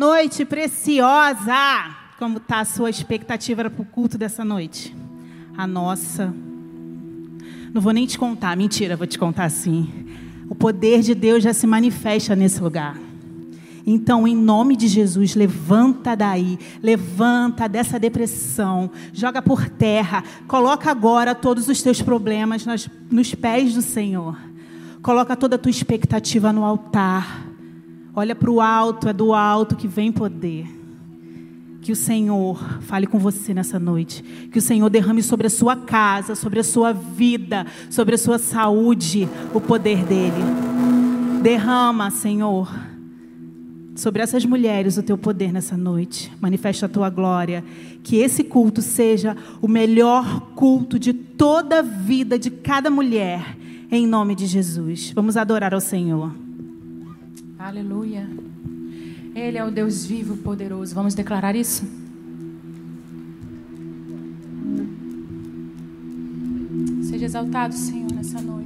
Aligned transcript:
Noite 0.00 0.46
preciosa! 0.46 1.94
Como 2.18 2.38
está 2.38 2.60
a 2.60 2.64
sua 2.64 2.88
expectativa 2.88 3.68
para 3.68 3.82
o 3.82 3.84
culto 3.84 4.16
dessa 4.16 4.42
noite? 4.42 4.96
A 5.54 5.66
nossa. 5.66 6.34
Não 7.70 7.82
vou 7.82 7.92
nem 7.92 8.06
te 8.06 8.18
contar, 8.18 8.56
mentira, 8.56 8.96
vou 8.96 9.06
te 9.06 9.18
contar 9.18 9.50
sim. 9.50 10.08
O 10.48 10.54
poder 10.54 11.02
de 11.02 11.14
Deus 11.14 11.44
já 11.44 11.52
se 11.52 11.66
manifesta 11.66 12.34
nesse 12.34 12.62
lugar. 12.62 12.96
Então, 13.86 14.26
em 14.26 14.34
nome 14.34 14.74
de 14.74 14.88
Jesus, 14.88 15.34
levanta 15.34 16.14
daí, 16.16 16.58
levanta 16.82 17.68
dessa 17.68 18.00
depressão, 18.00 18.90
joga 19.12 19.42
por 19.42 19.68
terra, 19.68 20.24
coloca 20.48 20.90
agora 20.90 21.34
todos 21.34 21.68
os 21.68 21.82
teus 21.82 22.00
problemas 22.00 22.64
nas, 22.64 22.88
nos 23.10 23.34
pés 23.34 23.74
do 23.74 23.82
Senhor. 23.82 24.34
Coloca 25.02 25.36
toda 25.36 25.56
a 25.56 25.58
tua 25.58 25.70
expectativa 25.70 26.54
no 26.54 26.64
altar. 26.64 27.49
Olha 28.14 28.34
para 28.34 28.50
o 28.50 28.60
alto, 28.60 29.08
é 29.08 29.12
do 29.12 29.32
alto 29.32 29.76
que 29.76 29.88
vem 29.88 30.10
poder. 30.10 30.66
Que 31.80 31.92
o 31.92 31.96
Senhor 31.96 32.58
fale 32.82 33.06
com 33.06 33.18
você 33.18 33.54
nessa 33.54 33.78
noite. 33.78 34.22
Que 34.52 34.58
o 34.58 34.62
Senhor 34.62 34.88
derrame 34.90 35.22
sobre 35.22 35.46
a 35.46 35.50
sua 35.50 35.76
casa, 35.76 36.34
sobre 36.34 36.60
a 36.60 36.64
sua 36.64 36.92
vida, 36.92 37.66
sobre 37.88 38.14
a 38.14 38.18
sua 38.18 38.38
saúde, 38.38 39.28
o 39.54 39.60
poder 39.60 40.04
dele. 40.04 40.42
Derrama, 41.42 42.10
Senhor 42.10 42.68
sobre 44.00 44.22
essas 44.22 44.46
mulheres 44.46 44.96
o 44.96 45.02
teu 45.02 45.18
poder 45.18 45.52
nessa 45.52 45.76
noite. 45.76 46.32
Manifesta 46.40 46.86
a 46.86 46.88
tua 46.88 47.10
glória. 47.10 47.62
Que 48.02 48.16
esse 48.16 48.42
culto 48.42 48.80
seja 48.80 49.36
o 49.60 49.68
melhor 49.68 50.52
culto 50.54 50.98
de 50.98 51.12
toda 51.12 51.80
a 51.80 51.82
vida 51.82 52.38
de 52.38 52.50
cada 52.50 52.90
mulher, 52.90 53.56
em 53.90 54.06
nome 54.06 54.34
de 54.34 54.46
Jesus. 54.46 55.12
Vamos 55.14 55.36
adorar 55.36 55.74
ao 55.74 55.80
Senhor. 55.80 56.32
Aleluia. 57.60 58.26
Ele 59.34 59.58
é 59.58 59.64
o 59.64 59.70
Deus 59.70 60.06
vivo, 60.06 60.38
poderoso. 60.38 60.94
Vamos 60.94 61.14
declarar 61.14 61.54
isso? 61.54 61.84
Seja 67.02 67.26
exaltado, 67.26 67.74
Senhor, 67.74 68.10
nessa 68.12 68.40
noite. 68.40 68.59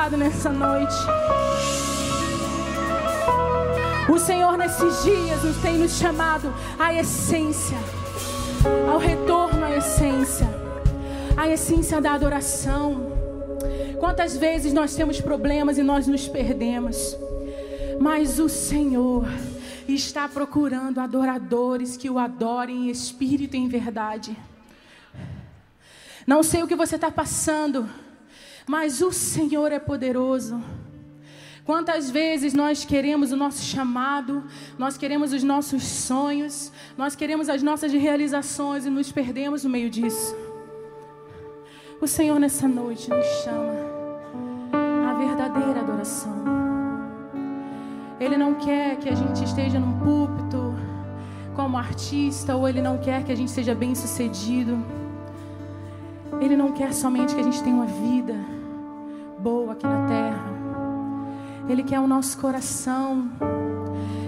Seja 0.00 0.06
exaltado 0.06 0.16
nessa 0.16 0.50
noite. 0.50 0.94
O 4.08 4.18
Senhor, 4.18 4.56
nesses 4.56 5.02
dias, 5.02 5.44
nos 5.44 5.56
tem 5.58 5.78
nos 5.78 5.98
chamado 5.98 6.52
à 6.78 6.94
essência, 6.94 7.76
ao 8.90 8.98
retorno 8.98 9.64
à 9.64 9.76
essência, 9.76 10.48
à 11.36 11.48
essência 11.48 12.00
da 12.00 12.12
adoração. 12.12 13.12
Quantas 13.98 14.36
vezes 14.36 14.72
nós 14.72 14.94
temos 14.94 15.20
problemas 15.20 15.76
e 15.76 15.82
nós 15.82 16.06
nos 16.06 16.26
perdemos, 16.26 17.16
mas 18.00 18.38
o 18.38 18.48
Senhor 18.48 19.26
está 19.86 20.28
procurando 20.28 21.00
adoradores 21.00 21.96
que 21.96 22.08
o 22.08 22.18
adorem 22.18 22.86
em 22.86 22.90
espírito 22.90 23.54
e 23.54 23.58
em 23.58 23.68
verdade. 23.68 24.36
Não 26.26 26.42
sei 26.42 26.62
o 26.62 26.66
que 26.66 26.76
você 26.76 26.94
está 26.94 27.10
passando, 27.10 27.88
mas 28.66 29.00
o 29.00 29.12
Senhor 29.12 29.72
é 29.72 29.78
poderoso. 29.78 30.62
Quantas 31.64 32.10
vezes 32.10 32.52
nós 32.52 32.84
queremos 32.84 33.32
o 33.32 33.36
nosso 33.36 33.62
chamado, 33.62 34.44
nós 34.78 34.96
queremos 34.96 35.32
os 35.32 35.42
nossos 35.42 35.82
sonhos, 35.82 36.72
nós 36.96 37.14
queremos 37.14 37.48
as 37.48 37.62
nossas 37.62 37.92
realizações 37.92 38.86
e 38.86 38.90
nos 38.90 39.12
perdemos 39.12 39.62
no 39.64 39.70
meio 39.70 39.88
disso. 39.88 40.34
O 42.00 42.06
Senhor 42.06 42.40
nessa 42.40 42.66
noite 42.66 43.08
nos 43.10 43.26
chama 43.44 43.74
à 45.08 45.14
verdadeira 45.14 45.80
adoração. 45.80 46.34
Ele 48.18 48.36
não 48.36 48.54
quer 48.54 48.96
que 48.96 49.08
a 49.08 49.14
gente 49.14 49.44
esteja 49.44 49.78
num 49.78 49.98
púlpito 49.98 50.74
como 51.54 51.76
artista, 51.76 52.56
ou 52.56 52.68
Ele 52.68 52.80
não 52.80 52.98
quer 52.98 53.22
que 53.22 53.32
a 53.32 53.36
gente 53.36 53.50
seja 53.50 53.74
bem 53.74 53.94
sucedido. 53.94 54.82
Ele 56.40 56.56
não 56.56 56.72
quer 56.72 56.92
somente 56.92 57.34
que 57.34 57.40
a 57.40 57.44
gente 57.44 57.62
tenha 57.62 57.74
uma 57.74 57.86
vida 57.86 58.34
boa 59.38 59.72
aqui 59.72 59.86
na 59.86 60.06
terra. 60.06 60.50
Ele 61.68 61.82
quer 61.82 62.00
o 62.00 62.06
nosso 62.06 62.38
coração. 62.38 63.30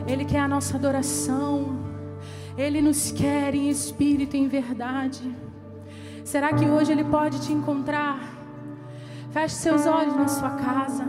Ele 0.06 0.25
quer 0.25 0.40
a 0.40 0.49
nossa 0.49 0.76
adoração. 0.76 1.78
Ele 2.56 2.81
nos 2.82 3.12
quer 3.12 3.54
em 3.54 3.69
espírito 3.69 4.37
e 4.37 4.40
em 4.40 4.49
verdade. 4.49 5.34
Será 6.25 6.52
que 6.52 6.64
hoje 6.64 6.93
Ele 6.93 7.04
pode 7.04 7.40
te 7.40 7.52
encontrar? 7.52 8.20
Feche 9.31 9.55
seus 9.55 9.87
olhos 9.87 10.14
na 10.14 10.28
sua 10.28 10.50
casa. 10.50 11.06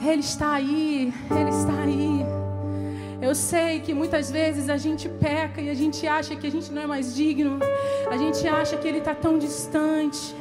Ele 0.00 0.20
está 0.20 0.52
aí, 0.52 1.12
Ele 1.30 1.50
está 1.50 1.72
aí. 1.72 2.43
Eu 3.20 3.34
sei 3.34 3.80
que 3.80 3.94
muitas 3.94 4.30
vezes 4.30 4.68
a 4.68 4.76
gente 4.76 5.08
peca 5.08 5.60
e 5.60 5.70
a 5.70 5.74
gente 5.74 6.06
acha 6.06 6.36
que 6.36 6.46
a 6.46 6.50
gente 6.50 6.72
não 6.72 6.82
é 6.82 6.86
mais 6.86 7.14
digno, 7.14 7.58
a 8.10 8.16
gente 8.16 8.46
acha 8.46 8.76
que 8.76 8.86
Ele 8.86 8.98
está 8.98 9.14
tão 9.14 9.38
distante 9.38 10.34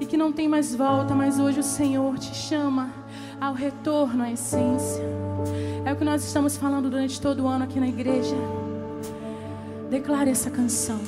e 0.00 0.06
que 0.06 0.16
não 0.16 0.32
tem 0.32 0.48
mais 0.48 0.74
volta, 0.74 1.14
mas 1.14 1.38
hoje 1.38 1.60
o 1.60 1.62
Senhor 1.62 2.18
te 2.18 2.34
chama 2.34 2.92
ao 3.40 3.54
retorno 3.54 4.22
à 4.22 4.30
essência. 4.30 5.02
É 5.84 5.92
o 5.92 5.96
que 5.96 6.04
nós 6.04 6.22
estamos 6.24 6.56
falando 6.56 6.90
durante 6.90 7.20
todo 7.20 7.44
o 7.44 7.48
ano 7.48 7.64
aqui 7.64 7.80
na 7.80 7.88
igreja. 7.88 8.36
Declare 9.90 10.30
essa 10.30 10.50
canção. 10.50 11.00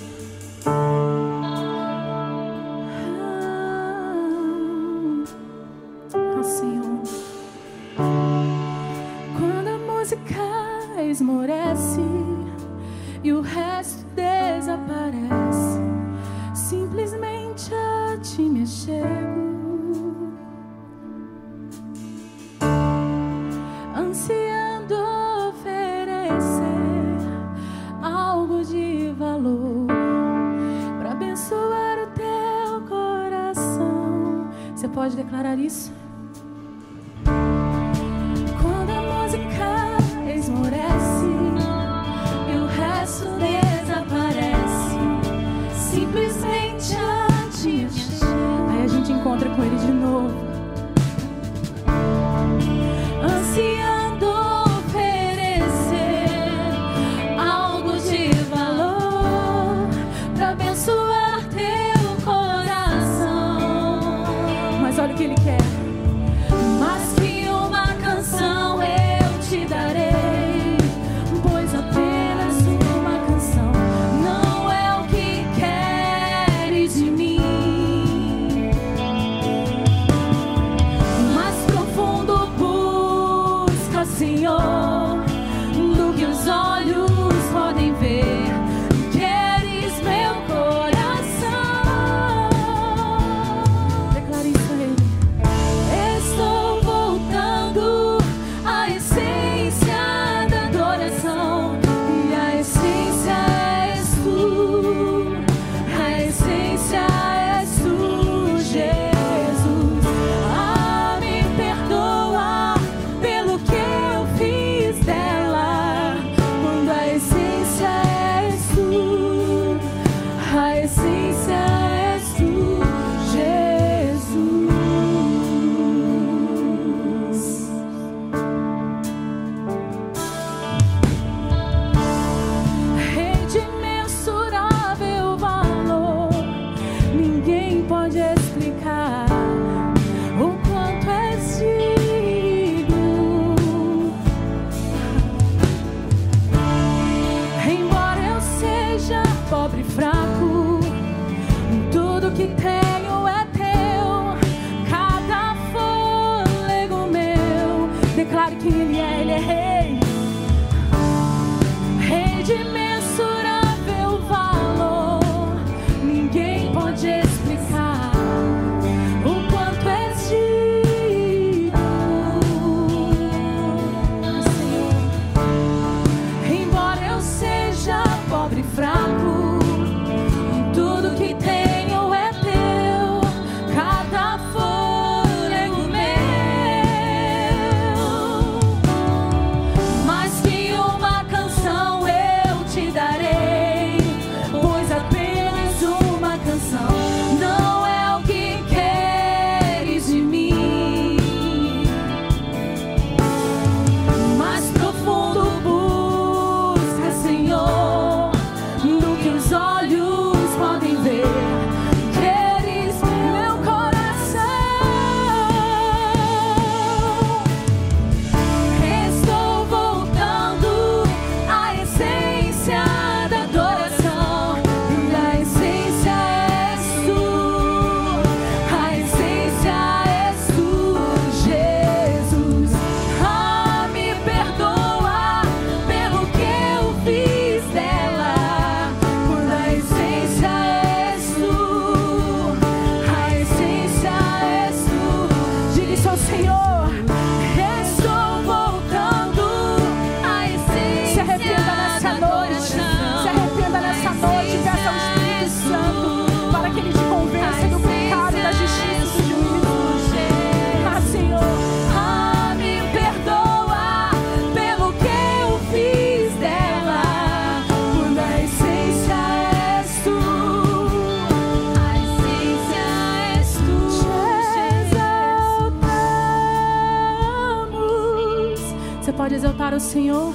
Adorar 279.45 279.75
o 279.75 279.81
Senhor. 279.81 280.33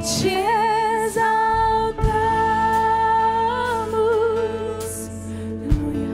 Te 0.00 0.44
exaltamos. 1.06 1.94
Aleluia. 5.60 6.10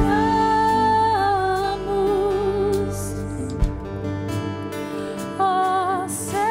Ó 5.38 6.08
Senhor. 6.08 6.42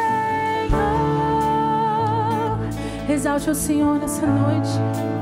Exalte 3.10 3.50
o 3.50 3.56
Senhor 3.56 4.00
nessa 4.00 4.26
noite. 4.26 5.21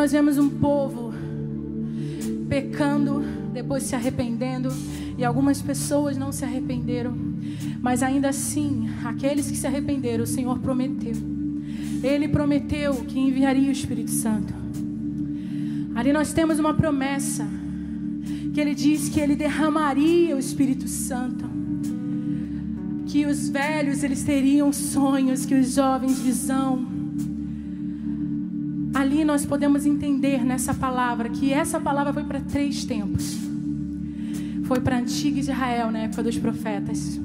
Nós 0.00 0.12
vemos 0.12 0.38
um 0.38 0.48
povo 0.48 1.12
pecando, 2.48 3.22
depois 3.52 3.82
se 3.82 3.94
arrependendo, 3.94 4.72
e 5.18 5.22
algumas 5.22 5.60
pessoas 5.60 6.16
não 6.16 6.32
se 6.32 6.42
arrependeram. 6.42 7.14
Mas 7.82 8.02
ainda 8.02 8.30
assim, 8.30 8.88
aqueles 9.04 9.50
que 9.50 9.58
se 9.58 9.66
arrependeram, 9.66 10.24
o 10.24 10.26
Senhor 10.26 10.58
prometeu. 10.58 11.12
Ele 12.02 12.28
prometeu 12.28 12.94
que 12.94 13.18
enviaria 13.18 13.68
o 13.68 13.72
Espírito 13.72 14.10
Santo. 14.10 14.54
Ali 15.94 16.14
nós 16.14 16.32
temos 16.32 16.58
uma 16.58 16.72
promessa 16.72 17.46
que 18.54 18.58
ele 18.58 18.74
diz 18.74 19.10
que 19.10 19.20
ele 19.20 19.36
derramaria 19.36 20.34
o 20.34 20.38
Espírito 20.38 20.88
Santo. 20.88 21.44
Que 23.04 23.26
os 23.26 23.50
velhos 23.50 24.02
eles 24.02 24.22
teriam 24.24 24.72
sonhos, 24.72 25.44
que 25.44 25.54
os 25.54 25.74
jovens 25.74 26.18
visão. 26.20 26.99
Ali 29.00 29.24
nós 29.24 29.46
podemos 29.46 29.86
entender 29.86 30.44
nessa 30.44 30.74
palavra 30.74 31.30
que 31.30 31.54
essa 31.54 31.80
palavra 31.80 32.12
foi 32.12 32.22
para 32.22 32.38
três 32.38 32.84
tempos. 32.84 33.34
Foi 34.64 34.78
para 34.78 34.96
a 34.96 34.98
antiga 34.98 35.40
Israel, 35.40 35.90
na 35.90 36.00
época 36.00 36.22
dos 36.22 36.36
profetas. 36.36 37.18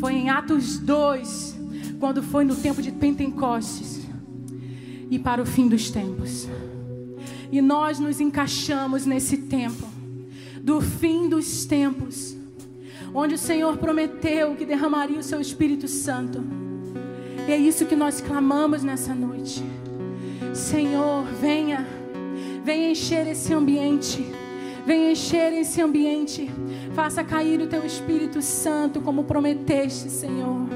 Foi 0.00 0.14
em 0.14 0.28
Atos 0.28 0.76
2, 0.80 1.56
quando 2.00 2.20
foi 2.20 2.44
no 2.44 2.56
tempo 2.56 2.82
de 2.82 2.90
Pentecostes. 2.90 4.04
E 5.08 5.16
para 5.16 5.40
o 5.40 5.46
fim 5.46 5.68
dos 5.68 5.88
tempos. 5.88 6.48
E 7.52 7.62
nós 7.62 8.00
nos 8.00 8.18
encaixamos 8.18 9.06
nesse 9.06 9.36
tempo 9.36 9.86
do 10.60 10.80
fim 10.80 11.28
dos 11.28 11.64
tempos, 11.64 12.36
onde 13.14 13.36
o 13.36 13.38
Senhor 13.38 13.76
prometeu 13.76 14.56
que 14.56 14.66
derramaria 14.66 15.20
o 15.20 15.22
seu 15.22 15.40
Espírito 15.40 15.86
Santo. 15.86 16.42
E 17.46 17.52
é 17.52 17.56
isso 17.56 17.86
que 17.86 17.94
nós 17.94 18.20
clamamos 18.20 18.82
nessa 18.82 19.14
noite. 19.14 19.62
Senhor, 20.54 21.24
venha, 21.24 21.84
venha 22.64 22.90
encher 22.90 23.26
esse 23.26 23.52
ambiente. 23.52 24.24
Venha 24.86 25.10
encher 25.10 25.52
esse 25.52 25.82
ambiente. 25.82 26.48
Faça 26.94 27.24
cair 27.24 27.60
o 27.60 27.66
teu 27.66 27.84
Espírito 27.84 28.40
Santo, 28.40 29.00
como 29.00 29.24
prometeste, 29.24 30.08
Senhor. 30.08 30.68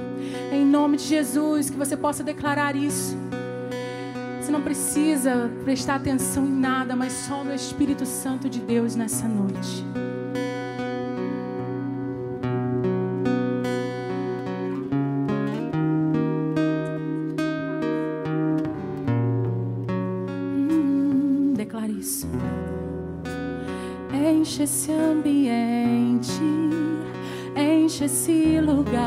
Em 0.52 0.64
nome 0.64 0.96
de 0.96 1.04
Jesus, 1.04 1.70
que 1.70 1.76
você 1.76 1.96
possa 1.96 2.24
declarar 2.24 2.74
isso. 2.74 3.16
Você 4.40 4.50
não 4.50 4.62
precisa 4.62 5.50
prestar 5.62 5.96
atenção 5.96 6.44
em 6.44 6.52
nada, 6.52 6.96
mas 6.96 7.12
só 7.12 7.44
no 7.44 7.54
Espírito 7.54 8.04
Santo 8.04 8.48
de 8.48 8.58
Deus 8.60 8.96
nessa 8.96 9.28
noite. 9.28 9.84
Esse 24.88 24.92
ambiente, 24.92 26.40
enche 27.54 28.04
esse 28.04 28.58
lugar. 28.60 28.98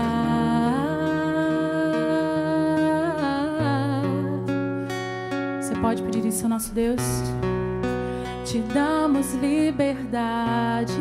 Você 5.59 5.73
pode 5.81 6.03
pedir 6.03 6.25
isso 6.27 6.43
ao 6.43 6.49
nosso 6.49 6.71
Deus? 6.71 7.01
Te 8.45 8.59
damos 8.59 9.33
liberdade, 9.35 10.93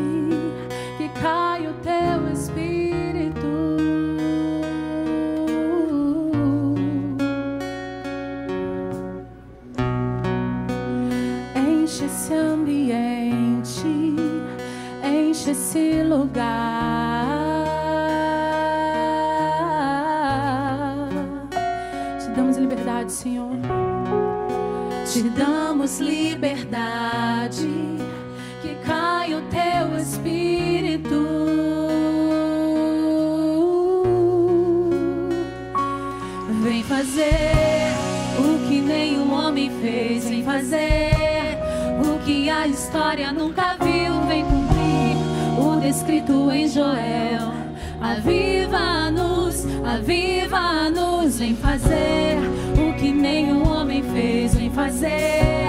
fazer 51.55 52.37
o 52.77 52.93
que 52.93 53.11
nenhum 53.11 53.67
homem 53.67 54.03
fez, 54.03 54.53
vem 54.53 54.69
fazer 54.69 55.65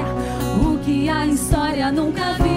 o 0.63 0.79
que 0.85 1.09
a 1.09 1.27
história 1.27 1.91
nunca 1.91 2.35
viu, 2.35 2.52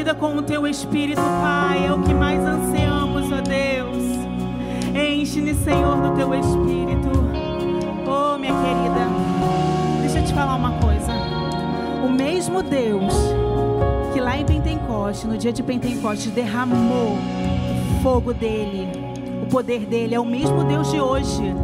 vida 0.00 0.14
com 0.14 0.34
o 0.34 0.40
teu 0.40 0.66
espírito, 0.66 1.20
Pai. 1.20 1.84
É 1.86 1.92
o 1.92 2.00
que 2.00 2.14
mais 2.14 2.40
ansiamos, 2.40 3.30
ó 3.30 3.42
Deus. 3.42 4.02
Enche-me, 4.94 5.54
Senhor, 5.54 5.94
do 5.96 6.14
teu 6.16 6.34
espírito. 6.34 7.10
Oh, 8.08 8.38
minha 8.38 8.54
querida. 8.54 9.06
Deixa 10.00 10.20
eu 10.20 10.24
te 10.24 10.32
falar 10.32 10.54
uma 10.54 10.72
coisa. 10.80 11.12
O 12.02 12.08
mesmo 12.08 12.62
Deus 12.62 13.12
que 14.14 14.20
lá 14.20 14.38
em 14.38 14.46
Pentecoste, 14.46 15.26
no 15.26 15.36
dia 15.36 15.52
de 15.52 15.62
Pentecoste, 15.62 16.30
derramou 16.30 17.18
o 17.18 18.02
fogo 18.02 18.32
dele, 18.32 18.88
o 19.42 19.46
poder 19.50 19.80
dele, 19.80 20.14
é 20.14 20.20
o 20.20 20.24
mesmo 20.24 20.64
Deus 20.64 20.90
de 20.90 20.98
hoje. 20.98 21.54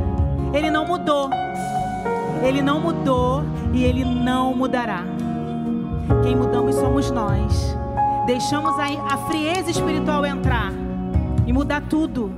Ele 0.53 0.71
não 0.71 0.87
mudou. 0.87 1.31
Ele 2.43 2.61
não 2.61 2.81
mudou 2.81 3.43
e 3.73 3.83
ele 3.83 4.05
não 4.05 4.55
mudará. 4.55 5.05
Quem 6.23 6.37
mudamos 6.37 6.75
somos 6.75 7.11
nós. 7.11 7.66
Deixamos 8.27 8.77
a, 8.79 8.87
a 9.15 9.17
frieza 9.29 9.71
espiritual 9.71 10.27
entrar 10.27 10.73
e 11.47 11.53
mudar 11.53 11.83
tudo. 11.83 12.35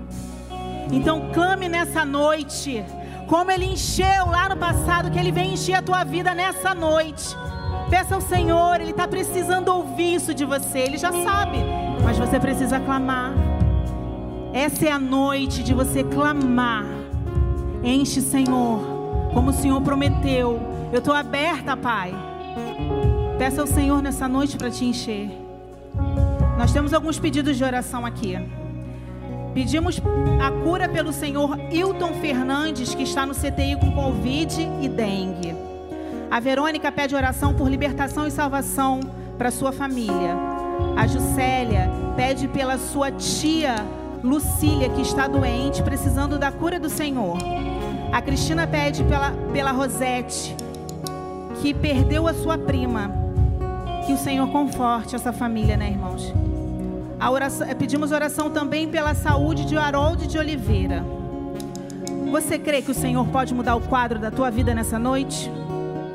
Então 0.93 1.31
clame 1.33 1.69
nessa 1.69 2.05
noite, 2.05 2.85
como 3.27 3.51
ele 3.51 3.65
encheu 3.65 4.27
lá 4.27 4.49
no 4.51 4.57
passado, 4.57 5.11
que 5.11 5.19
ele 5.19 5.33
vem 5.33 5.55
encher 5.55 5.75
a 5.75 5.83
tua 5.83 6.05
vida 6.05 6.35
nessa 6.35 6.75
noite. 6.75 7.35
Peça 7.89 8.15
ao 8.15 8.21
Senhor, 8.21 8.81
ele 8.81 8.91
está 8.91 9.09
precisando 9.09 9.69
ouvir 9.69 10.15
isso 10.15 10.35
de 10.35 10.45
você. 10.45 10.81
Ele 10.81 10.99
já 10.99 11.11
sabe, 11.11 11.59
mas 12.05 12.19
você 12.19 12.39
precisa 12.39 12.79
clamar. 12.79 13.33
Essa 14.53 14.87
é 14.87 14.91
a 14.91 14.99
noite 14.99 15.63
de 15.63 15.73
você 15.73 16.05
clamar. 16.05 16.85
Enche, 17.83 18.21
Senhor, 18.21 19.31
como 19.33 19.51
o 19.51 19.55
Senhor 19.55 19.81
prometeu. 19.81 20.61
Eu 20.93 20.99
estou 20.99 21.15
aberta, 21.15 21.77
Pai. 21.77 22.15
Peça 23.39 23.63
ao 23.63 23.67
Senhor 23.67 24.03
nessa 24.03 24.29
noite 24.29 24.59
para 24.59 24.71
te 24.71 24.85
encher. 24.85 25.48
Nós 26.57 26.73
temos 26.73 26.93
alguns 26.93 27.19
pedidos 27.19 27.57
de 27.57 27.65
oração 27.65 28.05
aqui. 28.05 28.39
Pedimos 29.55 30.01
a 30.41 30.51
cura 30.63 30.89
pelo 30.89 31.13
senhor 31.13 31.59
Hilton 31.71 32.15
Fernandes, 32.15 32.95
que 32.95 33.03
está 33.03 33.25
no 33.25 33.35
CTI 33.35 33.77
com 33.81 33.93
Covid 33.93 34.69
e 34.81 34.89
dengue. 34.89 35.55
A 36.31 36.41
Verônica 36.41 36.93
pede 36.93 37.15
oração 37.15 37.55
por 37.55 37.69
libertação 37.69 38.27
e 38.27 38.31
salvação 38.31 39.01
para 39.37 39.51
sua 39.51 39.73
família. 39.73 40.37
A 40.97 41.07
Juscelia 41.07 41.91
pede 42.17 42.47
pela 42.49 42.77
sua 42.77 43.11
tia 43.11 43.77
Lucília, 44.23 44.89
que 44.89 45.03
está 45.03 45.27
doente, 45.27 45.83
precisando 45.83 46.39
da 46.39 46.51
cura 46.51 46.79
do 46.79 46.91
Senhor. 46.91 47.39
A 48.13 48.21
Cristina 48.21 48.67
pede 48.67 49.05
pela, 49.05 49.31
pela 49.53 49.71
Rosete, 49.71 50.57
que 51.63 51.73
perdeu 51.73 52.27
a 52.27 52.35
sua 52.35 52.59
prima. 52.59 53.28
Que 54.09 54.15
o 54.15 54.17
Senhor 54.17 54.49
conforte 54.49 55.15
essa 55.15 55.35
família, 55.35 55.77
né, 55.77 55.91
irmãos? 55.91 56.33
Oração, 57.31 57.69
pedimos 57.75 58.11
oração 58.11 58.49
também 58.49 58.89
pela 58.89 59.13
saúde 59.13 59.67
de 59.67 59.77
Harold 59.77 60.27
de 60.27 60.39
Oliveira. 60.39 61.05
Você 62.31 62.59
crê 62.59 62.81
que 62.81 62.91
o 62.91 62.95
Senhor 62.95 63.27
pode 63.27 63.53
mudar 63.53 63.77
o 63.77 63.83
quadro 63.83 64.19
da 64.19 64.31
tua 64.31 64.51
vida 64.51 64.75
nessa 64.75 64.99
noite? 64.99 65.51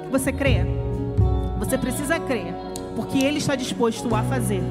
Você 0.10 0.32
crê? 0.32 0.66
Você 1.60 1.78
precisa 1.78 2.20
crer, 2.20 2.56
porque 2.96 3.20
Ele 3.20 3.38
está 3.38 3.56
disposto 3.56 4.16
a 4.16 4.24
fazer. 4.24 4.64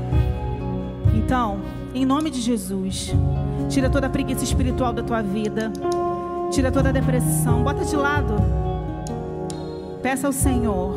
Então, 1.15 1.61
em 1.95 2.05
nome 2.05 2.29
de 2.29 2.41
Jesus, 2.41 3.15
tira 3.69 3.89
toda 3.89 4.09
a 4.09 4.11
preguiça 4.11 4.43
espiritual 4.43 4.93
da 4.93 5.05
tua 5.05 5.23
vida, 5.23 5.73
tira 6.51 6.73
toda 6.73 6.89
a 6.89 6.93
depressão, 6.93 7.63
bota 7.63 7.85
de 7.85 7.95
lado. 7.95 8.62
Peça 10.03 10.27
ao 10.27 10.33
Senhor 10.33 10.95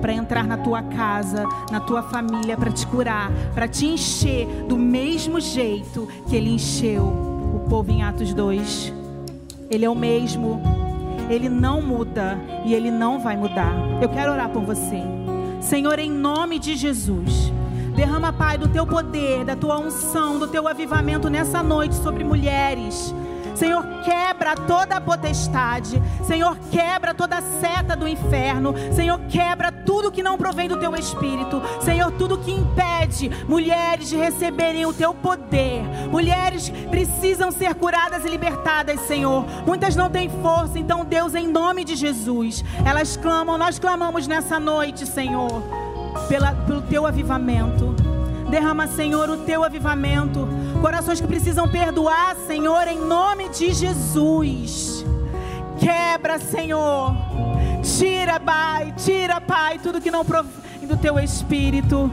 para 0.00 0.12
entrar 0.12 0.46
na 0.46 0.56
tua 0.56 0.82
casa, 0.82 1.44
na 1.72 1.80
tua 1.80 2.02
família, 2.02 2.56
para 2.56 2.70
te 2.70 2.86
curar, 2.86 3.30
para 3.52 3.66
te 3.66 3.86
encher 3.86 4.46
do 4.68 4.76
mesmo 4.76 5.40
jeito 5.40 6.08
que 6.28 6.36
Ele 6.36 6.50
encheu 6.50 7.04
o 7.04 7.66
povo 7.68 7.90
em 7.90 8.02
Atos 8.02 8.32
2. 8.32 8.92
Ele 9.70 9.84
é 9.84 9.90
o 9.90 9.94
mesmo. 9.94 10.60
Ele 11.28 11.48
não 11.48 11.80
muda 11.80 12.38
e 12.64 12.74
ele 12.74 12.90
não 12.90 13.18
vai 13.18 13.36
mudar. 13.36 13.72
Eu 14.00 14.08
quero 14.10 14.30
orar 14.30 14.50
por 14.50 14.62
você. 14.62 15.02
Senhor, 15.60 15.98
em 15.98 16.10
nome 16.10 16.58
de 16.58 16.76
Jesus. 16.76 17.50
Derrama, 17.96 18.32
Pai, 18.32 18.58
do 18.58 18.68
teu 18.68 18.86
poder, 18.86 19.44
da 19.44 19.56
tua 19.56 19.78
unção, 19.78 20.38
do 20.38 20.46
teu 20.46 20.68
avivamento 20.68 21.30
nessa 21.30 21.62
noite 21.62 21.94
sobre 21.94 22.22
mulheres 22.22 23.14
Senhor, 23.54 23.84
quebra 24.04 24.56
toda 24.56 24.96
a 24.96 25.00
potestade. 25.00 26.02
Senhor, 26.24 26.56
quebra 26.70 27.14
toda 27.14 27.38
a 27.38 27.42
seta 27.42 27.96
do 27.96 28.08
inferno. 28.08 28.74
Senhor, 28.92 29.18
quebra 29.28 29.70
tudo 29.70 30.10
que 30.10 30.22
não 30.22 30.36
provém 30.36 30.68
do 30.68 30.78
teu 30.78 30.94
espírito. 30.96 31.62
Senhor, 31.80 32.10
tudo 32.12 32.38
que 32.38 32.50
impede 32.50 33.30
mulheres 33.48 34.08
de 34.08 34.16
receberem 34.16 34.86
o 34.86 34.92
teu 34.92 35.14
poder. 35.14 35.82
Mulheres 36.10 36.70
precisam 36.90 37.50
ser 37.50 37.74
curadas 37.74 38.24
e 38.24 38.28
libertadas, 38.28 39.00
Senhor. 39.00 39.44
Muitas 39.66 39.94
não 39.94 40.10
têm 40.10 40.28
força, 40.28 40.78
então, 40.78 41.04
Deus, 41.04 41.34
em 41.34 41.46
nome 41.46 41.84
de 41.84 41.94
Jesus, 41.94 42.64
elas 42.84 43.16
clamam, 43.16 43.56
nós 43.56 43.78
clamamos 43.78 44.26
nessa 44.26 44.58
noite, 44.58 45.06
Senhor, 45.06 45.62
pela, 46.28 46.52
pelo 46.52 46.82
teu 46.82 47.06
avivamento. 47.06 47.94
Derrama, 48.50 48.86
Senhor, 48.86 49.28
o 49.30 49.38
teu 49.38 49.64
avivamento. 49.64 50.46
Corações 50.84 51.18
que 51.18 51.26
precisam 51.26 51.66
perdoar, 51.66 52.36
Senhor, 52.46 52.86
em 52.88 52.98
nome 52.98 53.48
de 53.48 53.72
Jesus. 53.72 55.02
Quebra, 55.78 56.38
Senhor. 56.38 57.16
Tira, 57.96 58.38
Pai, 58.38 58.92
tira, 58.94 59.40
Pai, 59.40 59.78
tudo 59.78 59.98
que 59.98 60.10
não 60.10 60.26
provém 60.26 60.86
do 60.86 60.94
teu 60.98 61.18
espírito. 61.18 62.10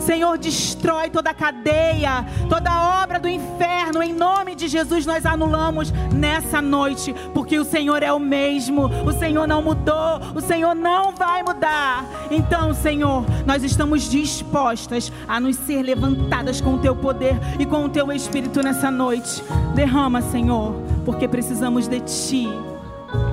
Senhor, 0.00 0.38
destrói 0.38 1.10
toda 1.10 1.34
cadeia, 1.34 2.24
toda 2.48 3.02
obra 3.02 3.18
do 3.18 3.28
inferno. 3.28 4.02
Em 4.02 4.12
nome 4.12 4.54
de 4.54 4.68
Jesus, 4.68 5.06
nós 5.06 5.26
anulamos 5.26 5.92
nessa 6.12 6.60
noite, 6.60 7.14
porque 7.34 7.58
o 7.58 7.64
Senhor 7.64 8.02
é 8.02 8.12
o 8.12 8.18
mesmo. 8.18 8.86
O 9.06 9.12
Senhor 9.12 9.46
não 9.46 9.62
mudou, 9.62 10.20
o 10.34 10.40
Senhor 10.40 10.74
não 10.74 11.12
vai 11.12 11.42
mudar. 11.42 12.04
Então, 12.30 12.72
Senhor, 12.74 13.24
nós 13.46 13.62
estamos 13.62 14.08
dispostas 14.10 15.12
a 15.28 15.38
nos 15.38 15.56
ser 15.56 15.82
levantadas 15.82 16.60
com 16.60 16.74
o 16.74 16.78
teu 16.78 16.96
poder 16.96 17.36
e 17.58 17.66
com 17.66 17.84
o 17.84 17.88
teu 17.88 18.10
espírito 18.12 18.62
nessa 18.62 18.90
noite. 18.90 19.42
Derrama, 19.74 20.22
Senhor, 20.22 20.74
porque 21.04 21.28
precisamos 21.28 21.86
de 21.86 22.00
ti. 22.00 22.48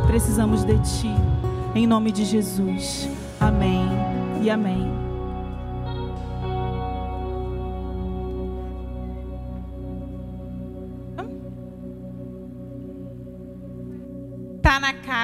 Precisamos 0.07 0.63
de 0.63 0.77
ti. 0.79 1.11
Em 1.75 1.85
nome 1.85 2.11
de 2.11 2.25
Jesus. 2.25 3.07
Amém 3.39 3.87
e 4.41 4.49
amém. 4.49 5.06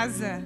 Casa. 0.04 0.44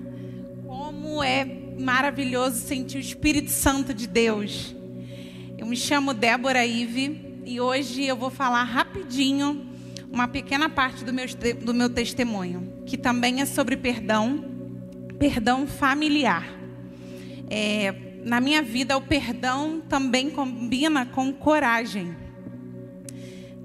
Como 0.67 1.24
é 1.24 1.43
maravilhoso 1.80 2.60
sentir 2.60 2.98
o 2.98 3.02
Espírito 3.02 3.50
Santo 3.50 3.91
de 3.91 4.06
Deus. 4.08 4.76
Eu 5.58 5.65
me 5.65 5.76
chamo 5.76 6.13
Débora 6.13 6.63
Ive 6.63 7.41
e 7.43 7.60
hoje 7.60 8.06
eu 8.06 8.15
vou 8.15 8.30
falar 8.30 8.63
rapidinho 8.63 9.65
uma 10.12 10.28
pequena 10.28 10.70
parte 10.70 11.04
do 11.04 11.12
meu, 11.12 11.26
do 11.63 11.74
meu 11.74 11.89
testemunho, 11.89 12.84
que 12.86 12.96
também 12.96 13.41
é 13.41 13.46
sobre 13.48 13.76
perdão, 13.76 14.46
perdão 15.17 15.65
familiar. 15.65 16.48
É, 17.50 17.96
na 18.24 18.39
minha 18.39 18.62
vida, 18.62 18.96
o 18.96 19.02
perdão 19.02 19.82
também 19.89 20.30
combina 20.30 21.04
com 21.04 21.34
coragem. 21.34 22.15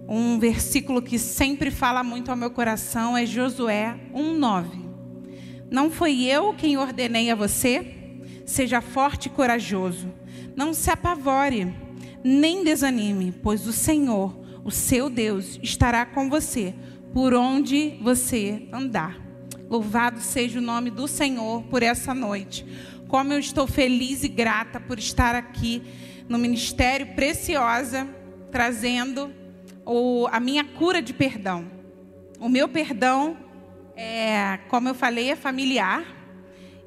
Um 0.08 0.38
versículo 0.38 1.02
que 1.02 1.18
sempre 1.18 1.70
fala 1.70 2.02
muito 2.02 2.30
ao 2.30 2.36
meu 2.36 2.50
coração 2.50 3.14
é 3.14 3.26
Josué 3.26 3.94
1,9. 4.14 4.81
Não 5.72 5.90
foi 5.90 6.24
eu 6.24 6.52
quem 6.52 6.76
ordenei 6.76 7.30
a 7.30 7.34
você? 7.34 7.94
Seja 8.44 8.82
forte 8.82 9.26
e 9.26 9.30
corajoso. 9.30 10.12
Não 10.54 10.74
se 10.74 10.90
apavore, 10.90 11.72
nem 12.22 12.62
desanime, 12.62 13.32
pois 13.42 13.66
o 13.66 13.72
Senhor, 13.72 14.38
o 14.62 14.70
seu 14.70 15.08
Deus, 15.08 15.58
estará 15.62 16.04
com 16.04 16.28
você 16.28 16.74
por 17.14 17.32
onde 17.32 17.98
você 18.02 18.68
andar. 18.70 19.18
Louvado 19.70 20.20
seja 20.20 20.58
o 20.58 20.62
nome 20.62 20.90
do 20.90 21.08
Senhor 21.08 21.62
por 21.62 21.82
essa 21.82 22.12
noite. 22.12 22.66
Como 23.08 23.32
eu 23.32 23.38
estou 23.38 23.66
feliz 23.66 24.24
e 24.24 24.28
grata 24.28 24.78
por 24.78 24.98
estar 24.98 25.34
aqui 25.34 25.82
no 26.28 26.38
Ministério 26.38 27.14
Preciosa, 27.14 28.06
trazendo 28.50 29.32
o, 29.86 30.28
a 30.30 30.38
minha 30.38 30.64
cura 30.64 31.00
de 31.00 31.14
perdão. 31.14 31.64
O 32.38 32.46
meu 32.50 32.68
perdão 32.68 33.38
é, 33.96 34.58
como 34.68 34.88
eu 34.88 34.94
falei, 34.94 35.30
é 35.30 35.36
familiar 35.36 36.04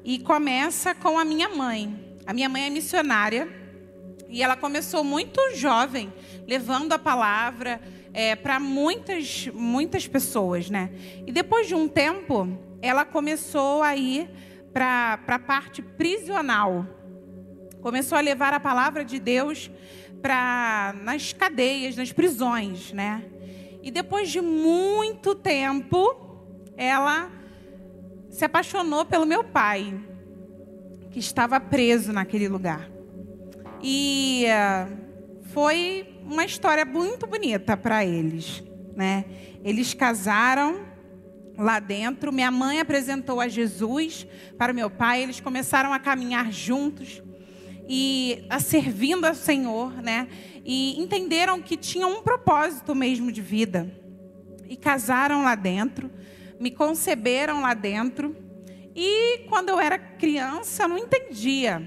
e 0.04 0.18
começa 0.18 0.94
com 0.94 1.18
a 1.18 1.24
minha 1.24 1.48
mãe. 1.48 2.18
A 2.26 2.32
minha 2.32 2.48
mãe 2.48 2.66
é 2.66 2.70
missionária 2.70 3.48
e 4.28 4.42
ela 4.42 4.56
começou 4.56 5.04
muito 5.04 5.40
jovem, 5.54 6.12
levando 6.46 6.92
a 6.92 6.98
palavra 6.98 7.80
é, 8.12 8.34
para 8.34 8.58
muitas, 8.58 9.48
muitas 9.54 10.06
pessoas, 10.08 10.70
né? 10.70 10.90
E 11.26 11.32
depois 11.32 11.68
de 11.68 11.74
um 11.74 11.86
tempo, 11.86 12.48
ela 12.82 13.04
começou 13.04 13.82
a 13.82 13.94
ir 13.94 14.28
para 14.72 15.20
a 15.26 15.38
parte 15.38 15.82
prisional. 15.82 16.86
Começou 17.80 18.18
a 18.18 18.20
levar 18.20 18.52
a 18.52 18.60
palavra 18.60 19.04
de 19.04 19.18
Deus 19.18 19.70
para 20.20 20.94
nas 21.02 21.32
cadeias, 21.32 21.96
nas 21.96 22.12
prisões, 22.12 22.92
né? 22.92 23.24
E 23.82 23.90
depois 23.90 24.30
de 24.30 24.40
muito 24.40 25.34
tempo, 25.34 26.25
ela 26.76 27.30
se 28.30 28.44
apaixonou 28.44 29.04
pelo 29.04 29.24
meu 29.24 29.42
pai, 29.42 29.98
que 31.10 31.18
estava 31.18 31.58
preso 31.58 32.12
naquele 32.12 32.48
lugar. 32.48 32.90
E 33.82 34.44
uh, 34.46 34.96
foi 35.52 36.06
uma 36.22 36.44
história 36.44 36.84
muito 36.84 37.26
bonita 37.26 37.76
para 37.76 38.04
eles, 38.04 38.62
né? 38.94 39.24
Eles 39.64 39.94
casaram 39.94 40.84
lá 41.56 41.78
dentro. 41.78 42.32
Minha 42.32 42.50
mãe 42.50 42.80
apresentou 42.80 43.40
a 43.40 43.48
Jesus 43.48 44.26
para 44.58 44.72
meu 44.72 44.90
pai. 44.90 45.22
Eles 45.22 45.40
começaram 45.40 45.92
a 45.92 45.98
caminhar 45.98 46.52
juntos 46.52 47.22
e 47.88 48.44
a 48.50 48.60
servindo 48.60 49.24
ao 49.24 49.34
Senhor, 49.34 50.02
né? 50.02 50.28
E 50.64 51.00
entenderam 51.00 51.62
que 51.62 51.76
tinham 51.76 52.18
um 52.18 52.22
propósito 52.22 52.94
mesmo 52.94 53.32
de 53.32 53.40
vida. 53.40 53.90
E 54.68 54.76
casaram 54.76 55.42
lá 55.42 55.54
dentro 55.54 56.10
me 56.58 56.70
conceberam 56.70 57.60
lá 57.62 57.74
dentro. 57.74 58.36
E 58.94 59.40
quando 59.48 59.68
eu 59.68 59.78
era 59.78 59.98
criança, 59.98 60.84
eu 60.84 60.88
não 60.88 60.98
entendia 60.98 61.86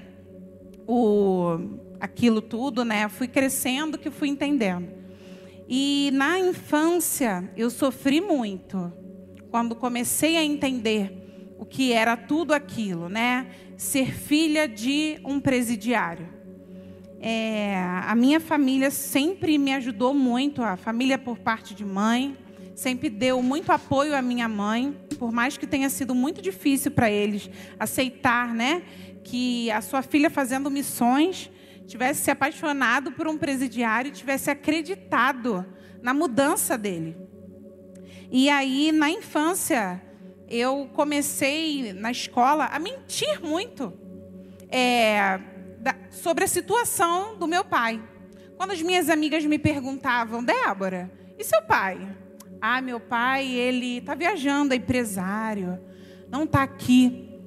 o, 0.87 1.57
aquilo 1.99 2.41
tudo, 2.41 2.85
né? 2.85 3.09
Fui 3.09 3.27
crescendo 3.27 3.97
que 3.97 4.11
fui 4.11 4.27
entendendo. 4.27 4.87
E 5.67 6.09
na 6.13 6.39
infância 6.39 7.51
eu 7.55 7.69
sofri 7.69 8.21
muito 8.21 8.91
quando 9.51 9.75
comecei 9.75 10.37
a 10.37 10.43
entender 10.43 11.55
o 11.57 11.65
que 11.65 11.91
era 11.91 12.15
tudo 12.15 12.53
aquilo, 12.53 13.09
né? 13.09 13.47
Ser 13.75 14.11
filha 14.11 14.67
de 14.67 15.19
um 15.25 15.39
presidiário. 15.39 16.27
É, 17.21 17.75
a 18.05 18.15
minha 18.15 18.39
família 18.39 18.89
sempre 18.89 19.57
me 19.57 19.73
ajudou 19.73 20.13
muito, 20.13 20.63
a 20.63 20.77
família 20.77 21.17
por 21.17 21.37
parte 21.37 21.75
de 21.75 21.83
mãe 21.83 22.37
sempre 22.79 23.09
deu 23.09 23.43
muito 23.43 23.73
apoio 23.73 24.15
à 24.15 24.21
minha 24.21 24.47
mãe, 24.47 24.97
por 25.19 25.33
mais 25.33 25.57
que 25.57 25.67
tenha 25.67 25.89
sido 25.89 26.15
muito 26.15 26.41
difícil 26.41 26.91
para 26.91 27.11
eles 27.11 27.49
aceitar, 27.77 28.53
né, 28.53 28.81
que 29.21 29.69
a 29.69 29.81
sua 29.81 30.01
filha 30.01 30.29
fazendo 30.29 30.71
missões 30.71 31.51
tivesse 31.85 32.21
se 32.21 32.31
apaixonado 32.31 33.11
por 33.11 33.27
um 33.27 33.37
presidiário 33.37 34.07
e 34.07 34.13
tivesse 34.13 34.49
acreditado 34.49 35.65
na 36.01 36.13
mudança 36.13 36.77
dele. 36.77 37.17
E 38.31 38.49
aí, 38.49 38.93
na 38.93 39.09
infância, 39.09 40.01
eu 40.47 40.89
comecei 40.93 41.91
na 41.91 42.11
escola 42.11 42.65
a 42.65 42.79
mentir 42.79 43.41
muito 43.41 43.91
é, 44.69 45.37
da, 45.79 45.95
sobre 46.11 46.45
a 46.45 46.47
situação 46.47 47.35
do 47.37 47.45
meu 47.45 47.65
pai. 47.65 48.01
Quando 48.55 48.71
as 48.71 48.81
minhas 48.81 49.09
amigas 49.09 49.43
me 49.43 49.59
perguntavam, 49.59 50.41
Débora, 50.41 51.11
e 51.37 51.43
seu 51.43 51.61
pai? 51.63 52.28
Ah, 52.61 52.81
meu 52.81 52.99
pai, 52.99 53.47
ele 53.47 53.99
está 53.99 54.13
viajando, 54.13 54.73
é 54.73 54.77
empresário, 54.77 55.79
não 56.29 56.43
está 56.43 56.61
aqui. 56.61 57.39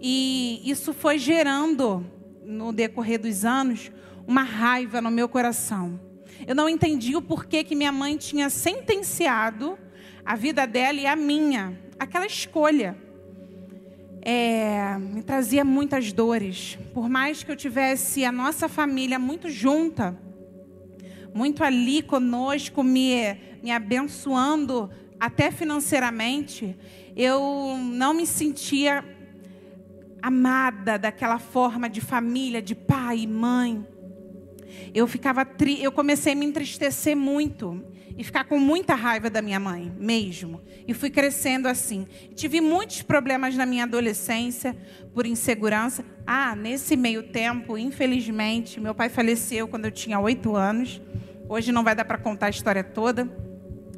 E 0.00 0.62
isso 0.64 0.92
foi 0.92 1.18
gerando, 1.18 2.06
no 2.44 2.72
decorrer 2.72 3.20
dos 3.20 3.44
anos, 3.44 3.90
uma 4.26 4.42
raiva 4.42 5.00
no 5.00 5.10
meu 5.10 5.28
coração. 5.28 6.00
Eu 6.46 6.54
não 6.54 6.68
entendi 6.68 7.16
o 7.16 7.22
porquê 7.22 7.64
que 7.64 7.74
minha 7.74 7.90
mãe 7.90 8.16
tinha 8.16 8.48
sentenciado 8.48 9.76
a 10.24 10.36
vida 10.36 10.64
dela 10.64 11.00
e 11.00 11.06
a 11.06 11.16
minha, 11.16 11.76
aquela 11.98 12.24
escolha. 12.24 12.96
É, 14.22 14.96
me 14.98 15.22
trazia 15.22 15.64
muitas 15.64 16.12
dores. 16.12 16.78
Por 16.94 17.08
mais 17.08 17.42
que 17.42 17.50
eu 17.50 17.56
tivesse 17.56 18.24
a 18.24 18.30
nossa 18.30 18.68
família 18.68 19.18
muito 19.18 19.50
junta, 19.50 20.16
muito 21.34 21.62
ali 21.62 22.02
conosco, 22.02 22.82
me, 22.82 23.36
me 23.62 23.70
abençoando 23.70 24.90
até 25.18 25.50
financeiramente, 25.50 26.76
eu 27.14 27.76
não 27.78 28.14
me 28.14 28.26
sentia 28.26 29.04
amada 30.22 30.98
daquela 30.98 31.38
forma 31.38 31.88
de 31.88 32.00
família, 32.00 32.62
de 32.62 32.74
pai 32.74 33.20
e 33.20 33.26
mãe. 33.26 33.86
Eu 34.94 35.06
ficava 35.06 35.44
tri... 35.44 35.82
eu 35.82 35.92
comecei 35.92 36.32
a 36.32 36.36
me 36.36 36.46
entristecer 36.46 37.16
muito 37.16 37.84
e 38.16 38.24
ficar 38.24 38.44
com 38.44 38.58
muita 38.58 38.94
raiva 38.94 39.30
da 39.30 39.40
minha 39.40 39.58
mãe, 39.58 39.90
mesmo. 39.98 40.60
E 40.86 40.92
fui 40.92 41.08
crescendo 41.08 41.66
assim. 41.66 42.06
Tive 42.34 42.60
muitos 42.60 43.02
problemas 43.02 43.56
na 43.56 43.64
minha 43.64 43.84
adolescência 43.84 44.76
por 45.14 45.24
insegurança. 45.24 46.04
Ah, 46.26 46.54
nesse 46.54 46.96
meio 46.96 47.22
tempo, 47.22 47.78
infelizmente, 47.78 48.78
meu 48.78 48.94
pai 48.94 49.08
faleceu 49.08 49.66
quando 49.68 49.86
eu 49.86 49.90
tinha 49.90 50.20
oito 50.20 50.54
anos. 50.54 51.00
Hoje 51.48 51.72
não 51.72 51.82
vai 51.82 51.94
dar 51.94 52.04
para 52.04 52.18
contar 52.18 52.46
a 52.46 52.50
história 52.50 52.84
toda. 52.84 53.26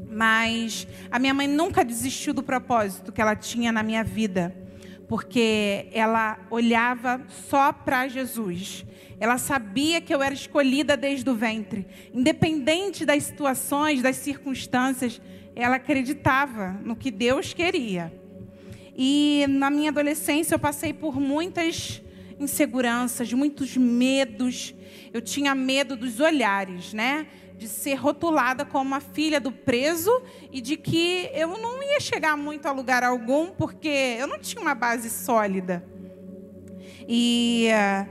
Mas 0.09 0.87
a 1.11 1.19
minha 1.19 1.35
mãe 1.35 1.49
nunca 1.49 1.85
desistiu 1.85 2.33
do 2.33 2.43
propósito 2.43 3.11
que 3.11 3.21
ela 3.21 3.35
tinha 3.35 3.73
na 3.73 3.83
minha 3.83 4.05
vida, 4.05 4.55
porque 5.12 5.88
ela 5.92 6.38
olhava 6.48 7.20
só 7.51 7.70
para 7.70 8.09
Jesus. 8.09 8.83
Ela 9.20 9.37
sabia 9.37 10.01
que 10.01 10.14
eu 10.14 10.22
era 10.22 10.33
escolhida 10.33 10.96
desde 10.96 11.29
o 11.29 11.35
ventre. 11.35 11.87
Independente 12.14 13.05
das 13.05 13.25
situações, 13.25 14.01
das 14.01 14.16
circunstâncias, 14.16 15.20
ela 15.55 15.77
acreditava 15.77 16.81
no 16.83 16.96
que 16.96 17.11
Deus 17.11 17.53
queria. 17.53 18.11
E 18.96 19.44
na 19.51 19.68
minha 19.68 19.90
adolescência 19.90 20.55
eu 20.55 20.59
passei 20.59 20.94
por 20.94 21.20
muitas 21.20 22.01
inseguranças, 22.40 23.31
muitos 23.35 23.77
medos. 23.77 24.75
Eu 25.12 25.20
tinha 25.20 25.55
medo 25.55 25.94
dos 25.94 26.20
olhares, 26.20 26.94
né? 26.94 27.27
De 27.57 27.69
ser 27.69 27.95
rotulada 27.95 28.65
como 28.65 28.95
a 28.95 29.01
filha 29.01 29.41
do 29.41 29.53
preso 29.53 30.11
e 30.51 30.61
de 30.61 30.77
que 30.77 31.31
eu 31.33 31.49
não 31.49 31.83
ia 31.83 32.01
chegar 32.01 32.37
muito 32.37 32.67
a 32.67 32.73
lugar 32.73 33.03
algum 33.05 33.49
porque 33.49 34.17
eu 34.19 34.27
não 34.27 34.38
tinha 34.38 34.61
uma 34.61 34.75
base 34.75 35.09
sólida. 35.11 35.85
E 37.09 37.69
uh, 37.71 38.09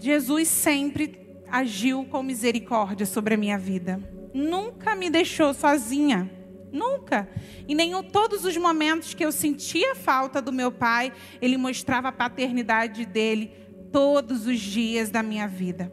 Jesus 0.00 0.48
sempre 0.48 1.26
agiu 1.48 2.04
com 2.04 2.22
misericórdia 2.22 3.06
sobre 3.06 3.34
a 3.34 3.36
minha 3.36 3.58
vida. 3.58 4.00
Nunca 4.34 4.94
me 4.94 5.08
deixou 5.08 5.54
sozinha. 5.54 6.30
Nunca. 6.72 7.28
Em 7.66 7.74
nenhum 7.74 8.02
todos 8.02 8.44
os 8.44 8.56
momentos 8.56 9.14
que 9.14 9.24
eu 9.24 9.32
sentia 9.32 9.94
falta 9.94 10.42
do 10.42 10.52
meu 10.52 10.70
pai, 10.70 11.12
ele 11.40 11.56
mostrava 11.56 12.08
a 12.08 12.12
paternidade 12.12 13.06
dele 13.06 13.52
todos 13.90 14.46
os 14.46 14.60
dias 14.60 15.10
da 15.10 15.22
minha 15.22 15.46
vida. 15.46 15.90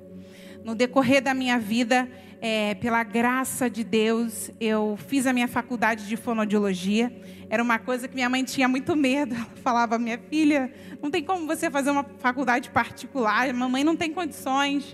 No 0.64 0.76
decorrer 0.76 1.22
da 1.22 1.34
minha 1.34 1.58
vida, 1.58 2.10
é, 2.46 2.76
pela 2.76 3.06
graça 3.06 3.70
de 3.70 3.86
Deus, 3.86 4.52
eu 4.60 5.00
fiz 5.08 5.26
a 5.26 5.32
minha 5.32 5.48
faculdade 5.48 6.06
de 6.10 6.18
fonoaudiologia. 6.18 7.10
Era 7.50 7.64
uma 7.64 7.80
coisa 7.80 8.06
que 8.06 8.14
minha 8.14 8.28
mãe 8.28 8.44
tinha 8.44 8.68
muito 8.68 8.98
medo. 8.98 9.34
Ela 9.34 9.48
falava: 9.64 9.98
minha 9.98 10.18
filha, 10.18 10.70
não 11.02 11.10
tem 11.10 11.24
como 11.24 11.48
você 11.48 11.72
fazer 11.72 11.90
uma 11.90 12.04
faculdade 12.20 12.70
particular, 12.70 13.54
mamãe 13.54 13.86
não 13.86 13.96
tem 13.96 14.12
condições. 14.12 14.94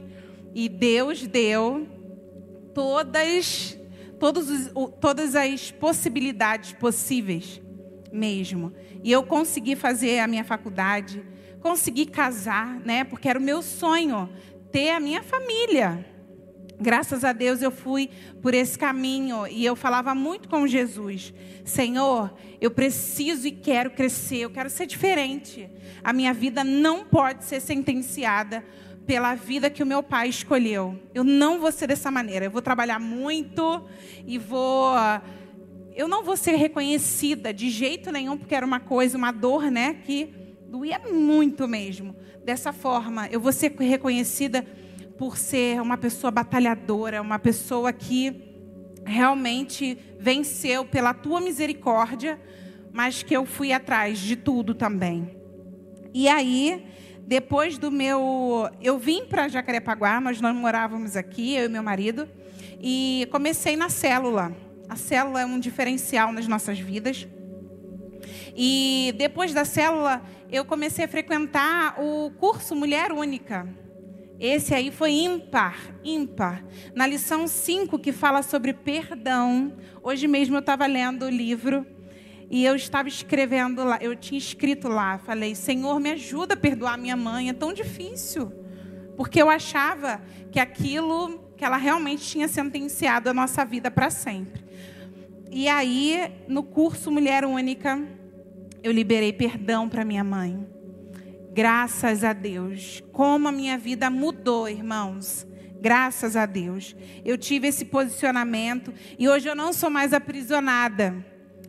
E 0.54 0.70
Deus 0.70 1.26
deu 1.26 1.88
todas, 2.72 3.76
todos 4.20 4.48
os, 4.48 4.72
todas 5.02 5.36
as 5.36 5.72
possibilidades 5.72 6.74
possíveis 6.74 7.60
mesmo. 8.14 8.72
E 9.04 9.12
eu 9.12 9.24
consegui 9.24 9.76
fazer 9.76 10.20
a 10.20 10.28
minha 10.28 10.44
faculdade, 10.44 11.26
consegui 11.62 12.06
casar, 12.06 12.80
né? 12.82 13.04
Porque 13.04 13.28
era 13.28 13.40
o 13.40 13.42
meu 13.42 13.64
sonho 13.64 14.30
ter 14.72 14.92
a 14.92 15.00
minha 15.00 15.24
família. 15.24 16.19
Graças 16.82 17.26
a 17.26 17.34
Deus 17.34 17.62
eu 17.62 17.72
fui 17.72 18.10
por 18.42 18.54
esse 18.54 18.80
caminho 18.80 19.46
e 19.48 19.66
eu 19.66 19.76
falava 19.76 20.16
muito 20.16 20.48
com 20.48 20.66
Jesus: 20.66 21.34
Senhor, 21.66 22.34
eu 22.62 22.72
preciso 22.72 23.48
e 23.48 23.52
quero 23.52 23.92
crescer, 23.92 24.38
eu 24.38 24.50
quero 24.50 24.70
ser 24.70 24.86
diferente. 24.86 25.70
A 26.02 26.14
minha 26.14 26.34
vida 26.34 26.64
não 26.64 27.04
pode 27.04 27.44
ser 27.44 27.60
sentenciada 27.60 28.64
pela 29.06 29.36
vida 29.36 29.70
que 29.70 29.84
o 29.84 29.86
meu 29.86 30.02
pai 30.02 30.30
escolheu. 30.30 30.98
Eu 31.14 31.24
não 31.24 31.60
vou 31.60 31.72
ser 31.72 31.88
dessa 31.88 32.10
maneira. 32.10 32.46
Eu 32.46 32.52
vou 32.52 32.62
trabalhar 32.62 33.00
muito 33.00 33.84
e 34.26 34.38
vou. 34.38 34.94
Eu 35.94 36.08
não 36.08 36.24
vou 36.24 36.38
ser 36.38 36.56
reconhecida 36.56 37.54
de 37.54 37.70
jeito 37.70 38.10
nenhum, 38.10 38.38
porque 38.38 38.56
era 38.56 38.66
uma 38.66 38.80
coisa, 38.80 39.18
uma 39.18 39.32
dor, 39.34 39.70
né? 39.70 39.96
Que 40.06 40.34
doía 40.70 41.02
muito 41.12 41.68
mesmo. 41.68 42.16
Dessa 42.46 42.72
forma, 42.72 43.28
eu 43.28 43.42
vou 43.42 43.52
ser 43.52 43.74
reconhecida 43.80 44.66
por 45.20 45.38
ser 45.38 45.82
uma 45.82 45.98
pessoa 45.98 46.32
batalhadora, 46.32 47.22
uma 47.22 47.38
pessoa 47.38 47.92
que 47.92 48.56
realmente 49.06 49.98
venceu 50.18 50.86
pela 50.86 51.14
tua 51.14 51.42
misericórdia, 51.42 52.40
mas 52.94 53.22
que 53.22 53.36
eu 53.36 53.46
fui 53.46 53.74
atrás 53.74 54.18
de 54.18 54.38
tudo 54.38 54.74
também. 54.74 55.36
E 56.14 56.30
aí, 56.30 56.88
depois 57.28 57.78
do 57.78 57.92
meu. 57.92 58.70
Eu 58.82 58.98
vim 58.98 59.26
para 59.26 59.50
Jacarepaguá, 59.50 60.22
nós 60.22 60.40
não 60.40 60.54
morávamos 60.54 61.18
aqui, 61.18 61.54
eu 61.54 61.66
e 61.66 61.70
meu 61.70 61.84
marido, 61.84 62.26
e 62.82 63.28
comecei 63.30 63.76
na 63.76 63.90
célula. 63.90 64.56
A 64.88 64.96
célula 64.96 65.42
é 65.42 65.46
um 65.46 65.60
diferencial 65.60 66.32
nas 66.32 66.48
nossas 66.48 66.80
vidas. 66.80 67.28
E 68.56 69.14
depois 69.18 69.54
da 69.54 69.66
célula, 69.66 70.22
eu 70.50 70.64
comecei 70.64 71.04
a 71.04 71.10
frequentar 71.10 72.00
o 72.00 72.32
curso 72.40 72.74
Mulher 72.74 73.12
Única. 73.12 73.68
Esse 74.40 74.74
aí 74.74 74.90
foi 74.90 75.12
ímpar, 75.12 75.78
ímpar. 76.04 76.64
Na 76.96 77.06
lição 77.06 77.46
5, 77.46 78.00
que 78.00 78.14
fala 78.14 78.42
sobre 78.42 78.72
perdão, 78.72 79.74
hoje 80.02 80.28
mesmo 80.28 80.56
eu 80.56 80.62
estava 80.62 80.86
lendo 80.86 81.26
o 81.26 81.30
livro 81.30 81.86
e 82.50 82.64
eu 82.64 82.74
estava 82.74 83.10
escrevendo 83.10 83.84
lá, 83.84 84.00
eu 84.02 84.16
tinha 84.16 84.38
escrito 84.38 84.88
lá, 84.88 85.18
falei: 85.18 85.54
Senhor, 85.56 86.00
me 86.00 86.12
ajuda 86.12 86.54
a 86.54 86.58
perdoar 86.58 86.98
minha 86.98 87.18
mãe, 87.18 87.50
é 87.50 87.54
tão 87.54 87.74
difícil. 87.74 88.52
Porque 89.18 89.42
eu 89.42 89.50
achava 89.50 90.22
que 90.50 90.60
aquilo, 90.60 91.44
que 91.58 91.66
ela 91.66 91.76
realmente 91.76 92.24
tinha 92.24 92.48
sentenciado 92.48 93.30
a 93.30 93.34
nossa 93.34 93.66
vida 93.66 93.92
para 93.92 94.10
sempre. 94.10 94.64
E 95.52 95.68
aí, 95.68 96.32
no 96.48 96.64
curso 96.64 97.12
Mulher 97.12 97.44
Única, 97.44 98.02
eu 98.82 98.94
liberei 98.94 99.34
perdão 99.34 99.90
para 99.90 100.06
minha 100.06 100.24
mãe. 100.24 100.79
Graças 101.60 102.24
a 102.24 102.32
Deus. 102.32 103.04
Como 103.12 103.50
a 103.50 103.52
minha 103.52 103.78
vida 103.78 104.10
mudou, 104.10 104.70
irmãos. 104.70 105.46
Graças 105.82 106.38
a 106.38 106.46
Deus. 106.46 106.96
Eu 107.26 107.38
tive 107.38 107.68
esse 107.68 107.84
posicionamento 107.84 108.94
e 109.18 109.28
hoje 109.28 109.50
eu 109.50 109.56
não 109.58 109.74
sou 109.74 109.90
mais 109.90 110.14
aprisionada 110.14 111.14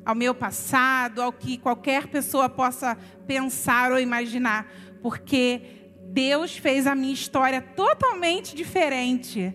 ao 0.07 0.15
meu 0.15 0.33
passado, 0.33 1.21
ao 1.21 1.33
que 1.33 1.59
qualquer 1.59 2.07
pessoa 2.07 2.49
possa 2.49 2.97
pensar 3.27 3.91
ou 3.91 3.99
imaginar, 3.99 4.73
porque 5.03 5.61
Deus 6.05 6.57
fez 6.57 6.87
a 6.87 6.95
minha 6.95 7.13
história 7.13 7.61
totalmente 7.61 8.55
diferente. 8.55 9.53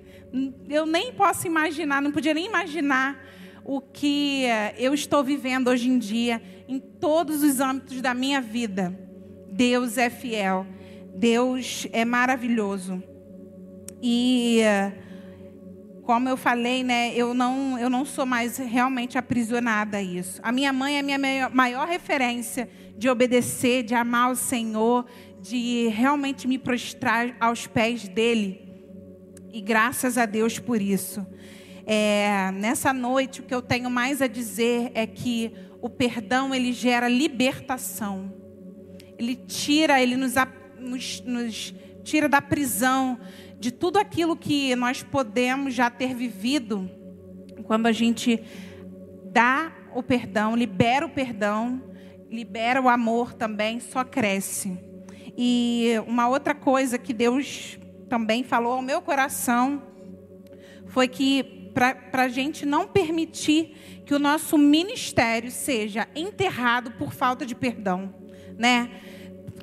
Eu 0.67 0.85
nem 0.85 1.13
posso 1.13 1.47
imaginar, 1.47 2.01
não 2.01 2.11
podia 2.11 2.33
nem 2.33 2.47
imaginar 2.47 3.23
o 3.63 3.79
que 3.79 4.43
eu 4.77 4.93
estou 4.93 5.23
vivendo 5.23 5.69
hoje 5.69 5.87
em 5.87 5.97
dia 5.97 6.41
em 6.67 6.77
todos 6.77 7.41
os 7.41 7.61
âmbitos 7.61 8.01
da 8.01 8.13
minha 8.13 8.41
vida. 8.41 9.14
Deus 9.55 9.97
é 9.97 10.09
fiel. 10.09 10.67
Deus 11.15 11.87
é 11.93 12.03
maravilhoso. 12.03 13.01
E 14.03 14.61
como 16.03 16.27
eu 16.27 16.35
falei, 16.35 16.83
né, 16.83 17.13
eu 17.15 17.33
não, 17.33 17.79
eu 17.79 17.89
não 17.89 18.05
sou 18.05 18.25
mais 18.25 18.57
realmente 18.57 19.17
aprisionada 19.17 19.97
a 19.97 20.03
isso. 20.03 20.39
A 20.43 20.51
minha 20.51 20.71
mãe 20.73 20.97
é 20.97 20.99
a 20.99 21.03
minha 21.03 21.49
maior, 21.49 21.87
referência 21.87 22.69
de 22.97 23.09
obedecer, 23.09 23.81
de 23.81 23.95
amar 23.95 24.31
o 24.31 24.35
Senhor, 24.35 25.05
de 25.41 25.87
realmente 25.87 26.47
me 26.47 26.57
prostrar 26.57 27.35
aos 27.39 27.65
pés 27.65 28.07
dele. 28.07 28.61
E 29.53 29.61
graças 29.61 30.17
a 30.17 30.25
Deus 30.25 30.59
por 30.59 30.81
isso. 30.81 31.25
É, 31.85 32.51
nessa 32.51 32.91
noite, 32.91 33.39
o 33.39 33.43
que 33.43 33.55
eu 33.55 33.61
tenho 33.61 33.89
mais 33.89 34.21
a 34.21 34.27
dizer 34.27 34.91
é 34.93 35.07
que 35.07 35.53
o 35.81 35.89
perdão 35.89 36.53
ele 36.53 36.73
gera 36.73 37.07
libertação. 37.07 38.44
Ele 39.17 39.35
tira, 39.35 40.01
ele 40.01 40.15
nos, 40.15 40.33
nos, 40.79 41.21
nos 41.21 41.73
tira 42.03 42.29
da 42.29 42.41
prisão, 42.41 43.19
de 43.59 43.71
tudo 43.71 43.97
aquilo 43.97 44.35
que 44.35 44.75
nós 44.75 45.01
podemos 45.01 45.73
já 45.73 45.89
ter 45.89 46.13
vivido, 46.13 46.89
quando 47.63 47.87
a 47.87 47.91
gente 47.91 48.43
dá 49.31 49.71
o 49.93 50.03
perdão, 50.03 50.55
libera 50.55 51.05
o 51.05 51.09
perdão, 51.09 51.81
libera 52.29 52.81
o 52.81 52.89
amor 52.89 53.33
também, 53.33 53.79
só 53.79 54.03
cresce. 54.03 54.77
E 55.37 55.93
uma 56.07 56.27
outra 56.27 56.53
coisa 56.53 56.97
que 56.97 57.13
Deus 57.13 57.79
também 58.07 58.43
falou 58.43 58.73
ao 58.73 58.81
meu 58.81 59.01
coração 59.01 59.81
foi 60.87 61.07
que 61.07 61.71
para 61.73 62.23
a 62.23 62.29
gente 62.29 62.65
não 62.65 62.87
permitir 62.87 64.03
que 64.05 64.13
o 64.13 64.19
nosso 64.19 64.57
ministério 64.57 65.51
seja 65.51 66.07
enterrado 66.15 66.91
por 66.91 67.13
falta 67.13 67.45
de 67.45 67.55
perdão 67.55 68.13
né? 68.57 68.89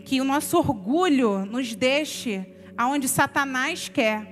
Que 0.04 0.20
o 0.20 0.24
nosso 0.24 0.58
orgulho 0.58 1.44
nos 1.46 1.74
deixe 1.74 2.46
aonde 2.76 3.08
Satanás 3.08 3.88
quer. 3.88 4.26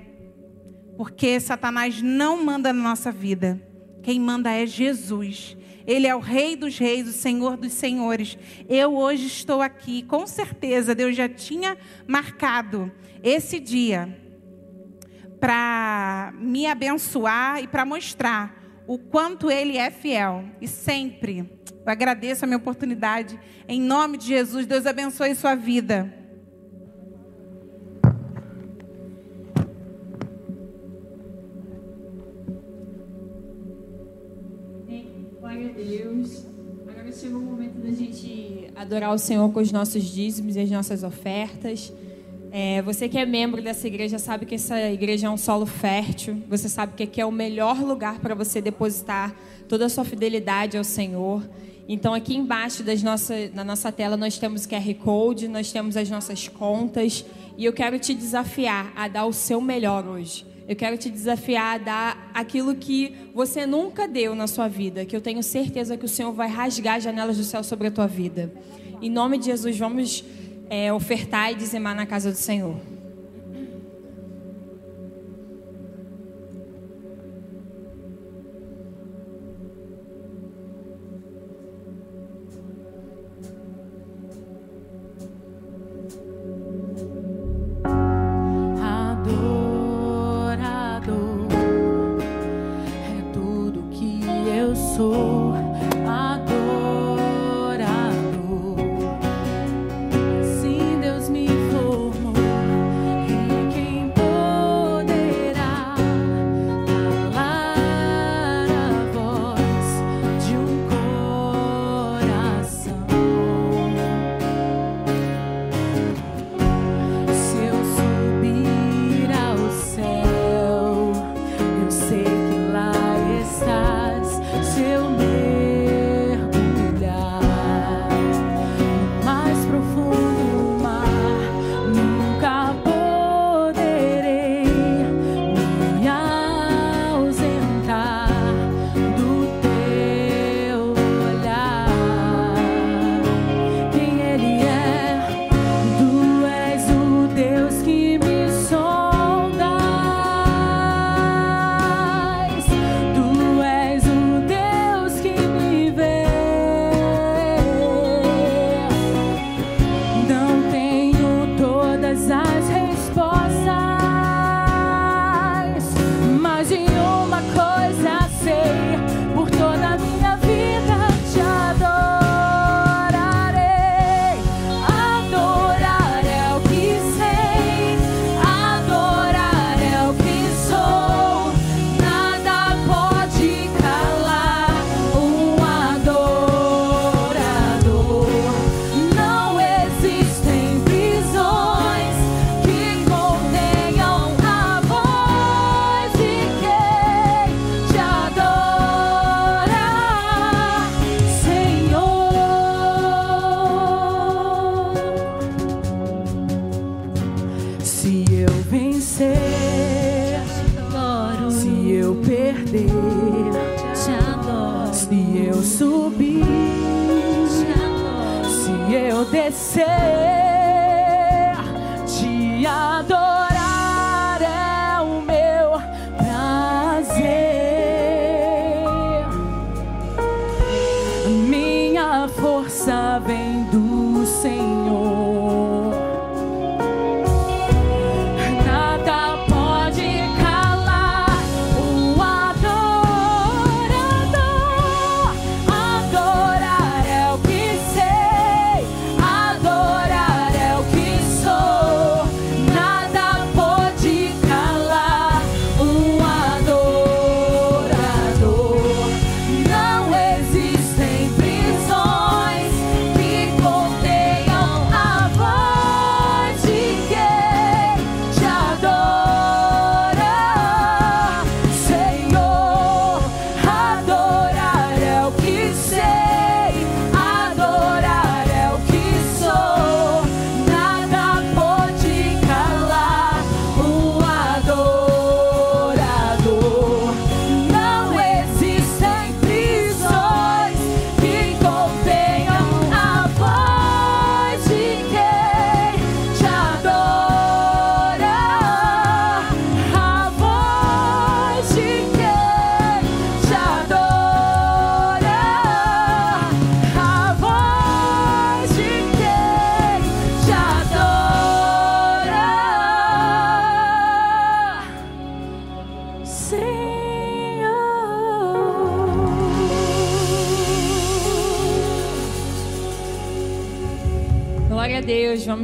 Porque 0.97 1.39
Satanás 1.39 2.01
não 2.01 2.43
manda 2.43 2.71
na 2.73 2.83
nossa 2.83 3.11
vida. 3.11 3.61
Quem 4.03 4.19
manda 4.19 4.51
é 4.51 4.65
Jesus. 4.65 5.57
Ele 5.85 6.07
é 6.07 6.15
o 6.15 6.19
Rei 6.19 6.55
dos 6.55 6.77
Reis, 6.77 7.07
o 7.07 7.11
Senhor 7.11 7.57
dos 7.57 7.73
Senhores. 7.73 8.37
Eu 8.69 8.95
hoje 8.95 9.25
estou 9.25 9.61
aqui, 9.61 10.03
com 10.03 10.27
certeza 10.27 10.93
Deus 10.93 11.15
já 11.15 11.27
tinha 11.27 11.77
marcado 12.07 12.91
esse 13.23 13.59
dia 13.59 14.17
para 15.39 16.33
me 16.37 16.67
abençoar 16.67 17.63
e 17.63 17.67
para 17.67 17.83
mostrar 17.83 18.60
o 18.91 18.97
quanto 18.97 19.49
Ele 19.49 19.77
é 19.77 19.89
fiel. 19.89 20.43
E 20.59 20.67
sempre 20.67 21.49
eu 21.69 21.85
agradeço 21.85 22.43
a 22.43 22.47
minha 22.47 22.57
oportunidade. 22.57 23.39
Em 23.65 23.79
nome 23.79 24.17
de 24.17 24.27
Jesus, 24.27 24.65
Deus 24.65 24.85
abençoe 24.85 25.33
sua 25.33 25.55
vida. 25.55 26.13
Glória 35.39 35.69
a 35.69 35.71
Deus. 35.71 36.45
Agora 36.85 37.13
chegou 37.13 37.39
o 37.39 37.45
momento 37.45 37.75
da 37.75 37.91
gente 37.91 38.69
adorar 38.75 39.13
o 39.13 39.17
Senhor 39.17 39.49
com 39.53 39.61
os 39.61 39.71
nossos 39.71 40.03
dízimos 40.03 40.57
e 40.57 40.59
as 40.59 40.69
nossas 40.69 41.01
ofertas. 41.01 41.93
É, 42.53 42.81
você 42.81 43.07
que 43.07 43.17
é 43.17 43.25
membro 43.25 43.61
dessa 43.61 43.87
igreja 43.87 44.19
sabe 44.19 44.45
que 44.45 44.55
essa 44.55 44.77
igreja 44.91 45.27
é 45.27 45.29
um 45.29 45.37
solo 45.37 45.65
fértil. 45.65 46.43
Você 46.49 46.67
sabe 46.67 46.93
que 46.97 47.03
aqui 47.03 47.21
é 47.21 47.25
o 47.25 47.31
melhor 47.31 47.79
lugar 47.81 48.19
para 48.19 48.35
você 48.35 48.59
depositar 48.61 49.33
toda 49.69 49.85
a 49.85 49.89
sua 49.89 50.03
fidelidade 50.03 50.77
ao 50.77 50.83
Senhor. 50.83 51.41
Então, 51.87 52.13
aqui 52.13 52.35
embaixo 52.35 52.83
das 52.83 53.01
nossa, 53.01 53.33
na 53.53 53.63
nossa 53.63 53.89
tela, 53.89 54.17
nós 54.17 54.37
temos 54.37 54.67
QR 54.67 54.93
Code, 54.95 55.47
nós 55.47 55.71
temos 55.71 55.95
as 55.95 56.09
nossas 56.09 56.49
contas. 56.49 57.25
E 57.57 57.63
eu 57.63 57.71
quero 57.71 57.97
te 57.97 58.13
desafiar 58.13 58.91
a 58.97 59.07
dar 59.07 59.25
o 59.25 59.31
seu 59.31 59.61
melhor 59.61 60.05
hoje. 60.05 60.45
Eu 60.67 60.75
quero 60.75 60.97
te 60.97 61.09
desafiar 61.09 61.75
a 61.75 61.77
dar 61.77 62.31
aquilo 62.33 62.75
que 62.75 63.15
você 63.33 63.65
nunca 63.65 64.09
deu 64.09 64.35
na 64.35 64.47
sua 64.47 64.67
vida, 64.67 65.05
que 65.05 65.15
eu 65.15 65.21
tenho 65.21 65.41
certeza 65.41 65.95
que 65.95 66.05
o 66.05 66.09
Senhor 66.09 66.33
vai 66.33 66.49
rasgar 66.49 66.97
as 66.97 67.03
janelas 67.03 67.37
do 67.37 67.43
céu 67.43 67.63
sobre 67.63 67.87
a 67.87 67.91
tua 67.91 68.07
vida. 68.07 68.53
Em 69.01 69.09
nome 69.09 69.37
de 69.37 69.45
Jesus, 69.45 69.77
vamos 69.77 70.23
é, 70.71 70.91
ofertar 70.93 71.51
e 71.51 71.55
dizimar 71.55 71.93
na 71.93 72.05
casa 72.05 72.31
do 72.31 72.37
Senhor. 72.37 72.77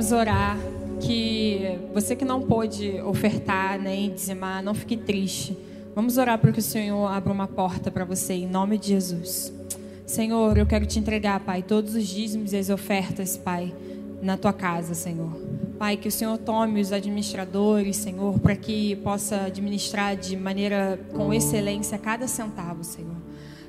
Vamos 0.07 0.21
orar 0.21 0.57
que 1.01 1.79
você 1.93 2.15
que 2.15 2.23
não 2.23 2.41
pôde 2.41 3.01
ofertar 3.01 3.77
nem 3.77 4.09
dizimar, 4.09 4.63
não 4.63 4.73
fique 4.73 4.95
triste. 4.95 5.57
Vamos 5.93 6.17
orar 6.17 6.39
para 6.39 6.49
que 6.53 6.59
o 6.59 6.61
Senhor 6.61 7.05
abra 7.07 7.33
uma 7.33 7.45
porta 7.45 7.91
para 7.91 8.05
você 8.05 8.35
em 8.35 8.47
nome 8.47 8.77
de 8.77 8.87
Jesus. 8.87 9.51
Senhor, 10.05 10.57
eu 10.57 10.65
quero 10.65 10.85
te 10.85 10.97
entregar, 10.97 11.41
Pai, 11.41 11.61
todos 11.61 11.93
os 11.93 12.07
dízimos 12.07 12.53
e 12.53 12.57
as 12.57 12.69
ofertas, 12.69 13.35
Pai, 13.35 13.75
na 14.21 14.37
tua 14.37 14.53
casa, 14.53 14.93
Senhor. 14.93 15.29
Pai, 15.77 15.97
que 15.97 16.07
o 16.07 16.11
Senhor 16.11 16.37
tome 16.37 16.79
os 16.79 16.93
administradores, 16.93 17.97
Senhor, 17.97 18.39
para 18.39 18.55
que 18.55 18.95
possa 18.97 19.41
administrar 19.41 20.15
de 20.15 20.37
maneira 20.37 20.97
com 21.13 21.33
excelência 21.33 21.97
cada 21.97 22.29
centavo, 22.29 22.81
Senhor. 22.81 23.17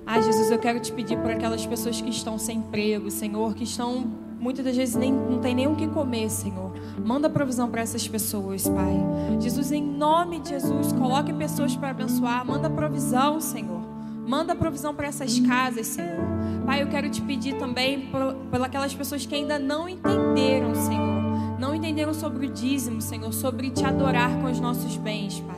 Ah, 0.07 0.21
Jesus, 0.21 0.53
eu 0.53 0.59
quero 0.61 0.79
te 0.79 0.93
pedir 0.93 1.19
por 1.19 1.33
aquelas 1.33 1.67
pessoas 1.67 2.01
que 2.01 2.11
estão 2.11 2.39
sem 2.39 2.59
emprego, 2.59 3.11
Senhor, 3.11 3.57
que 3.57 3.65
estão 3.65 4.28
muitas 4.39 4.65
das 4.65 4.77
vezes 4.77 4.95
nem, 4.95 5.13
não 5.13 5.39
tem 5.39 5.55
nem 5.55 5.67
o 5.67 5.75
que 5.75 5.87
comer, 5.89 6.31
Senhor. 6.31 6.73
Manda 7.05 7.29
provisão 7.29 7.71
para 7.71 7.81
essas 7.81 8.07
pessoas, 8.07 8.67
Pai. 8.69 8.97
Jesus, 9.41 9.73
em 9.73 9.83
nome 9.83 10.41
de 10.41 10.51
Jesus, 10.51 10.93
coloque 10.93 11.33
pessoas 11.33 11.75
para 11.77 11.91
abençoar. 11.91 12.45
Manda 12.47 12.69
provisão, 12.69 13.41
Senhor. 13.41 13.81
Manda 14.27 14.55
provisão 14.55 14.95
para 14.95 15.07
essas 15.07 15.39
casas, 15.41 15.87
Senhor. 15.87 16.27
Pai, 16.67 16.83
eu 16.83 16.89
quero 16.89 17.09
te 17.09 17.23
pedir 17.23 17.57
também 17.57 18.11
por 18.11 18.63
aquelas 18.63 18.95
pessoas 18.95 19.25
que 19.25 19.35
ainda 19.35 19.59
não 19.59 19.89
entenderam, 19.89 20.75
Senhor. 20.75 21.59
Não 21.59 21.75
entenderam 21.75 22.13
sobre 22.13 22.47
o 22.47 22.51
dízimo, 22.51 23.01
Senhor, 23.01 23.33
sobre 23.33 23.71
te 23.71 23.85
adorar 23.85 24.31
com 24.41 24.51
os 24.51 24.61
nossos 24.61 24.97
bens, 24.97 25.41
Pai. 25.41 25.57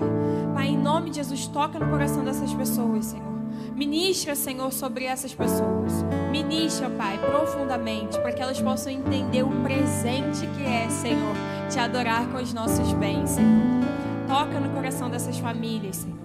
Pai, 0.55 0.69
em 0.69 0.79
nome 0.79 1.11
de 1.11 1.17
Jesus, 1.17 1.47
toca 1.49 1.79
no 1.79 1.91
coração 1.91 2.25
dessas 2.25 2.55
pessoas, 2.55 3.07
Senhor. 3.07 3.30
Ministra, 3.75 4.35
Senhor, 4.35 4.73
sobre 4.73 5.05
essas 5.05 5.33
pessoas. 5.33 6.05
Ministra, 6.31 6.91
Pai, 6.91 7.19
profundamente, 7.19 8.19
para 8.19 8.33
que 8.33 8.43
elas 8.43 8.61
possam 8.61 8.93
entender 8.93 9.43
o 9.43 9.51
presente 9.63 10.47
que 10.57 10.65
é, 10.65 10.89
Senhor, 10.89 11.35
te 11.69 11.79
adorar 11.79 12.27
com 12.29 12.39
os 12.39 12.53
nossos 12.53 12.93
bens, 12.95 13.31
Senhor. 13.31 13.81
Toca 14.29 14.61
no 14.61 14.71
coração 14.71 15.09
dessas 15.09 15.39
famílias, 15.39 15.97
Senhor. 15.97 16.21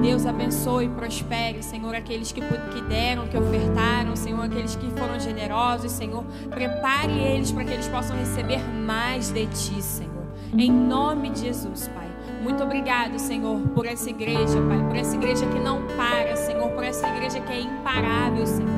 Deus 0.00 0.24
abençoe 0.24 0.86
e 0.86 0.88
prospere, 0.88 1.62
Senhor, 1.62 1.94
aqueles 1.94 2.32
que, 2.32 2.40
que 2.40 2.82
deram, 2.88 3.28
que 3.28 3.36
ofertaram, 3.36 4.16
Senhor, 4.16 4.42
aqueles 4.42 4.74
que 4.74 4.90
foram 4.92 5.20
generosos, 5.20 5.92
Senhor. 5.92 6.24
Prepare 6.48 7.12
eles 7.12 7.52
para 7.52 7.64
que 7.64 7.72
eles 7.72 7.88
possam 7.88 8.16
receber 8.16 8.60
mais 8.60 9.30
de 9.30 9.46
Ti, 9.46 9.82
Senhor. 9.82 10.10
Em 10.56 10.72
nome 10.72 11.30
de 11.30 11.40
Jesus, 11.40 11.88
Pai. 11.88 12.09
Muito 12.40 12.62
obrigado, 12.62 13.18
Senhor, 13.18 13.60
por 13.74 13.86
essa 13.86 14.08
igreja, 14.08 14.60
Pai, 14.66 14.82
por 14.86 14.96
essa 14.96 15.14
igreja 15.14 15.46
que 15.46 15.58
não 15.58 15.86
para, 15.96 16.34
Senhor, 16.36 16.70
por 16.70 16.82
essa 16.82 17.06
igreja 17.08 17.40
que 17.40 17.52
é 17.52 17.60
imparável, 17.60 18.46
Senhor. 18.46 18.70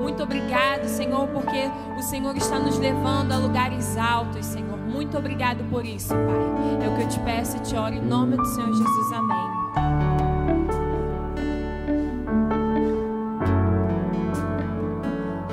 Muito 0.00 0.22
obrigado, 0.22 0.86
Senhor, 0.88 1.28
porque 1.28 1.70
o 1.96 2.02
Senhor 2.02 2.36
está 2.36 2.58
nos 2.58 2.78
levando 2.78 3.32
a 3.32 3.38
lugares 3.38 3.96
altos, 3.96 4.44
Senhor. 4.46 4.76
Muito 4.78 5.16
obrigado 5.16 5.62
por 5.70 5.84
isso, 5.84 6.08
Pai. 6.08 6.86
É 6.86 6.88
o 6.88 6.96
que 6.96 7.02
eu 7.02 7.08
te 7.08 7.20
peço 7.20 7.56
e 7.56 7.60
te 7.60 7.76
oro 7.76 7.94
em 7.94 8.02
nome 8.02 8.36
do 8.36 8.44
Senhor 8.46 8.72
Jesus. 8.72 9.12
Amém. 9.12 9.36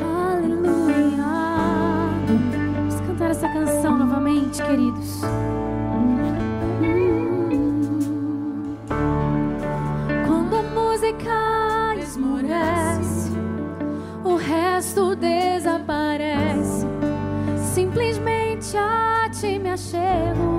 Aleluia. 0.01 1.26
Vamos 2.76 2.99
cantar 3.01 3.32
essa 3.32 3.47
canção 3.49 3.97
novamente, 3.97 4.64
queridos. 4.64 5.22
A 19.80 20.59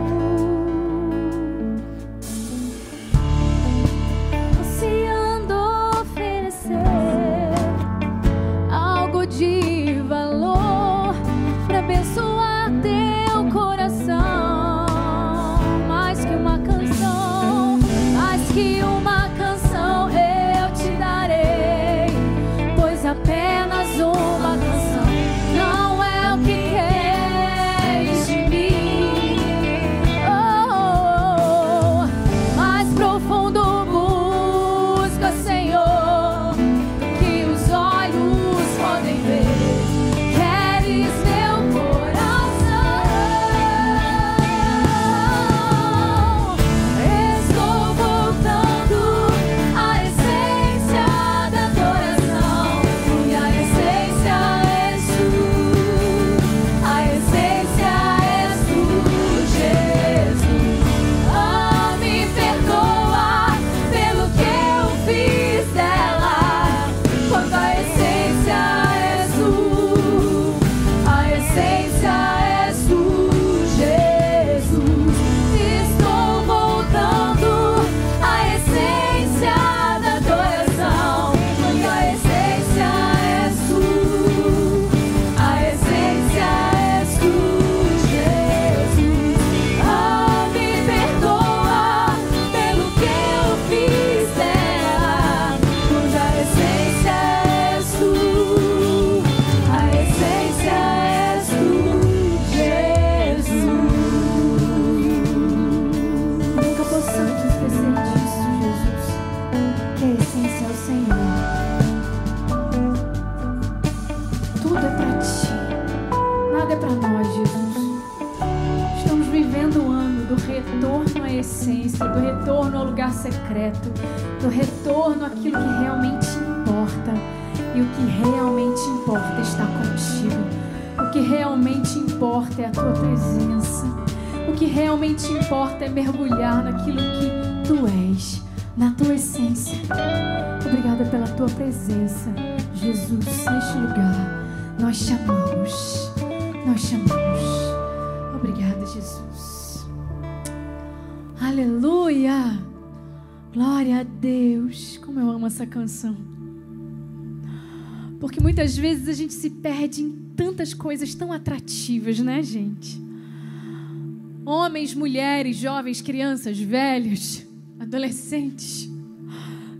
Homens, 164.70 164.94
mulheres, 164.94 165.56
jovens, 165.56 166.00
crianças, 166.00 166.56
velhos, 166.56 167.44
adolescentes, 167.76 168.88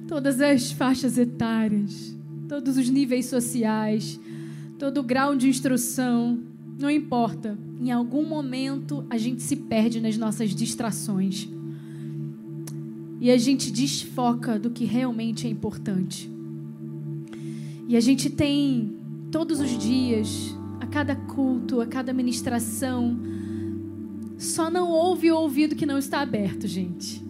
todas 0.09 0.41
as 0.41 0.73
faixas 0.73 1.17
etárias, 1.17 2.13
todos 2.49 2.77
os 2.77 2.89
níveis 2.91 3.27
sociais, 3.27 4.19
todo 4.81 4.99
o 4.99 5.03
grau 5.05 5.37
de 5.37 5.49
instrução, 5.49 6.41
não 6.77 6.91
importa. 6.91 7.57
em 7.81 7.93
algum 7.93 8.27
momento 8.27 9.07
a 9.09 9.17
gente 9.17 9.45
se 9.45 9.55
perde 9.55 10.01
nas 10.01 10.17
nossas 10.17 10.53
distrações. 10.53 11.49
E 13.21 13.31
a 13.31 13.39
gente 13.39 13.71
desfoca 13.71 14.59
do 14.59 14.71
que 14.71 14.85
realmente 14.85 15.47
é 15.47 15.51
importante. 15.51 16.29
E 17.87 17.97
a 17.97 18.01
gente 18.01 18.29
tem 18.29 18.97
todos 19.31 19.61
os 19.61 19.79
dias, 19.79 20.53
a 20.81 20.87
cada 20.87 21.15
culto, 21.15 21.81
a 21.81 21.87
cada 21.87 22.13
ministração, 22.13 23.31
só 24.41 24.71
não 24.71 24.91
ouve 24.91 25.31
o 25.31 25.37
ouvido 25.37 25.77
que 25.77 25.85
não 25.85 25.99
está 25.99 26.21
aberto, 26.21 26.67
gente. 26.67 27.23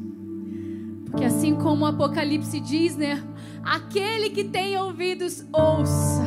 Porque 1.07 1.25
assim 1.25 1.57
como 1.57 1.85
o 1.85 1.89
Apocalipse 1.89 2.61
diz, 2.61 2.97
né? 2.97 3.21
Aquele 3.65 4.31
que 4.31 4.45
tem 4.45 4.79
ouvidos, 4.79 5.45
ouça 5.53 6.23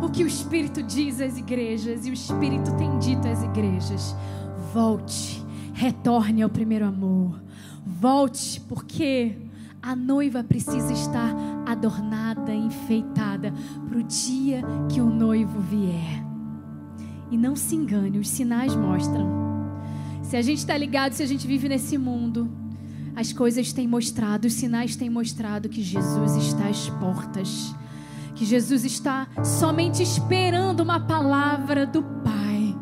o 0.00 0.08
que 0.08 0.22
o 0.22 0.26
Espírito 0.28 0.84
diz 0.84 1.20
às 1.20 1.36
igrejas. 1.36 2.06
E 2.06 2.10
o 2.10 2.12
Espírito 2.12 2.76
tem 2.76 2.96
dito 3.00 3.26
às 3.26 3.42
igrejas: 3.42 4.14
volte, 4.72 5.44
retorne 5.74 6.42
ao 6.42 6.48
primeiro 6.48 6.86
amor. 6.86 7.42
Volte, 7.84 8.60
porque 8.68 9.36
a 9.82 9.96
noiva 9.96 10.44
precisa 10.44 10.92
estar 10.92 11.34
adornada, 11.66 12.54
enfeitada 12.54 13.52
para 13.88 13.98
o 13.98 14.04
dia 14.04 14.62
que 14.88 15.00
o 15.00 15.10
noivo 15.10 15.58
vier. 15.58 16.24
E 17.32 17.36
não 17.36 17.56
se 17.56 17.74
engane, 17.74 18.20
os 18.20 18.28
sinais 18.28 18.76
mostram. 18.76 19.57
Se 20.28 20.36
a 20.36 20.42
gente 20.42 20.58
está 20.58 20.76
ligado, 20.76 21.14
se 21.14 21.22
a 21.22 21.26
gente 21.26 21.46
vive 21.46 21.70
nesse 21.70 21.96
mundo, 21.96 22.50
as 23.16 23.32
coisas 23.32 23.72
têm 23.72 23.88
mostrado, 23.88 24.46
os 24.46 24.52
sinais 24.52 24.94
têm 24.94 25.08
mostrado 25.08 25.70
que 25.70 25.82
Jesus 25.82 26.36
está 26.36 26.68
às 26.68 26.90
portas. 26.90 27.74
Que 28.34 28.44
Jesus 28.44 28.84
está 28.84 29.26
somente 29.42 30.02
esperando 30.02 30.80
uma 30.80 31.00
palavra 31.00 31.86
do 31.86 32.02
Pai 32.02 32.76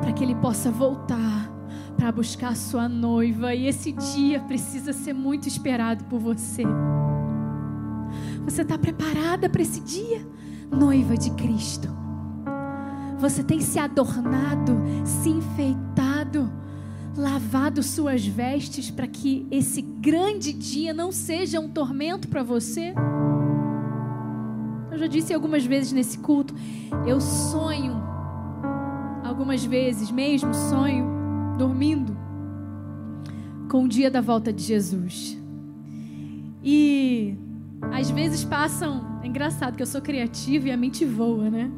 para 0.00 0.12
que 0.12 0.22
ele 0.22 0.36
possa 0.36 0.70
voltar 0.70 1.52
para 1.96 2.12
buscar 2.12 2.54
sua 2.54 2.88
noiva. 2.88 3.52
E 3.52 3.66
esse 3.66 3.90
dia 3.90 4.38
precisa 4.38 4.92
ser 4.92 5.12
muito 5.12 5.48
esperado 5.48 6.04
por 6.04 6.20
você. 6.20 6.62
Você 8.44 8.62
está 8.62 8.78
preparada 8.78 9.50
para 9.50 9.62
esse 9.62 9.80
dia? 9.80 10.24
Noiva 10.70 11.16
de 11.16 11.32
Cristo. 11.32 11.88
Você 13.18 13.42
tem 13.42 13.60
se 13.60 13.80
adornado, 13.80 14.80
se 15.04 15.28
enfeitado 15.28 15.87
lavado 17.38 17.84
suas 17.84 18.26
vestes 18.26 18.90
para 18.90 19.06
que 19.06 19.46
esse 19.48 19.80
grande 19.80 20.52
dia 20.52 20.92
não 20.92 21.12
seja 21.12 21.60
um 21.60 21.68
tormento 21.68 22.26
para 22.26 22.42
você? 22.42 22.92
Eu 24.90 24.98
já 24.98 25.06
disse 25.06 25.32
algumas 25.32 25.64
vezes 25.64 25.92
nesse 25.92 26.18
culto, 26.18 26.52
eu 27.06 27.20
sonho, 27.20 28.02
algumas 29.22 29.64
vezes 29.64 30.10
mesmo 30.10 30.52
sonho, 30.52 31.06
dormindo, 31.56 32.16
com 33.70 33.84
o 33.84 33.88
dia 33.88 34.10
da 34.10 34.20
volta 34.20 34.52
de 34.52 34.64
Jesus. 34.64 35.38
E 36.64 37.36
às 37.92 38.10
vezes 38.10 38.44
passam, 38.44 39.20
é 39.22 39.28
engraçado 39.28 39.76
que 39.76 39.82
eu 39.82 39.86
sou 39.86 40.00
criativa 40.00 40.66
e 40.66 40.72
a 40.72 40.76
mente 40.76 41.04
voa, 41.04 41.48
né? 41.48 41.70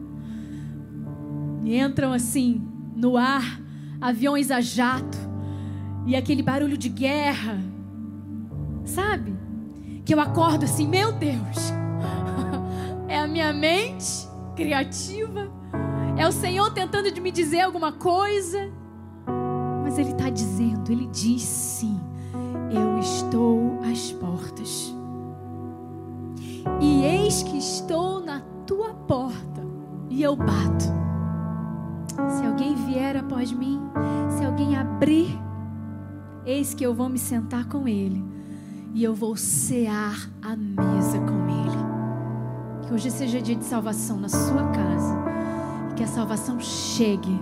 E 1.67 1.77
entram 1.77 2.15
assim 2.15 2.67
no 2.97 3.19
ar 3.19 3.61
aviões 4.01 4.51
a 4.51 4.63
jato 4.63 5.30
e 6.07 6.17
aquele 6.17 6.43
barulho 6.43 6.77
de 6.77 6.89
guerra, 6.89 7.59
sabe? 8.85 9.39
Que 10.05 10.15
eu 10.15 10.21
acordo 10.21 10.65
assim, 10.65 10.89
meu 10.89 11.13
Deus, 11.13 11.73
é 13.09 13.19
a 13.19 13.27
minha 13.27 13.53
mente 13.53 14.29
criativa, 14.57 15.51
é 16.17 16.27
o 16.27 16.33
Senhor 16.33 16.73
tentando 16.73 17.11
de 17.11 17.21
me 17.21 17.31
dizer 17.31 17.61
alguma 17.61 17.93
coisa, 17.93 18.71
mas 19.83 19.99
Ele 19.99 20.11
está 20.11 20.31
dizendo, 20.31 20.91
Ele 20.91 21.07
diz 21.07 21.43
sim, 21.43 22.01
eu 22.71 22.99
estou 22.99 23.81
às 23.91 24.13
portas, 24.13 24.95
e 26.81 27.05
eis 27.05 27.43
que 27.43 27.59
estou 27.59 28.21
na 28.21 28.41
tua 28.67 28.95
porta, 28.95 29.67
e 30.09 30.23
eu 30.23 30.35
bato. 30.37 31.01
Se 32.29 32.45
alguém 32.45 32.75
vier 32.75 33.17
após 33.17 33.53
mim, 33.53 33.81
se 34.29 34.45
alguém 34.45 34.77
abrir 34.77 35.39
Eis 36.45 36.73
que 36.73 36.85
eu 36.85 36.95
vou 36.95 37.09
me 37.09 37.19
sentar 37.19 37.67
com 37.69 37.87
Ele 37.87 38.25
e 38.95 39.05
eu 39.05 39.15
vou 39.15 39.37
cear 39.37 40.31
a 40.43 40.57
mesa 40.57 41.19
com 41.19 41.49
Ele. 41.49 42.87
Que 42.87 42.95
hoje 42.95 43.11
seja 43.11 43.41
dia 43.41 43.57
de 43.57 43.65
salvação 43.65 44.19
na 44.19 44.29
sua 44.29 44.69
casa 44.69 45.19
e 45.91 45.95
que 45.95 46.03
a 46.03 46.09
salvação 46.09 46.59
chegue 46.61 47.41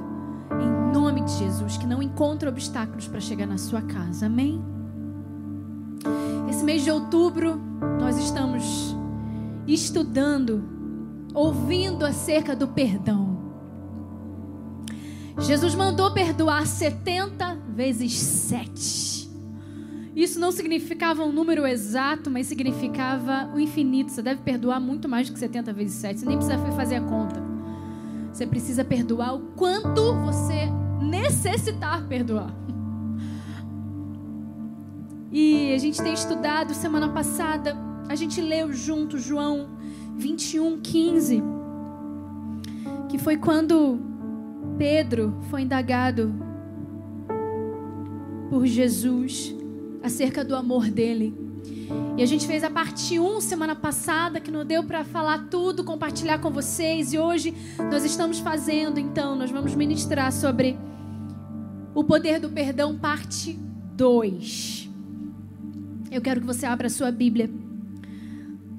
em 0.61 0.93
nome 0.93 1.23
de 1.23 1.33
Jesus, 1.33 1.77
que 1.77 1.87
não 1.87 2.03
encontre 2.03 2.49
obstáculos 2.49 3.07
para 3.07 3.21
chegar 3.21 3.47
na 3.47 3.59
sua 3.59 3.83
casa. 3.83 4.27
Amém? 4.27 4.61
Esse 6.49 6.65
mês 6.65 6.83
de 6.83 6.91
outubro 6.91 7.61
nós 8.01 8.19
estamos 8.19 8.97
estudando, 9.67 10.65
ouvindo 11.35 12.05
acerca 12.05 12.57
do 12.57 12.67
perdão. 12.67 13.28
Jesus 15.41 15.75
mandou 15.75 16.13
perdoar 16.13 16.67
70 16.67 17.59
vezes 17.75 18.13
7. 18.13 19.31
Isso 20.15 20.41
não 20.41 20.51
significava 20.51 21.23
um 21.23 21.31
número 21.31 21.65
exato, 21.65 22.29
mas 22.29 22.49
significava 22.49 23.49
o 23.55 23.61
infinito. 23.61 24.11
Você 24.11 24.21
deve 24.21 24.43
perdoar 24.43 24.81
muito 24.81 25.09
mais 25.09 25.29
do 25.29 25.33
que 25.33 25.39
70 25.39 25.73
vezes 25.73 25.95
7. 25.95 26.21
Você 26.21 26.27
nem 26.27 26.37
precisa 26.37 26.59
fazer 26.73 26.97
a 26.97 27.01
conta. 27.03 27.41
Você 28.33 28.47
precisa 28.47 28.85
perdoar 28.85 29.37
o 29.37 29.41
quanto 29.55 30.15
você 30.25 30.69
necessitar 31.01 32.05
perdoar. 32.09 32.53
E 35.31 35.73
a 35.73 35.79
gente 35.79 36.03
tem 36.03 36.15
estudado 36.15 36.75
semana 36.75 37.11
passada, 37.11 37.77
a 38.09 38.15
gente 38.15 38.41
leu 38.41 38.73
junto 38.73 39.19
João 39.19 39.69
21, 40.17 40.81
15, 40.81 41.43
que 43.09 43.19
foi 43.19 43.37
quando 43.37 44.08
Pedro 44.79 45.35
foi 45.51 45.63
indagado 45.63 46.33
por 48.49 48.65
Jesus 48.65 49.53
acerca 50.03 50.45
do 50.45 50.55
amor 50.55 50.89
dele. 50.89 51.37
E 52.17 52.23
a 52.23 52.27
gente 52.27 52.47
fez 52.47 52.63
a 52.63 52.71
parte 52.71 53.19
1 53.19 53.41
semana 53.41 53.75
passada, 53.75 54.41
que 54.41 54.53
não 54.53 54.65
deu 54.65 54.85
para 54.85 55.05
falar 55.05 55.49
tudo, 55.51 55.83
compartilhar 55.83 56.39
com 56.39 56.51
vocês. 56.51 57.13
E 57.13 57.19
hoje 57.19 57.53
nós 57.91 58.05
estamos 58.05 58.39
fazendo, 58.39 59.01
então, 59.01 59.35
nós 59.35 59.51
vamos 59.51 59.75
ministrar 59.75 60.31
sobre 60.33 60.79
o 61.93 62.05
poder 62.05 62.39
do 62.39 62.49
perdão, 62.49 62.97
parte 62.97 63.59
2. 63.97 64.89
Eu 66.11 66.23
quero 66.23 66.41
que 66.41 66.47
você 66.47 66.67
abra 66.67 66.87
a 66.87 66.91
sua 66.91 67.11
Bíblia, 67.11 67.51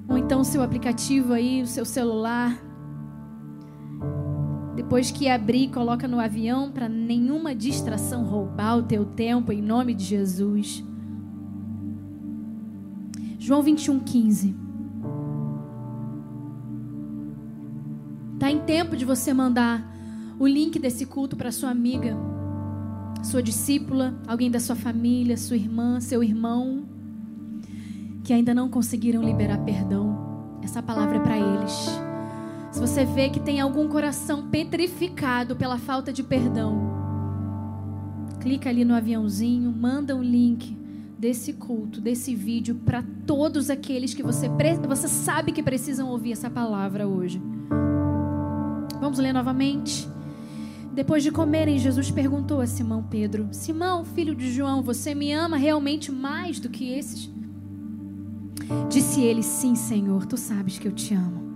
ou 0.08 0.16
então 0.16 0.40
o 0.40 0.44
seu 0.44 0.62
aplicativo 0.62 1.34
aí, 1.34 1.60
o 1.62 1.66
seu 1.66 1.84
celular. 1.84 2.69
Depois 4.90 5.12
que 5.12 5.28
abrir, 5.28 5.68
coloca 5.68 6.08
no 6.08 6.18
avião 6.18 6.68
para 6.72 6.88
nenhuma 6.88 7.54
distração 7.54 8.24
roubar 8.24 8.76
o 8.76 8.82
teu 8.82 9.04
tempo 9.04 9.52
em 9.52 9.62
nome 9.62 9.94
de 9.94 10.02
Jesus. 10.02 10.84
João 13.38 13.62
21, 13.62 14.00
15. 14.00 14.56
Tá 18.40 18.50
em 18.50 18.58
tempo 18.62 18.96
de 18.96 19.04
você 19.04 19.32
mandar 19.32 19.94
o 20.40 20.46
link 20.48 20.76
desse 20.80 21.06
culto 21.06 21.36
para 21.36 21.52
sua 21.52 21.70
amiga, 21.70 22.16
sua 23.22 23.44
discípula, 23.44 24.20
alguém 24.26 24.50
da 24.50 24.58
sua 24.58 24.74
família, 24.74 25.36
sua 25.36 25.54
irmã, 25.54 26.00
seu 26.00 26.20
irmão, 26.20 26.84
que 28.24 28.32
ainda 28.32 28.52
não 28.52 28.68
conseguiram 28.68 29.22
liberar 29.22 29.58
perdão. 29.58 30.58
Essa 30.64 30.82
palavra 30.82 31.18
é 31.18 31.20
para 31.20 31.38
eles. 31.38 32.09
Se 32.70 32.78
você 32.78 33.04
vê 33.04 33.28
que 33.28 33.40
tem 33.40 33.60
algum 33.60 33.88
coração 33.88 34.48
petrificado 34.48 35.56
pela 35.56 35.76
falta 35.76 36.12
de 36.12 36.22
perdão, 36.22 36.90
clica 38.40 38.70
ali 38.70 38.84
no 38.84 38.94
aviãozinho, 38.94 39.72
manda 39.72 40.14
um 40.14 40.22
link 40.22 40.76
desse 41.18 41.54
culto, 41.54 42.00
desse 42.00 42.34
vídeo 42.34 42.76
para 42.76 43.04
todos 43.26 43.70
aqueles 43.70 44.14
que 44.14 44.22
você, 44.22 44.48
você 44.86 45.08
sabe 45.08 45.52
que 45.52 45.62
precisam 45.62 46.08
ouvir 46.08 46.32
essa 46.32 46.48
palavra 46.48 47.08
hoje. 47.08 47.42
Vamos 49.00 49.18
ler 49.18 49.32
novamente. 49.32 50.08
Depois 50.94 51.22
de 51.22 51.30
comerem, 51.30 51.78
Jesus 51.78 52.10
perguntou 52.10 52.60
a 52.60 52.66
Simão 52.66 53.02
Pedro: 53.02 53.48
Simão, 53.50 54.04
filho 54.04 54.34
de 54.34 54.50
João, 54.52 54.82
você 54.82 55.14
me 55.14 55.32
ama 55.32 55.56
realmente 55.56 56.12
mais 56.12 56.60
do 56.60 56.68
que 56.68 56.92
esses? 56.92 57.30
Disse 58.88 59.20
ele: 59.20 59.42
Sim, 59.42 59.74
Senhor, 59.74 60.26
tu 60.26 60.36
sabes 60.36 60.78
que 60.78 60.86
eu 60.86 60.92
te 60.92 61.14
amo. 61.14 61.49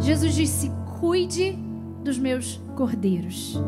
Jesus 0.00 0.34
disse: 0.34 0.70
Cuide 0.98 1.58
dos 2.04 2.18
meus 2.18 2.60
cordeiros. 2.76 3.58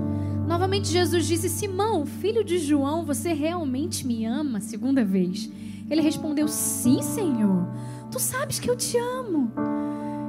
Novamente, 0.46 0.88
Jesus 0.88 1.26
disse: 1.26 1.48
Simão, 1.48 2.06
filho 2.06 2.44
de 2.44 2.58
João, 2.58 3.04
você 3.04 3.32
realmente 3.32 4.06
me 4.06 4.24
ama? 4.24 4.60
Segunda 4.60 5.04
vez. 5.04 5.50
Ele 5.90 6.00
respondeu: 6.00 6.48
Sim, 6.48 7.02
Senhor. 7.02 7.66
Tu 8.10 8.18
sabes 8.18 8.58
que 8.58 8.70
eu 8.70 8.76
te 8.76 8.96
amo. 8.96 9.52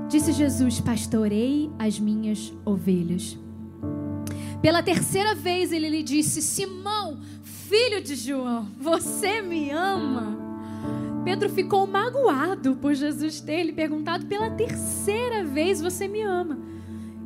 Disse 0.10 0.32
Jesus: 0.32 0.80
Pastorei 0.80 1.70
as 1.78 2.00
minhas 2.00 2.54
ovelhas. 2.66 3.38
Pela 4.62 4.84
terceira 4.84 5.36
vez 5.36 5.72
ele 5.72 5.90
lhe 5.90 6.04
disse: 6.04 6.42
Simão, 6.42 7.20
filho 7.44 8.02
de 8.02 8.16
João, 8.16 8.68
você 8.80 9.42
me 9.42 9.70
ama? 9.70 10.49
Pedro 11.24 11.50
ficou 11.50 11.86
magoado 11.86 12.76
por 12.76 12.94
Jesus 12.94 13.42
ter 13.42 13.64
lhe 13.64 13.74
perguntado 13.74 14.26
pela 14.26 14.50
terceira 14.50 15.44
vez: 15.44 15.82
Você 15.82 16.08
me 16.08 16.22
ama? 16.22 16.60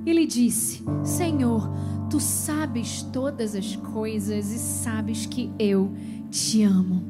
Ele 0.05 0.25
disse: 0.25 0.83
Senhor, 1.03 1.69
tu 2.09 2.19
sabes 2.19 3.03
todas 3.03 3.55
as 3.55 3.75
coisas 3.75 4.51
e 4.51 4.59
sabes 4.59 5.25
que 5.25 5.51
eu 5.57 5.93
te 6.29 6.63
amo. 6.63 7.03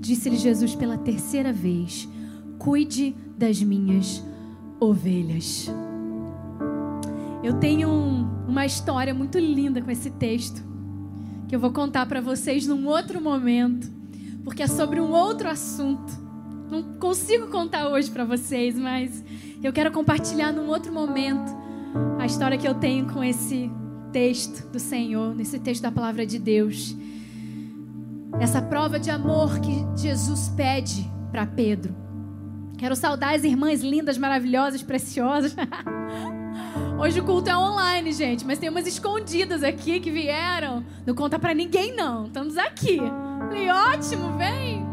Disse-lhe 0.00 0.36
Jesus 0.36 0.74
pela 0.74 0.98
terceira 0.98 1.52
vez: 1.52 2.08
Cuide 2.58 3.14
das 3.36 3.62
minhas 3.62 4.22
ovelhas. 4.80 5.70
Eu 7.42 7.54
tenho 7.54 7.88
um, 7.88 8.46
uma 8.48 8.64
história 8.64 9.14
muito 9.14 9.38
linda 9.38 9.80
com 9.82 9.90
esse 9.90 10.10
texto 10.10 10.62
que 11.46 11.54
eu 11.54 11.60
vou 11.60 11.72
contar 11.72 12.06
para 12.06 12.20
vocês 12.20 12.66
num 12.66 12.86
outro 12.86 13.20
momento, 13.20 13.92
porque 14.44 14.62
é 14.62 14.66
sobre 14.66 15.00
um 15.00 15.10
outro 15.10 15.48
assunto. 15.48 16.12
Não 16.70 16.82
consigo 16.98 17.48
contar 17.48 17.88
hoje 17.88 18.10
para 18.10 18.24
vocês, 18.24 18.78
mas 18.78 19.24
eu 19.62 19.72
quero 19.72 19.90
compartilhar 19.90 20.52
num 20.52 20.68
outro 20.68 20.92
momento 20.92 21.50
a 22.18 22.26
história 22.26 22.58
que 22.58 22.68
eu 22.68 22.74
tenho 22.74 23.06
com 23.06 23.24
esse 23.24 23.70
texto 24.12 24.70
do 24.70 24.78
Senhor, 24.78 25.34
nesse 25.34 25.58
texto 25.58 25.82
da 25.82 25.90
palavra 25.90 26.26
de 26.26 26.38
Deus. 26.38 26.94
Essa 28.40 28.60
prova 28.60 28.98
de 28.98 29.10
amor 29.10 29.58
que 29.60 29.84
Jesus 30.00 30.48
pede 30.50 31.08
para 31.30 31.46
Pedro. 31.46 31.94
Quero 32.76 32.96
saudar 32.96 33.34
as 33.34 33.44
irmãs 33.44 33.80
lindas, 33.80 34.18
maravilhosas, 34.18 34.82
preciosas. 34.82 35.54
Hoje 37.00 37.20
o 37.20 37.24
culto 37.24 37.50
é 37.50 37.56
online, 37.56 38.12
gente, 38.12 38.44
mas 38.44 38.58
tem 38.58 38.68
umas 38.68 38.86
escondidas 38.86 39.62
aqui 39.62 40.00
que 40.00 40.10
vieram. 40.10 40.84
Não 41.06 41.14
conta 41.14 41.38
para 41.38 41.54
ninguém 41.54 41.94
não. 41.94 42.26
Estamos 42.26 42.56
aqui. 42.56 43.00
Falei, 43.54 43.70
ótimo, 43.70 44.36
vem. 44.36 44.84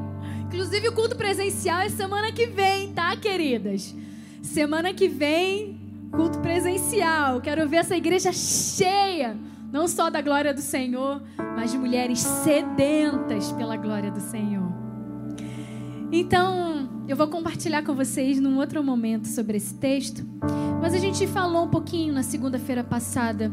Inclusive 0.45 0.89
o 0.89 0.91
culto 0.91 1.15
presencial 1.15 1.79
é 1.79 1.89
semana 1.89 2.31
que 2.31 2.45
vem, 2.45 2.93
tá, 2.93 3.15
queridas? 3.15 3.95
Semana 4.43 4.93
que 4.93 5.07
vem 5.07 5.79
culto 6.11 6.37
presencial. 6.37 7.41
Quero 7.41 7.67
ver 7.67 7.77
essa 7.77 7.97
igreja 7.97 8.31
cheia, 8.31 9.35
não 9.71 9.87
só 9.87 10.11
da 10.11 10.21
glória 10.21 10.53
do 10.53 10.61
Senhor, 10.61 11.23
mas 11.55 11.71
de 11.71 11.77
mulheres 11.79 12.19
sedentas 12.19 13.51
pela 13.53 13.75
glória 13.75 14.11
do 14.11 14.21
Senhor. 14.21 14.71
Então, 16.11 16.87
eu 17.07 17.17
vou 17.17 17.29
compartilhar 17.29 17.81
com 17.81 17.95
vocês 17.95 18.39
num 18.39 18.59
outro 18.59 18.83
momento 18.83 19.27
sobre 19.27 19.57
esse 19.57 19.73
texto, 19.73 20.23
mas 20.79 20.93
a 20.93 20.99
gente 20.99 21.25
falou 21.25 21.65
um 21.65 21.69
pouquinho 21.69 22.13
na 22.13 22.21
segunda-feira 22.21 22.83
passada 22.83 23.51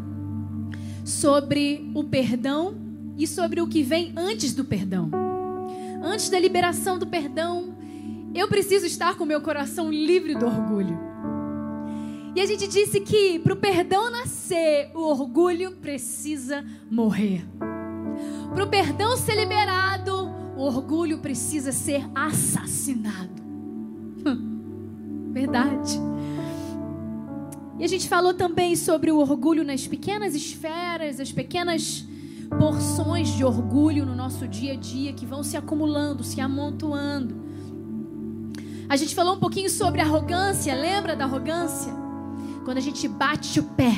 sobre 1.03 1.91
o 1.95 2.05
perdão 2.05 2.88
e 3.19 3.27
sobre 3.27 3.61
o 3.61 3.67
que 3.67 3.83
vem 3.83 4.13
antes 4.17 4.55
do 4.55 4.65
perdão. 4.65 5.11
Antes 6.01 6.31
da 6.31 6.39
liberação 6.39 6.97
do 6.97 7.07
perdão, 7.07 7.77
eu 8.33 8.47
preciso 8.47 8.87
estar 8.87 9.17
com 9.17 9.25
meu 9.25 9.41
coração 9.41 9.91
livre 9.91 10.37
do 10.37 10.47
orgulho. 10.47 10.97
E 12.37 12.41
a 12.41 12.47
gente 12.47 12.69
disse 12.69 13.01
que 13.01 13.41
para 13.41 13.55
o 13.55 13.57
perdão 13.57 14.09
nascer, 14.11 14.93
o 14.95 15.01
orgulho 15.01 15.73
precisa 15.73 16.65
morrer. 16.89 17.45
Para 18.55 18.65
o 18.65 18.69
perdão 18.69 19.17
ser 19.17 19.35
liberado, 19.35 20.31
o 20.57 20.63
orgulho 20.63 21.19
precisa 21.19 21.73
ser 21.73 22.09
assassinado. 22.15 23.43
Verdade. 25.33 25.99
E 27.79 27.85
a 27.85 27.87
gente 27.89 28.09
falou 28.09 28.35
também 28.35 28.77
sobre 28.77 29.11
o 29.11 29.19
orgulho 29.19 29.65
nas 29.65 29.87
pequenas 29.87 30.35
esferas, 30.35 31.21
as 31.21 31.33
pequenas 31.33 32.08
porções 32.49 33.29
de 33.29 33.45
orgulho 33.45 34.07
no 34.07 34.15
nosso 34.15 34.47
dia 34.47 34.73
a 34.73 34.77
dia 34.77 35.13
que 35.13 35.27
vão 35.27 35.43
se 35.43 35.57
acumulando, 35.57 36.23
se 36.23 36.41
amontoando. 36.41 37.37
A 38.89 38.97
gente 38.97 39.15
falou 39.15 39.35
um 39.35 39.39
pouquinho 39.39 39.69
sobre 39.69 40.01
arrogância, 40.01 40.75
lembra 40.75 41.15
da 41.15 41.25
arrogância? 41.25 41.93
Quando 42.65 42.79
a 42.79 42.81
gente 42.81 43.07
bate 43.07 43.61
o 43.61 43.65
pé 43.65 43.93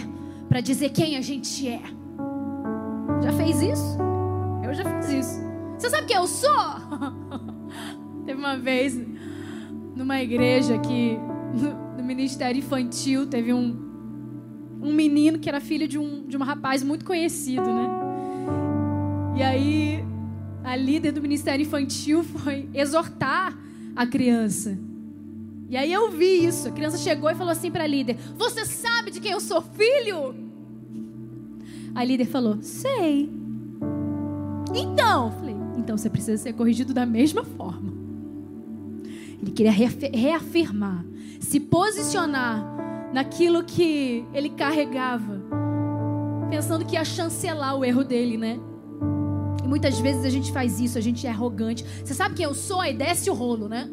para 0.48 0.60
dizer 0.60 0.90
quem 0.90 1.16
a 1.16 1.20
gente 1.20 1.68
é. 1.68 1.82
Já 3.22 3.32
fez 3.32 3.62
isso? 3.62 3.98
Eu 4.64 4.74
já 4.74 4.84
fiz 4.84 5.10
isso. 5.10 5.40
Você 5.78 5.90
sabe 5.90 6.06
quem 6.06 6.16
eu 6.16 6.26
sou? 6.26 6.50
Teve 8.26 8.38
uma 8.38 8.56
vez 8.56 8.98
numa 9.94 10.20
igreja 10.20 10.78
que 10.78 11.18
no 11.96 12.02
ministério 12.02 12.58
infantil 12.58 13.26
teve 13.26 13.52
um 13.52 13.88
um 14.82 14.94
menino 14.94 15.38
que 15.38 15.48
era 15.48 15.60
filho 15.60 15.86
de 15.86 15.98
um 15.98 16.26
de 16.26 16.36
um 16.36 16.42
rapaz 16.42 16.82
muito 16.82 17.04
conhecido, 17.04 17.66
né? 17.66 18.09
E 19.36 19.42
aí 19.42 20.04
a 20.62 20.76
líder 20.76 21.12
do 21.12 21.22
ministério 21.22 21.62
infantil 21.62 22.22
foi 22.24 22.68
exortar 22.74 23.56
a 23.94 24.06
criança. 24.06 24.78
E 25.68 25.76
aí 25.76 25.92
eu 25.92 26.10
vi 26.10 26.44
isso. 26.44 26.68
A 26.68 26.72
criança 26.72 26.98
chegou 26.98 27.30
e 27.30 27.34
falou 27.34 27.52
assim 27.52 27.70
para 27.70 27.84
a 27.84 27.86
líder: 27.86 28.16
Você 28.36 28.64
sabe 28.64 29.10
de 29.10 29.20
quem 29.20 29.32
eu 29.32 29.40
sou 29.40 29.62
filho? 29.62 30.34
A 31.94 32.04
líder 32.04 32.26
falou: 32.26 32.58
Sei. 32.60 33.30
Então, 34.74 35.30
falei: 35.32 35.56
Então 35.76 35.96
você 35.96 36.10
precisa 36.10 36.42
ser 36.42 36.52
corrigido 36.54 36.92
da 36.92 37.06
mesma 37.06 37.44
forma. 37.44 37.92
Ele 39.40 39.52
queria 39.52 39.72
reafirmar, 39.72 41.04
se 41.38 41.58
posicionar 41.58 42.62
naquilo 43.12 43.64
que 43.64 44.24
ele 44.34 44.50
carregava, 44.50 45.40
pensando 46.50 46.84
que 46.84 46.94
ia 46.94 47.04
chancelar 47.04 47.76
o 47.76 47.84
erro 47.84 48.04
dele, 48.04 48.36
né? 48.36 48.60
Muitas 49.70 50.00
vezes 50.00 50.24
a 50.24 50.28
gente 50.28 50.50
faz 50.50 50.80
isso, 50.80 50.98
a 50.98 51.00
gente 51.00 51.28
é 51.28 51.30
arrogante. 51.30 51.84
Você 52.04 52.12
sabe 52.12 52.34
quem 52.34 52.44
eu 52.44 52.54
sou? 52.54 52.80
Aí 52.80 52.92
desce 52.92 53.30
o 53.30 53.34
rolo, 53.34 53.68
né? 53.68 53.88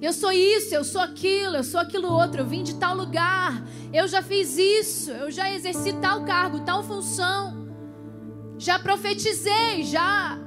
Eu 0.00 0.12
sou 0.12 0.30
isso, 0.30 0.72
eu 0.72 0.84
sou 0.84 1.00
aquilo, 1.00 1.56
eu 1.56 1.64
sou 1.64 1.80
aquilo 1.80 2.12
outro, 2.12 2.42
eu 2.42 2.46
vim 2.46 2.62
de 2.62 2.76
tal 2.76 2.94
lugar, 2.94 3.66
eu 3.92 4.06
já 4.06 4.22
fiz 4.22 4.56
isso, 4.56 5.10
eu 5.10 5.28
já 5.28 5.52
exerci 5.52 5.94
tal 5.94 6.24
cargo, 6.24 6.60
tal 6.60 6.84
função, 6.84 7.66
já 8.56 8.78
profetizei, 8.78 9.82
já 9.82 10.38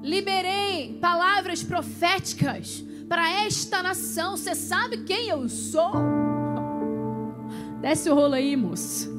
liberei 0.00 0.98
palavras 1.00 1.64
proféticas 1.64 2.84
para 3.08 3.28
esta 3.44 3.82
nação. 3.82 4.36
Você 4.36 4.54
sabe 4.54 4.98
quem 4.98 5.30
eu 5.30 5.48
sou? 5.48 5.90
Desce 7.82 8.08
o 8.08 8.14
rolo 8.14 8.34
aí, 8.34 8.54
moço. 8.54 9.10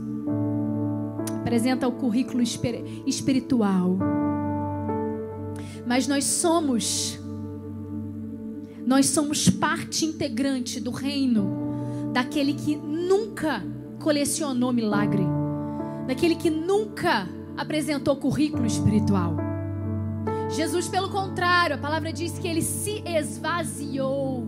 Apresenta 1.41 1.89
o 1.89 1.91
currículo 1.91 2.41
espiritual. 2.41 3.97
Mas 5.88 6.05
nós 6.05 6.25
somos 6.25 7.17
nós 8.85 9.07
somos 9.07 9.49
parte 9.49 10.05
integrante 10.05 10.79
do 10.79 10.91
reino 10.91 12.11
daquele 12.13 12.53
que 12.53 12.75
nunca 12.75 13.61
colecionou 13.99 14.71
milagre, 14.71 15.23
daquele 16.07 16.35
que 16.35 16.49
nunca 16.49 17.27
apresentou 17.57 18.15
currículo 18.15 18.65
espiritual. 18.65 19.35
Jesus, 20.49 20.88
pelo 20.88 21.09
contrário, 21.09 21.75
a 21.75 21.79
palavra 21.79 22.13
diz 22.13 22.39
que 22.39 22.47
ele 22.47 22.61
se 22.61 23.03
esvaziou, 23.05 24.47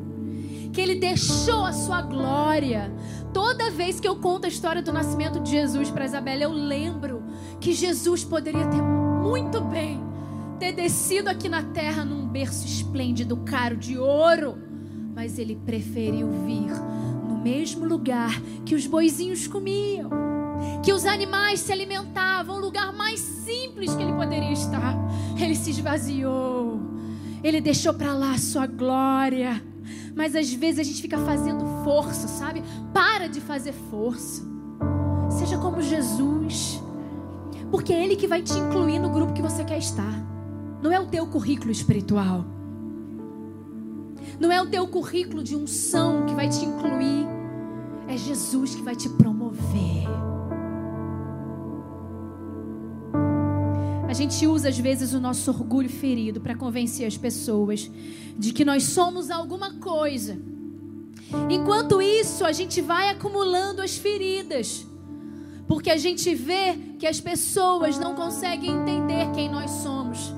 que 0.71 0.79
ele 0.79 0.95
deixou 0.95 1.65
a 1.65 1.73
sua 1.73 2.01
glória. 2.01 2.89
Toda 3.33 3.69
vez 3.69 3.99
que 3.99 4.07
eu 4.07 4.15
conto 4.15 4.45
a 4.45 4.47
história 4.47 4.81
do 4.81 4.93
nascimento 4.93 5.41
de 5.41 5.51
Jesus 5.51 5.91
para 5.91 6.05
Isabela, 6.05 6.43
eu 6.43 6.53
lembro 6.53 7.23
que 7.59 7.73
Jesus 7.73 8.23
poderia 8.23 8.65
ter 8.67 8.81
muito 8.81 9.59
bem 9.61 10.08
ter 10.59 10.73
descido 10.73 11.29
aqui 11.29 11.47
na 11.47 11.63
terra 11.63 12.03
num 12.03 12.27
berço 12.27 12.65
esplêndido, 12.65 13.37
caro 13.37 13.77
de 13.77 13.97
ouro, 13.97 14.57
mas 15.15 15.39
ele 15.39 15.55
preferiu 15.55 16.29
vir 16.45 16.69
no 17.27 17.37
mesmo 17.37 17.87
lugar 17.87 18.29
que 18.65 18.75
os 18.75 18.85
boizinhos 18.85 19.47
comiam, 19.47 20.09
que 20.83 20.91
os 20.91 21.05
animais 21.05 21.61
se 21.61 21.71
alimentavam, 21.71 22.57
o 22.57 22.59
lugar 22.59 22.91
mais 22.91 23.21
simples 23.21 23.95
que 23.95 24.03
ele 24.03 24.13
poderia 24.13 24.51
estar. 24.51 24.97
Ele 25.41 25.55
se 25.55 25.69
esvaziou, 25.69 26.81
ele 27.41 27.61
deixou 27.61 27.93
para 27.93 28.13
lá 28.13 28.33
a 28.33 28.37
sua 28.37 28.67
glória. 28.67 29.63
Mas 30.13 30.35
às 30.35 30.53
vezes 30.53 30.79
a 30.81 30.83
gente 30.83 31.01
fica 31.01 31.17
fazendo 31.19 31.65
força, 31.85 32.27
sabe? 32.27 32.61
Para 32.93 33.27
de 33.27 33.39
fazer 33.39 33.71
força. 33.71 34.43
Seja 35.29 35.57
como 35.57 35.81
Jesus. 35.81 36.81
Porque 37.71 37.93
é 37.93 38.03
Ele 38.03 38.17
que 38.17 38.27
vai 38.27 38.41
te 38.41 38.51
incluir 38.53 38.99
no 38.99 39.09
grupo 39.09 39.31
que 39.31 39.41
você 39.41 39.63
quer 39.63 39.77
estar. 39.77 40.38
Não 40.81 40.91
é 40.91 40.99
o 40.99 41.07
teu 41.07 41.27
currículo 41.27 41.71
espiritual. 41.71 42.45
Não 44.39 44.51
é 44.51 44.61
o 44.61 44.67
teu 44.67 44.87
currículo 44.87 45.43
de 45.43 45.55
unção 45.55 46.25
que 46.25 46.33
vai 46.33 46.47
te 46.47 46.63
incluir. 46.63 47.27
É 48.07 48.17
Jesus 48.17 48.75
que 48.75 48.81
vai 48.81 48.95
te 48.95 49.09
promover. 49.09 50.07
A 54.07 54.13
gente 54.13 54.47
usa 54.47 54.69
às 54.69 54.77
vezes 54.77 55.13
o 55.13 55.19
nosso 55.19 55.51
orgulho 55.51 55.89
ferido 55.89 56.41
para 56.41 56.55
convencer 56.55 57.05
as 57.05 57.15
pessoas 57.15 57.91
de 58.37 58.51
que 58.51 58.65
nós 58.65 58.83
somos 58.83 59.29
alguma 59.29 59.73
coisa. 59.75 60.37
Enquanto 61.49 62.01
isso, 62.01 62.43
a 62.43 62.51
gente 62.51 62.81
vai 62.81 63.09
acumulando 63.09 63.81
as 63.81 63.97
feridas. 63.97 64.85
Porque 65.67 65.91
a 65.91 65.97
gente 65.97 66.33
vê 66.33 66.75
que 66.97 67.05
as 67.05 67.21
pessoas 67.21 67.99
não 67.99 68.15
conseguem 68.15 68.71
entender 68.71 69.29
quem 69.35 69.47
nós 69.51 69.69
somos. 69.69 70.33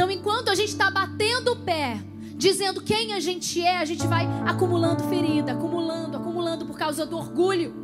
Então, 0.00 0.10
enquanto 0.10 0.48
a 0.48 0.54
gente 0.54 0.70
está 0.70 0.90
batendo 0.90 1.52
o 1.52 1.56
pé, 1.56 2.02
dizendo 2.34 2.80
quem 2.80 3.12
a 3.12 3.20
gente 3.20 3.60
é, 3.60 3.76
a 3.76 3.84
gente 3.84 4.06
vai 4.06 4.26
acumulando 4.46 5.04
ferida, 5.04 5.52
acumulando, 5.52 6.16
acumulando 6.16 6.64
por 6.64 6.74
causa 6.78 7.04
do 7.04 7.18
orgulho. 7.18 7.74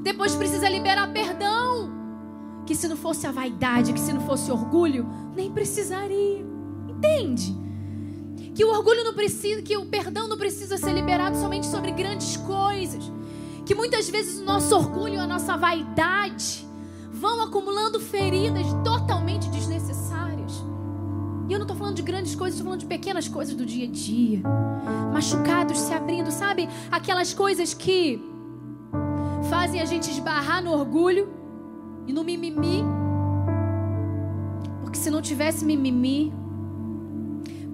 Depois 0.00 0.36
precisa 0.36 0.68
liberar 0.68 1.12
perdão. 1.12 1.92
Que 2.64 2.76
se 2.76 2.86
não 2.86 2.96
fosse 2.96 3.26
a 3.26 3.32
vaidade, 3.32 3.92
que 3.92 3.98
se 3.98 4.12
não 4.12 4.20
fosse 4.20 4.52
orgulho, 4.52 5.04
nem 5.34 5.50
precisaria. 5.50 6.46
Entende? 6.88 7.52
Que 8.54 8.64
o 8.64 8.70
orgulho 8.70 9.02
não 9.02 9.14
precisa, 9.14 9.60
que 9.60 9.76
o 9.76 9.86
perdão 9.86 10.28
não 10.28 10.38
precisa 10.38 10.76
ser 10.78 10.92
liberado 10.92 11.36
somente 11.36 11.66
sobre 11.66 11.90
grandes 11.90 12.36
coisas. 12.36 13.10
Que 13.66 13.74
muitas 13.74 14.08
vezes 14.08 14.38
o 14.38 14.44
nosso 14.44 14.76
orgulho, 14.76 15.20
a 15.20 15.26
nossa 15.26 15.56
vaidade 15.56 16.64
vão 17.10 17.42
acumulando 17.42 17.98
feridas 17.98 18.64
totalmente 18.84 19.48
desnecessárias. 19.48 19.83
E 21.48 21.52
eu 21.52 21.58
não 21.58 21.64
estou 21.64 21.76
falando 21.76 21.96
de 21.96 22.02
grandes 22.02 22.34
coisas, 22.34 22.54
estou 22.54 22.64
falando 22.64 22.80
de 22.80 22.86
pequenas 22.86 23.28
coisas 23.28 23.54
do 23.54 23.66
dia 23.66 23.86
a 23.86 23.90
dia. 23.90 24.42
Machucados 25.12 25.78
se 25.78 25.92
abrindo, 25.92 26.30
sabe? 26.30 26.68
Aquelas 26.90 27.34
coisas 27.34 27.74
que 27.74 28.22
fazem 29.50 29.80
a 29.80 29.84
gente 29.84 30.10
esbarrar 30.10 30.62
no 30.62 30.72
orgulho 30.72 31.28
e 32.06 32.12
no 32.12 32.24
mimimi. 32.24 32.82
Porque 34.80 34.98
se 34.98 35.10
não 35.10 35.20
tivesse 35.20 35.64
mimimi, 35.64 36.32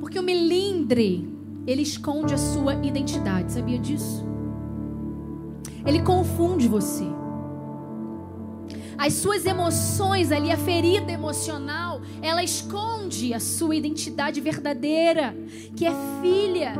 porque 0.00 0.18
o 0.18 0.22
melindre, 0.22 1.28
ele 1.66 1.82
esconde 1.82 2.34
a 2.34 2.38
sua 2.38 2.74
identidade, 2.74 3.52
sabia 3.52 3.78
disso? 3.78 4.24
Ele 5.84 6.02
confunde 6.02 6.66
você. 6.66 7.06
As 9.00 9.14
suas 9.14 9.46
emoções 9.46 10.30
ali, 10.30 10.52
a 10.52 10.58
ferida 10.58 11.10
emocional, 11.10 12.02
ela 12.20 12.44
esconde 12.44 13.32
a 13.32 13.40
sua 13.40 13.74
identidade 13.74 14.42
verdadeira, 14.42 15.34
que 15.74 15.86
é 15.86 15.92
filha. 16.20 16.74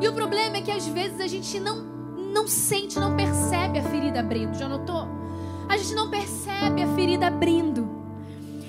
E 0.00 0.06
o 0.06 0.12
problema 0.12 0.58
é 0.58 0.62
que 0.62 0.70
às 0.70 0.86
vezes 0.86 1.20
a 1.20 1.26
gente 1.26 1.58
não 1.58 1.98
não 2.32 2.46
sente, 2.46 3.00
não 3.00 3.16
percebe 3.16 3.80
a 3.80 3.82
ferida 3.82 4.20
abrindo. 4.20 4.56
Já 4.56 4.68
notou? 4.68 5.08
A 5.68 5.76
gente 5.76 5.94
não 5.94 6.08
percebe 6.08 6.80
a 6.80 6.94
ferida 6.94 7.26
abrindo. 7.26 7.90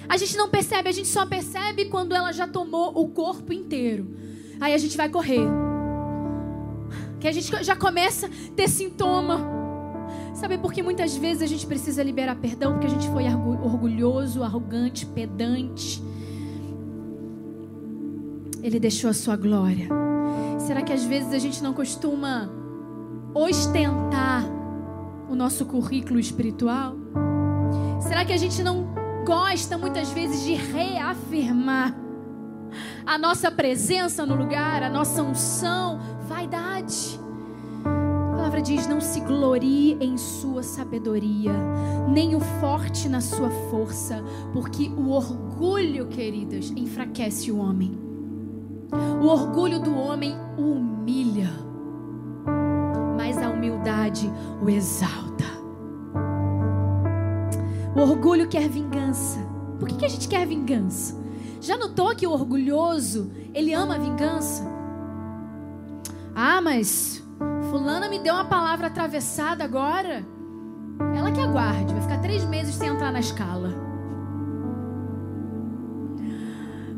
A 0.08 0.18
gente 0.18 0.36
não 0.36 0.50
percebe, 0.50 0.90
a 0.90 0.92
gente 0.92 1.10
só 1.10 1.28
percebe 1.28 1.86
quando 1.86 2.16
ela 2.16 2.32
já 2.32 2.48
tomou 2.48 3.00
o 3.00 3.10
corpo 3.10 3.54
inteiro. 3.54 4.08
Aí 4.60 4.74
a 4.74 4.78
gente 4.80 4.98
vai 4.98 5.10
correr. 5.10 5.48
Que 7.20 7.28
a 7.28 7.32
gente 7.32 7.64
já 7.64 7.76
começa 7.76 8.26
a 8.26 8.30
ter 8.56 8.68
sintoma. 8.68 9.59
Sabe 10.40 10.58
por 10.58 10.72
que 10.72 10.82
muitas 10.82 11.18
vezes 11.18 11.44
a 11.44 11.46
gente 11.46 11.68
precisa 11.68 12.02
liberar 12.02 12.34
perdão? 12.38 12.72
Porque 12.72 12.88
a 12.88 12.90
gente 12.90 13.10
foi 13.10 13.26
orgulhoso, 13.26 14.42
arrogante, 14.42 15.06
pedante. 15.06 16.02
Ele 18.64 18.80
deixou 18.80 19.10
a 19.10 19.14
sua 19.14 19.36
glória. 19.36 19.90
Será 20.66 20.82
que 20.82 20.94
às 20.94 21.04
vezes 21.04 21.34
a 21.34 21.40
gente 21.40 21.62
não 21.62 21.74
costuma 21.74 22.50
ostentar 23.34 24.46
o 25.30 25.36
nosso 25.36 25.66
currículo 25.66 26.18
espiritual? 26.18 26.96
Será 28.00 28.24
que 28.24 28.32
a 28.32 28.38
gente 28.38 28.64
não 28.64 28.88
gosta 29.26 29.78
muitas 29.78 30.10
vezes 30.12 30.46
de 30.46 30.54
reafirmar 30.54 31.94
a 33.06 33.18
nossa 33.18 33.52
presença 33.52 34.26
no 34.26 34.36
lugar, 34.36 34.84
a 34.84 34.90
nossa 34.90 35.22
unção, 35.22 36.00
vaidade? 36.30 37.20
Palavra 38.60 38.62
diz: 38.62 38.88
não 38.88 39.00
se 39.00 39.20
glorie 39.22 39.98
em 40.00 40.18
sua 40.18 40.62
sabedoria, 40.62 41.54
nem 42.10 42.36
o 42.36 42.40
forte 42.40 43.08
na 43.08 43.22
sua 43.22 43.50
força, 43.70 44.24
porque 44.54 44.90
o 44.90 45.10
orgulho, 45.10 46.08
queridas, 46.08 46.72
enfraquece 46.72 47.52
o 47.52 47.58
homem. 47.58 47.98
O 49.22 49.28
orgulho 49.28 49.80
do 49.80 49.96
homem 49.96 50.36
o 50.58 50.74
humilha, 50.74 51.50
mas 53.18 53.38
a 53.38 53.50
humildade 53.50 54.30
o 54.62 54.70
exalta. 54.70 55.46
O 57.96 58.02
orgulho 58.02 58.48
quer 58.48 58.68
vingança. 58.68 59.40
Por 59.80 59.88
que, 59.88 59.96
que 59.96 60.06
a 60.06 60.10
gente 60.10 60.28
quer 60.28 60.46
vingança? 60.46 61.18
Já 61.62 61.78
notou 61.78 62.16
que 62.16 62.26
o 62.28 62.32
orgulhoso, 62.32 63.32
ele 63.54 63.74
ama 63.74 63.96
a 63.96 63.98
vingança? 63.98 64.64
Ah, 66.34 66.62
mas 66.62 67.19
Fulana 67.70 68.10
me 68.10 68.18
deu 68.18 68.34
uma 68.34 68.46
palavra 68.46 68.88
atravessada 68.88 69.64
agora. 69.64 70.26
Ela 71.16 71.32
que 71.32 71.40
aguarde, 71.40 71.94
vai 71.94 72.02
ficar 72.02 72.18
três 72.20 72.44
meses 72.46 72.76
sem 72.76 72.90
entrar 72.90 73.12
na 73.12 73.20
escala. 73.20 73.70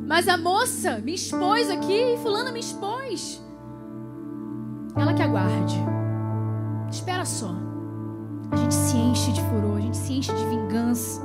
Mas 0.07 0.27
a 0.27 0.37
moça 0.37 0.99
me 0.99 1.13
expôs 1.13 1.69
aqui, 1.69 2.17
Fulana 2.21 2.51
me 2.51 2.59
expôs. 2.59 3.41
Ela 4.95 5.13
que 5.13 5.21
aguarde. 5.21 5.77
Espera 6.89 7.25
só. 7.25 7.53
A 8.51 8.55
gente 8.55 8.73
se 8.73 8.97
enche 8.97 9.31
de 9.31 9.41
furor, 9.43 9.77
a 9.77 9.81
gente 9.81 9.97
se 9.97 10.13
enche 10.13 10.33
de 10.33 10.45
vingança. 10.45 11.21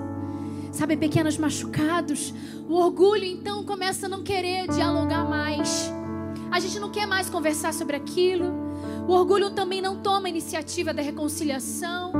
Sabe, 0.72 0.96
pequenos 0.96 1.38
machucados. 1.38 2.34
O 2.68 2.74
orgulho 2.74 3.24
então 3.24 3.64
começa 3.64 4.06
a 4.06 4.08
não 4.08 4.22
querer 4.22 4.68
dialogar 4.68 5.24
mais. 5.24 5.92
A 6.50 6.58
gente 6.60 6.78
não 6.78 6.90
quer 6.90 7.06
mais 7.06 7.30
conversar 7.30 7.72
sobre 7.72 7.96
aquilo. 7.96 8.65
O 9.08 9.12
orgulho 9.12 9.50
também 9.50 9.80
não 9.80 9.96
toma 9.96 10.26
a 10.26 10.28
iniciativa 10.28 10.92
da 10.92 11.00
reconciliação. 11.00 12.12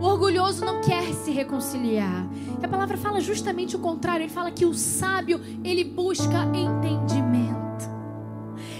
O 0.00 0.04
orgulhoso 0.04 0.64
não 0.64 0.80
quer 0.80 1.14
se 1.14 1.30
reconciliar. 1.30 2.26
E 2.60 2.64
a 2.64 2.68
palavra 2.68 2.96
fala 2.96 3.20
justamente 3.20 3.76
o 3.76 3.78
contrário. 3.78 4.24
Ele 4.24 4.32
fala 4.32 4.50
que 4.50 4.64
o 4.64 4.74
sábio, 4.74 5.40
ele 5.62 5.84
busca 5.84 6.44
entendimento. 6.54 7.88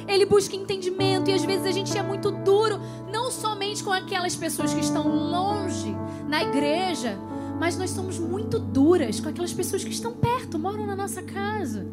Ele 0.09 0.27
busca 0.27 0.57
entendimento 0.57 1.31
e 1.31 1.35
às 1.35 1.45
vezes 1.45 1.65
a 1.65 1.71
gente 1.71 1.97
é 1.97 2.03
muito 2.03 2.33
duro, 2.33 2.81
não 3.13 3.31
somente 3.31 3.85
com 3.85 3.93
aquelas 3.93 4.35
pessoas 4.35 4.75
que 4.75 4.81
estão 4.81 5.07
longe 5.07 5.95
na 6.27 6.43
igreja, 6.43 7.17
mas 7.61 7.79
nós 7.79 7.91
somos 7.91 8.19
muito 8.19 8.59
duras 8.59 9.21
com 9.21 9.29
aquelas 9.29 9.53
pessoas 9.53 9.85
que 9.85 9.93
estão 9.93 10.13
perto, 10.13 10.59
moram 10.59 10.85
na 10.87 10.97
nossa 10.97 11.23
casa. 11.23 11.87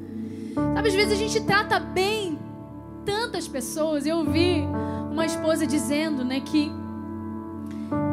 Sabe, 0.55 0.87
às 0.87 0.95
vezes 0.95 1.13
a 1.13 1.15
gente 1.15 1.39
trata 1.41 1.79
bem 1.79 2.39
tantas 3.07 3.47
pessoas. 3.47 4.05
Eu 4.05 4.17
ouvi 4.17 4.67
uma 5.09 5.25
esposa 5.25 5.65
dizendo, 5.65 6.25
né, 6.25 6.41
que 6.41 6.69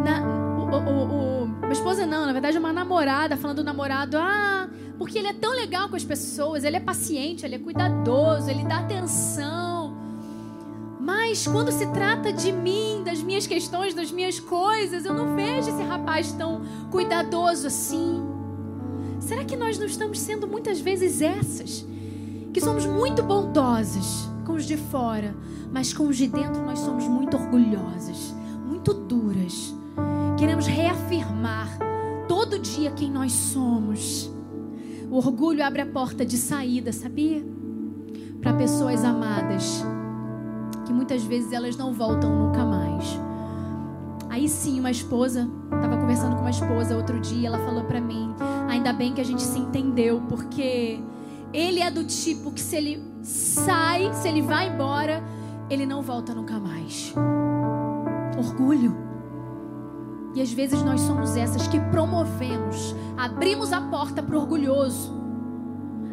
na, 0.05 0.23
o, 0.57 0.77
o, 0.77 1.43
o, 1.43 1.45
uma 1.45 1.73
esposa 1.73 2.07
não, 2.07 2.25
na 2.25 2.33
verdade 2.33 2.57
uma 2.57 2.73
namorada 2.73 3.37
falando 3.37 3.57
do 3.57 3.65
namorado, 3.65 4.17
ah, 4.17 4.69
porque 4.97 5.19
ele 5.19 5.27
é 5.27 5.33
tão 5.33 5.51
legal 5.51 5.89
com 5.89 5.97
as 5.97 6.05
pessoas, 6.05 6.63
ele 6.63 6.77
é 6.77 6.81
paciente, 6.81 7.45
ele 7.45 7.57
é 7.57 7.59
cuidadoso, 7.59 8.49
ele 8.49 8.65
dá 8.65 8.79
atenção. 8.79 9.97
Mas 11.01 11.45
quando 11.45 11.73
se 11.73 11.87
trata 11.89 12.33
de 12.33 12.53
mim, 12.53 13.03
das 13.05 13.21
minhas 13.21 13.49
questões, 13.49 13.93
das 13.95 14.13
minhas 14.13 14.39
coisas, 14.39 15.05
eu 15.05 15.13
não 15.13 15.35
vejo 15.35 15.71
esse 15.71 15.83
rapaz 15.83 16.33
tão 16.33 16.63
cuidadoso 16.91 17.67
assim. 17.67 18.23
Será 19.19 19.45
que 19.45 19.57
nós 19.57 19.77
não 19.77 19.87
estamos 19.87 20.21
sendo 20.21 20.47
muitas 20.47 20.81
vezes 20.81 21.21
essas? 21.21 21.85
Que 22.53 22.61
somos 22.61 22.87
muito 22.87 23.23
bondosas, 23.23 24.29
com 24.45 24.53
os 24.53 24.65
de 24.65 24.77
fora, 24.77 25.35
mas 25.73 25.93
com 25.93 26.07
os 26.07 26.17
de 26.17 26.29
dentro 26.29 26.63
nós 26.65 26.79
somos 26.79 27.09
muito 27.09 27.37
orgulhosas, 27.37 28.35
muito 28.67 28.93
duras. 28.93 29.75
Queremos 30.39 30.67
reafirmar 30.67 31.69
todo 32.29 32.59
dia 32.59 32.91
quem 32.93 33.11
nós 33.11 33.33
somos. 33.33 34.31
O 35.11 35.17
orgulho 35.17 35.65
abre 35.65 35.81
a 35.81 35.87
porta 35.87 36.25
de 36.25 36.37
saída, 36.37 36.93
sabia? 36.93 37.45
Para 38.41 38.53
pessoas 38.55 39.05
amadas, 39.05 39.85
que 40.85 40.93
muitas 40.93 41.23
vezes 41.25 41.53
elas 41.53 41.77
não 41.77 41.93
voltam 41.93 42.47
nunca 42.47 42.65
mais. 42.65 43.19
Aí 44.29 44.49
sim, 44.49 44.81
uma 44.81 44.91
esposa, 44.91 45.49
estava 45.73 45.97
conversando 45.97 46.35
com 46.35 46.43
uma 46.43 46.51
esposa 46.51 46.97
outro 46.97 47.21
dia, 47.21 47.49
ela 47.49 47.59
falou 47.59 47.85
para 47.85 48.01
mim: 48.01 48.35
ainda 48.69 48.93
bem 48.93 49.15
que 49.15 49.21
a 49.21 49.25
gente 49.25 49.43
se 49.43 49.59
entendeu, 49.59 50.21
porque 50.29 51.01
ele 51.53 51.81
é 51.81 51.91
do 51.91 52.05
tipo 52.05 52.51
que 52.51 52.61
se 52.61 52.77
ele 52.77 53.14
sai, 53.25 54.13
se 54.13 54.29
ele 54.29 54.43
vai 54.43 54.69
embora, 54.69 55.25
ele 55.71 55.87
não 55.87 56.03
volta 56.03 56.35
nunca 56.35 56.61
mais. 56.61 57.13
Orgulho. 58.37 58.95
E 60.35 60.43
às 60.43 60.53
vezes 60.53 60.83
nós 60.83 61.01
somos 61.01 61.37
essas 61.37 61.67
que 61.67 61.81
promovemos, 61.81 62.95
abrimos 63.17 63.73
a 63.73 63.81
porta 63.81 64.23
para 64.23 64.37
o 64.37 64.41
orgulhoso, 64.41 65.13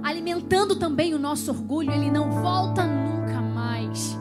alimentando 0.04 0.76
também 0.76 1.14
o 1.14 1.20
nosso 1.20 1.52
orgulho, 1.52 1.92
ele 1.92 2.10
não 2.10 2.32
volta 2.32 2.86
nunca 2.86 3.42
mais. 3.42 4.18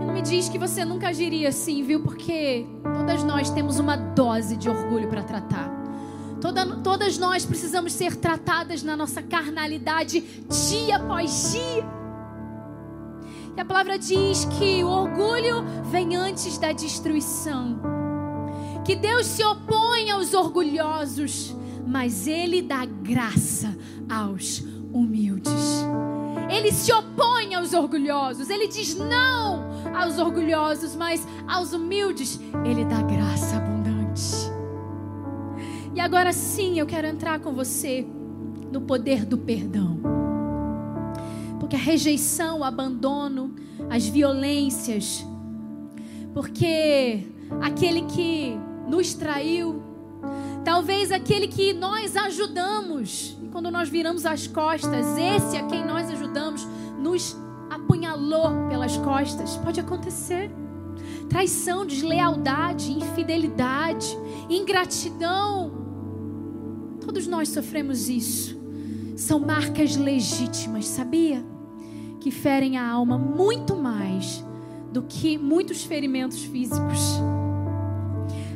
E 0.00 0.06
não 0.06 0.14
me 0.14 0.22
diz 0.22 0.48
que 0.48 0.58
você 0.58 0.84
nunca 0.84 1.08
agiria 1.08 1.50
assim, 1.50 1.82
viu? 1.82 2.00
Porque 2.00 2.66
todas 2.82 3.22
nós 3.22 3.50
temos 3.50 3.78
uma 3.78 3.94
dose 3.94 4.56
de 4.56 4.70
orgulho 4.70 5.08
para 5.08 5.22
tratar. 5.22 5.81
Toda, 6.42 6.66
todas 6.78 7.18
nós 7.18 7.46
precisamos 7.46 7.92
ser 7.92 8.16
tratadas 8.16 8.82
na 8.82 8.96
nossa 8.96 9.22
carnalidade 9.22 10.20
dia 10.68 10.96
após 10.96 11.52
dia. 11.52 11.84
E 13.56 13.60
a 13.60 13.64
palavra 13.64 13.96
diz 13.96 14.44
que 14.46 14.82
o 14.82 14.88
orgulho 14.88 15.62
vem 15.84 16.16
antes 16.16 16.58
da 16.58 16.72
destruição. 16.72 17.80
que 18.84 18.96
Deus 18.96 19.26
se 19.26 19.44
opõe 19.44 20.10
aos 20.10 20.34
orgulhosos, 20.34 21.54
mas 21.86 22.26
Ele 22.26 22.60
dá 22.60 22.84
graça 22.84 23.72
aos 24.10 24.64
humildes. 24.92 25.84
Ele 26.50 26.72
se 26.72 26.92
opõe 26.92 27.54
aos 27.54 27.72
orgulhosos, 27.72 28.50
ele 28.50 28.66
diz 28.66 28.96
não 28.96 29.64
aos 29.96 30.18
orgulhosos, 30.18 30.96
mas 30.96 31.26
aos 31.46 31.72
humildes 31.72 32.38
ele 32.64 32.84
dá 32.84 33.00
graça. 33.00 33.71
E 35.94 36.00
agora 36.00 36.32
sim, 36.32 36.78
eu 36.78 36.86
quero 36.86 37.06
entrar 37.06 37.38
com 37.40 37.52
você 37.52 38.06
no 38.72 38.80
poder 38.80 39.26
do 39.26 39.36
perdão. 39.36 40.00
Porque 41.60 41.76
a 41.76 41.78
rejeição, 41.78 42.60
o 42.60 42.64
abandono, 42.64 43.54
as 43.90 44.06
violências, 44.06 45.24
porque 46.32 47.26
aquele 47.60 48.02
que 48.02 48.58
nos 48.88 49.12
traiu, 49.14 49.82
talvez 50.64 51.12
aquele 51.12 51.46
que 51.46 51.74
nós 51.74 52.16
ajudamos, 52.16 53.36
e 53.42 53.48
quando 53.48 53.70
nós 53.70 53.88
viramos 53.88 54.24
as 54.24 54.46
costas, 54.46 55.06
esse 55.18 55.56
a 55.56 55.66
quem 55.66 55.84
nós 55.84 56.10
ajudamos 56.10 56.66
nos 56.98 57.36
apunhalou 57.68 58.68
pelas 58.68 58.96
costas. 58.96 59.56
Pode 59.58 59.80
acontecer. 59.80 60.50
Traição, 61.28 61.84
deslealdade, 61.84 62.92
infidelidade, 62.92 64.06
ingratidão. 64.48 65.81
Todos 67.04 67.26
nós 67.26 67.48
sofremos 67.48 68.08
isso. 68.08 68.60
São 69.16 69.38
marcas 69.38 69.96
legítimas, 69.96 70.86
sabia? 70.86 71.44
Que 72.20 72.30
ferem 72.30 72.78
a 72.78 72.88
alma 72.88 73.18
muito 73.18 73.76
mais 73.76 74.44
do 74.92 75.02
que 75.02 75.36
muitos 75.36 75.84
ferimentos 75.84 76.42
físicos. 76.44 77.00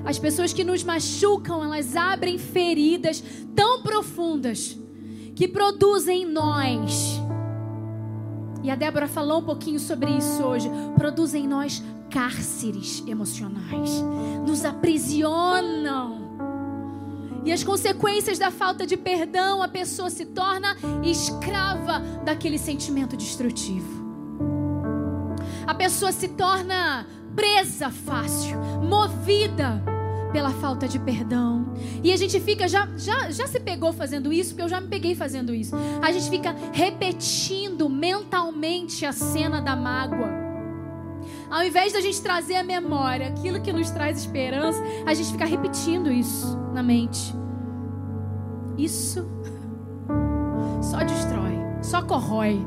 As 0.04 0.18
pessoas 0.18 0.52
que 0.52 0.62
nos 0.62 0.84
machucam, 0.84 1.64
elas 1.64 1.96
abrem 1.96 2.38
feridas 2.38 3.22
tão 3.54 3.82
profundas 3.82 4.78
que 5.34 5.48
produzem 5.48 6.22
em 6.22 6.26
nós. 6.26 7.20
E 8.62 8.70
a 8.70 8.76
Débora 8.76 9.08
falou 9.08 9.40
um 9.40 9.44
pouquinho 9.44 9.80
sobre 9.80 10.10
isso 10.10 10.42
hoje. 10.42 10.70
Produzem 10.96 11.44
em 11.44 11.48
nós 11.48 11.82
cárceres 12.08 13.02
emocionais, 13.06 13.90
nos 14.46 14.64
aprisionam. 14.64 16.25
E 17.46 17.52
as 17.52 17.62
consequências 17.62 18.40
da 18.40 18.50
falta 18.50 18.84
de 18.84 18.96
perdão, 18.96 19.62
a 19.62 19.68
pessoa 19.68 20.10
se 20.10 20.26
torna 20.26 20.76
escrava 21.04 22.00
daquele 22.24 22.58
sentimento 22.58 23.16
destrutivo. 23.16 24.04
A 25.64 25.72
pessoa 25.72 26.10
se 26.10 26.26
torna 26.26 27.06
presa 27.36 27.88
fácil, 27.88 28.58
movida 28.82 29.80
pela 30.32 30.50
falta 30.50 30.88
de 30.88 30.98
perdão. 30.98 31.72
E 32.02 32.12
a 32.12 32.16
gente 32.16 32.40
fica, 32.40 32.66
já, 32.66 32.88
já, 32.96 33.30
já 33.30 33.46
se 33.46 33.60
pegou 33.60 33.92
fazendo 33.92 34.32
isso, 34.32 34.50
porque 34.50 34.62
eu 34.62 34.68
já 34.68 34.80
me 34.80 34.88
peguei 34.88 35.14
fazendo 35.14 35.54
isso. 35.54 35.76
A 36.02 36.10
gente 36.10 36.28
fica 36.28 36.52
repetindo 36.72 37.88
mentalmente 37.88 39.06
a 39.06 39.12
cena 39.12 39.60
da 39.62 39.76
mágoa. 39.76 40.45
Ao 41.50 41.64
invés 41.64 41.92
da 41.92 42.00
gente 42.00 42.20
trazer 42.20 42.56
a 42.56 42.62
memória, 42.62 43.28
aquilo 43.28 43.60
que 43.60 43.72
nos 43.72 43.90
traz 43.90 44.18
esperança, 44.18 44.82
a 45.06 45.14
gente 45.14 45.32
fica 45.32 45.44
repetindo 45.44 46.10
isso 46.10 46.58
na 46.72 46.82
mente. 46.82 47.34
Isso 48.76 49.26
só 50.82 50.98
destrói, 50.98 51.54
só 51.82 52.02
corrói. 52.02 52.60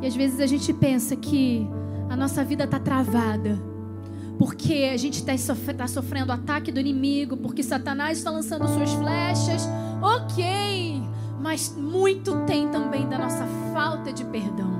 E 0.00 0.06
às 0.06 0.16
vezes 0.16 0.40
a 0.40 0.46
gente 0.46 0.72
pensa 0.72 1.14
que 1.16 1.68
a 2.08 2.16
nossa 2.16 2.44
vida 2.44 2.64
está 2.64 2.78
travada 2.78 3.58
porque 4.38 4.88
a 4.92 4.96
gente 4.96 5.14
está 5.14 5.32
tá 5.74 5.88
sofrendo 5.88 6.32
ataque 6.32 6.70
do 6.70 6.78
inimigo, 6.78 7.36
porque 7.36 7.62
Satanás 7.62 8.18
está 8.18 8.30
lançando 8.30 8.68
suas 8.68 8.92
flechas. 8.92 9.68
Ok, 10.00 11.02
mas 11.40 11.74
muito 11.76 12.44
tem 12.46 12.68
também 12.68 13.08
da 13.08 13.18
nossa 13.18 13.44
falta 13.74 14.12
de 14.12 14.24
perdão. 14.24 14.77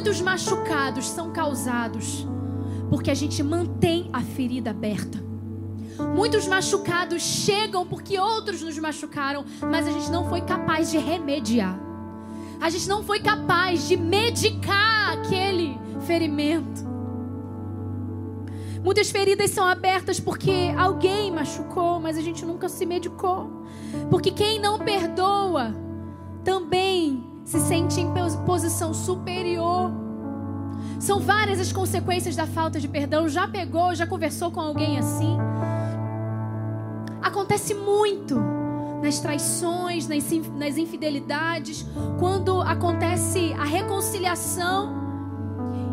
Muitos 0.00 0.22
machucados 0.22 1.10
são 1.10 1.30
causados 1.30 2.26
porque 2.88 3.10
a 3.10 3.14
gente 3.14 3.42
mantém 3.42 4.08
a 4.14 4.22
ferida 4.22 4.70
aberta. 4.70 5.22
Muitos 6.16 6.48
machucados 6.48 7.22
chegam 7.22 7.86
porque 7.86 8.18
outros 8.18 8.62
nos 8.62 8.78
machucaram, 8.78 9.44
mas 9.60 9.86
a 9.86 9.90
gente 9.90 10.10
não 10.10 10.26
foi 10.26 10.40
capaz 10.40 10.90
de 10.90 10.96
remediar. 10.96 11.78
A 12.62 12.70
gente 12.70 12.88
não 12.88 13.02
foi 13.02 13.20
capaz 13.20 13.88
de 13.88 13.98
medicar 13.98 15.18
aquele 15.18 15.78
ferimento. 16.06 16.82
Muitas 18.82 19.10
feridas 19.10 19.50
são 19.50 19.68
abertas 19.68 20.18
porque 20.18 20.72
alguém 20.78 21.30
machucou, 21.30 22.00
mas 22.00 22.16
a 22.16 22.22
gente 22.22 22.46
nunca 22.46 22.70
se 22.70 22.86
medicou. 22.86 23.66
Porque 24.08 24.30
quem 24.30 24.58
não 24.58 24.78
perdoa 24.78 25.74
também 26.42 27.29
se 27.50 27.58
sente 27.58 28.00
em 28.00 28.06
posição 28.46 28.94
superior. 28.94 29.90
São 31.00 31.18
várias 31.18 31.58
as 31.58 31.72
consequências 31.72 32.36
da 32.36 32.46
falta 32.46 32.78
de 32.78 32.86
perdão. 32.86 33.28
Já 33.28 33.48
pegou, 33.48 33.92
já 33.92 34.06
conversou 34.06 34.52
com 34.52 34.60
alguém 34.60 35.00
assim? 35.00 35.36
Acontece 37.20 37.74
muito 37.74 38.36
nas 39.02 39.18
traições, 39.18 40.06
nas 40.06 40.78
infidelidades, 40.78 41.84
quando 42.20 42.62
acontece 42.62 43.52
a 43.58 43.64
reconciliação 43.64 45.00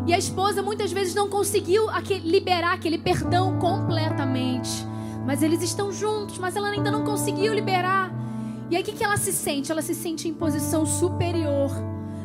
e 0.06 0.14
a 0.14 0.18
esposa 0.18 0.62
muitas 0.62 0.92
vezes 0.92 1.12
não 1.12 1.28
conseguiu 1.28 1.88
liberar 2.22 2.74
aquele 2.74 2.98
perdão 2.98 3.58
completamente. 3.58 4.86
Mas 5.26 5.42
eles 5.42 5.60
estão 5.60 5.90
juntos, 5.90 6.38
mas 6.38 6.54
ela 6.54 6.68
ainda 6.68 6.88
não 6.88 7.02
conseguiu 7.02 7.52
liberar. 7.52 8.17
E 8.70 8.76
aí 8.76 8.82
o 8.82 8.84
que, 8.84 8.92
que 8.92 9.04
ela 9.04 9.16
se 9.16 9.32
sente? 9.32 9.72
Ela 9.72 9.82
se 9.82 9.94
sente 9.94 10.28
em 10.28 10.34
posição 10.34 10.84
superior 10.84 11.70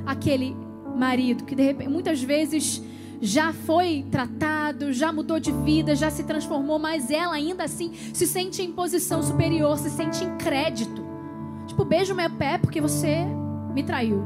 àquele 0.05 0.55
marido, 0.95 1.43
que 1.43 1.55
de 1.55 1.63
repente, 1.63 1.89
muitas 1.89 2.21
vezes 2.21 2.81
já 3.21 3.53
foi 3.53 4.05
tratado, 4.11 4.91
já 4.91 5.11
mudou 5.11 5.39
de 5.39 5.51
vida, 5.51 5.95
já 5.95 6.11
se 6.11 6.23
transformou, 6.23 6.77
mas 6.77 7.09
ela 7.09 7.33
ainda 7.33 7.63
assim 7.63 7.93
se 8.13 8.27
sente 8.27 8.61
em 8.61 8.71
posição 8.71 9.23
superior, 9.23 9.77
se 9.77 9.89
sente 9.89 10.25
em 10.25 10.37
crédito. 10.37 11.01
Tipo, 11.67 11.85
beijo 11.85 12.13
meu 12.13 12.29
pé 12.29 12.57
porque 12.57 12.81
você 12.81 13.25
me 13.73 13.81
traiu. 13.81 14.23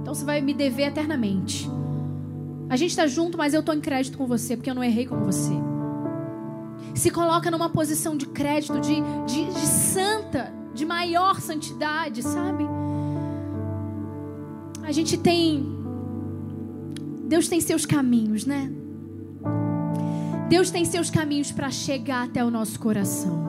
Então 0.00 0.14
você 0.14 0.24
vai 0.24 0.40
me 0.40 0.54
dever 0.54 0.88
eternamente. 0.88 1.68
A 2.70 2.76
gente 2.76 2.90
está 2.90 3.06
junto, 3.06 3.36
mas 3.36 3.52
eu 3.52 3.60
estou 3.60 3.74
em 3.74 3.80
crédito 3.80 4.16
com 4.16 4.26
você 4.26 4.56
porque 4.56 4.70
eu 4.70 4.74
não 4.74 4.82
errei 4.82 5.06
como 5.06 5.24
você. 5.24 5.52
Se 6.94 7.10
coloca 7.10 7.50
numa 7.50 7.68
posição 7.68 8.16
de 8.16 8.26
crédito, 8.26 8.80
de, 8.80 8.96
de, 9.26 9.44
de 9.44 9.66
santa, 9.66 10.52
de 10.78 10.86
maior 10.86 11.40
santidade, 11.40 12.22
sabe? 12.22 12.64
A 14.84 14.92
gente 14.92 15.18
tem. 15.18 15.76
Deus 17.24 17.48
tem 17.48 17.60
seus 17.60 17.84
caminhos, 17.84 18.46
né? 18.46 18.70
Deus 20.48 20.70
tem 20.70 20.84
seus 20.84 21.10
caminhos 21.10 21.52
para 21.52 21.70
chegar 21.70 22.24
até 22.24 22.42
o 22.42 22.50
nosso 22.50 22.78
coração. 22.78 23.46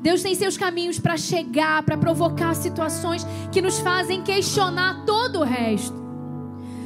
Deus 0.00 0.22
tem 0.22 0.34
seus 0.34 0.56
caminhos 0.56 0.98
para 0.98 1.16
chegar, 1.16 1.82
para 1.82 1.96
provocar 1.96 2.54
situações 2.54 3.26
que 3.50 3.62
nos 3.62 3.80
fazem 3.80 4.22
questionar 4.22 5.04
todo 5.04 5.40
o 5.40 5.44
resto. 5.44 6.02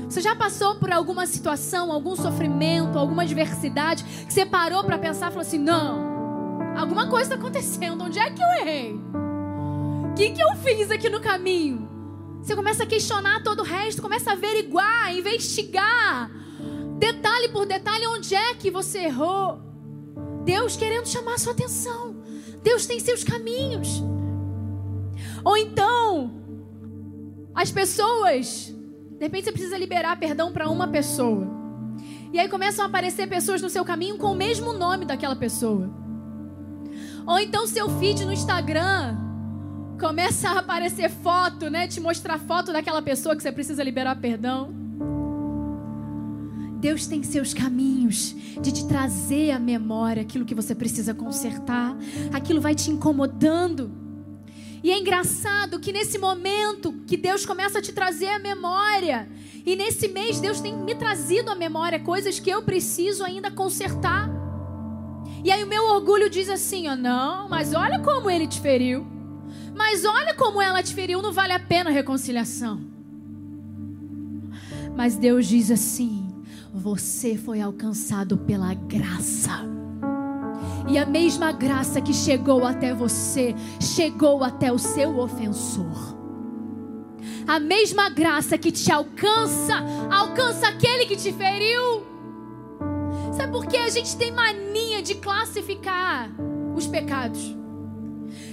Você 0.08 0.20
já 0.20 0.36
passou 0.36 0.76
por 0.76 0.92
alguma 0.92 1.26
situação, 1.26 1.90
algum 1.90 2.14
sofrimento, 2.14 2.96
alguma 2.96 3.22
adversidade 3.24 4.04
que 4.04 4.32
você 4.32 4.46
parou 4.46 4.84
para 4.84 4.96
pensar 4.98 5.26
e 5.26 5.30
falou 5.30 5.46
assim: 5.46 5.58
não, 5.58 6.15
alguma 6.76 7.08
coisa 7.08 7.34
está 7.34 7.34
acontecendo, 7.34 8.04
onde 8.04 8.18
é 8.18 8.30
que 8.30 8.42
eu 8.42 8.48
errei? 8.60 8.92
O 8.92 10.14
que, 10.14 10.30
que 10.30 10.42
eu 10.42 10.54
fiz 10.56 10.90
aqui 10.90 11.08
no 11.08 11.20
caminho? 11.20 11.88
Você 12.42 12.54
começa 12.54 12.84
a 12.84 12.86
questionar 12.86 13.42
todo 13.42 13.60
o 13.60 13.64
resto, 13.64 14.00
começa 14.00 14.30
a 14.30 14.32
averiguar, 14.34 15.14
investigar, 15.14 16.30
detalhe 16.98 17.48
por 17.48 17.66
detalhe, 17.66 18.06
onde 18.06 18.34
é 18.34 18.54
que 18.54 18.70
você 18.70 19.00
errou. 19.00 19.60
Deus 20.44 20.76
querendo 20.76 21.08
chamar 21.08 21.34
a 21.34 21.38
sua 21.38 21.52
atenção. 21.52 22.16
Deus 22.62 22.86
tem 22.86 23.00
seus 23.00 23.24
caminhos. 23.24 24.02
Ou 25.44 25.56
então, 25.56 26.30
as 27.54 27.70
pessoas 27.70 28.72
de 29.18 29.24
repente 29.24 29.44
você 29.44 29.52
precisa 29.52 29.78
liberar 29.78 30.18
perdão 30.18 30.52
para 30.52 30.68
uma 30.68 30.88
pessoa. 30.88 31.46
E 32.32 32.38
aí 32.38 32.48
começam 32.48 32.84
a 32.84 32.88
aparecer 32.88 33.26
pessoas 33.26 33.62
no 33.62 33.70
seu 33.70 33.84
caminho 33.84 34.18
com 34.18 34.30
o 34.30 34.34
mesmo 34.34 34.74
nome 34.74 35.06
daquela 35.06 35.34
pessoa. 35.34 36.05
Ou 37.26 37.40
então 37.40 37.66
seu 37.66 37.88
feed 37.98 38.24
no 38.24 38.32
Instagram 38.32 39.16
começa 39.98 40.50
a 40.50 40.58
aparecer 40.60 41.10
foto, 41.10 41.68
né? 41.68 41.88
Te 41.88 42.00
mostrar 42.00 42.38
foto 42.38 42.72
daquela 42.72 43.02
pessoa 43.02 43.34
que 43.34 43.42
você 43.42 43.50
precisa 43.50 43.82
liberar 43.82 44.16
perdão. 44.16 44.72
Deus 46.78 47.06
tem 47.06 47.22
seus 47.22 47.52
caminhos 47.52 48.34
de 48.60 48.70
te 48.70 48.86
trazer 48.86 49.50
à 49.50 49.58
memória 49.58 50.22
aquilo 50.22 50.44
que 50.44 50.54
você 50.54 50.74
precisa 50.74 51.12
consertar. 51.14 51.96
Aquilo 52.32 52.60
vai 52.60 52.74
te 52.74 52.90
incomodando. 52.90 53.90
E 54.84 54.90
é 54.92 54.98
engraçado 54.98 55.80
que 55.80 55.90
nesse 55.90 56.18
momento 56.18 56.92
que 57.06 57.16
Deus 57.16 57.44
começa 57.44 57.80
a 57.80 57.82
te 57.82 57.92
trazer 57.92 58.28
a 58.28 58.38
memória, 58.38 59.28
e 59.64 59.74
nesse 59.74 60.06
mês 60.06 60.38
Deus 60.38 60.60
tem 60.60 60.76
me 60.76 60.94
trazido 60.94 61.50
à 61.50 61.56
memória 61.56 61.98
coisas 61.98 62.38
que 62.38 62.50
eu 62.50 62.62
preciso 62.62 63.24
ainda 63.24 63.50
consertar. 63.50 64.36
E 65.47 65.53
aí 65.53 65.62
o 65.62 65.66
meu 65.68 65.84
orgulho 65.84 66.28
diz 66.28 66.49
assim: 66.51 66.88
ó, 66.88 66.97
não, 66.97 67.49
mas 67.49 67.72
olha 67.72 68.01
como 68.01 68.28
ele 68.28 68.49
te 68.49 68.61
feriu. 68.61 69.07
Mas 69.76 70.05
olha 70.05 70.34
como 70.34 70.61
ela 70.61 70.82
te 70.82 70.92
feriu, 70.92 71.22
não 71.22 71.32
vale 71.32 71.53
a 71.53 71.61
pena 71.61 71.88
a 71.88 71.92
reconciliação. 71.92 72.80
Mas 74.97 75.16
Deus 75.16 75.47
diz 75.47 75.70
assim: 75.70 76.34
você 76.74 77.36
foi 77.36 77.61
alcançado 77.61 78.36
pela 78.36 78.74
graça. 78.74 79.64
E 80.88 80.99
a 80.99 81.07
mesma 81.07 81.53
graça 81.53 82.01
que 82.01 82.12
chegou 82.12 82.64
até 82.64 82.92
você, 82.92 83.55
chegou 83.80 84.42
até 84.42 84.72
o 84.72 84.78
seu 84.80 85.16
ofensor. 85.16 86.16
A 87.47 87.61
mesma 87.61 88.09
graça 88.09 88.59
que 88.59 88.72
te 88.72 88.90
alcança, 88.90 89.76
alcança 90.11 90.66
aquele 90.66 91.07
que 91.07 91.14
te 91.14 91.32
feriu. 91.32 92.15
Sabe 93.37 93.53
por 93.53 93.66
que 93.66 93.76
a 93.76 93.91
gente 93.91 94.16
tem 94.16 94.32
mania 94.32 95.03
de 95.03 95.16
classificar 95.16 96.30
os 96.74 96.87
pecados? 96.87 97.55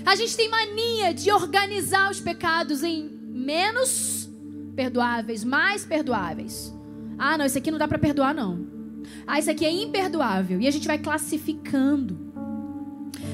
A 0.06 0.14
gente 0.14 0.36
tem 0.36 0.50
mania 0.50 1.14
de 1.14 1.32
organizar 1.32 2.12
os 2.12 2.20
pecados 2.20 2.84
em 2.84 3.08
menos 3.08 4.30
perdoáveis, 4.76 5.46
mais 5.46 5.86
perdoáveis. 5.86 6.74
Ah, 7.18 7.38
não, 7.38 7.46
esse 7.46 7.58
aqui 7.58 7.72
não 7.72 7.78
dá 7.78 7.88
para 7.88 7.98
perdoar 7.98 8.36
não. 8.36 8.68
Ah, 9.26 9.40
isso 9.40 9.50
aqui 9.50 9.66
é 9.66 9.72
imperdoável. 9.72 10.60
E 10.60 10.68
a 10.68 10.72
gente 10.72 10.86
vai 10.86 10.98
classificando. 10.98 12.34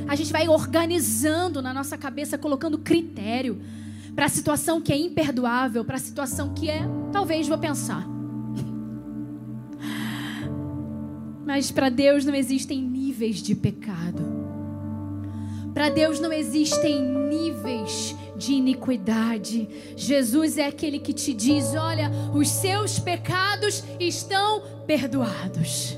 A 0.07 0.13
gente 0.13 0.31
vai 0.31 0.47
organizando 0.47 1.63
na 1.63 1.73
nossa 1.73 1.97
cabeça, 1.97 2.37
colocando 2.37 2.77
critério 2.77 3.59
para 4.13 4.25
a 4.25 4.29
situação 4.29 4.79
que 4.79 4.93
é 4.93 4.97
imperdoável, 4.97 5.83
para 5.83 5.95
a 5.95 5.99
situação 5.99 6.53
que 6.53 6.69
é, 6.69 6.83
talvez 7.11 7.47
vou 7.47 7.57
pensar. 7.57 8.18
Mas 11.49 11.71
para 11.71 11.89
Deus 11.89 12.25
não 12.25 12.35
existem 12.35 12.79
níveis 12.79 13.37
de 13.41 13.55
pecado. 13.55 14.21
Para 15.73 15.89
Deus 15.89 16.19
não 16.19 16.31
existem 16.31 17.01
níveis 17.01 18.15
de 18.35 18.53
iniquidade. 18.53 19.67
Jesus 19.95 20.59
é 20.59 20.67
aquele 20.67 20.99
que 20.99 21.11
te 21.11 21.33
diz: 21.33 21.73
olha, 21.73 22.11
os 22.35 22.47
seus 22.47 22.99
pecados 22.99 23.83
estão 23.99 24.61
perdoados. 24.85 25.97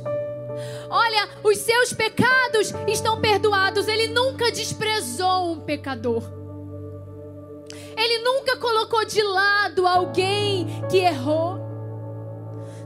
Olha, 0.89 1.28
os 1.43 1.58
seus 1.58 1.91
pecados 1.91 2.74
estão 2.88 3.20
perdoados. 3.20 3.89
Ele 3.89 4.08
nunca 4.08 4.54
desprezou 4.54 5.52
um 5.52 5.60
pecador. 5.60 6.24
Ele 7.97 8.24
nunca 8.24 8.56
colocou 8.56 9.04
de 9.04 9.22
lado 9.22 9.86
alguém 9.86 10.66
que 10.89 10.99
errou. 10.99 11.60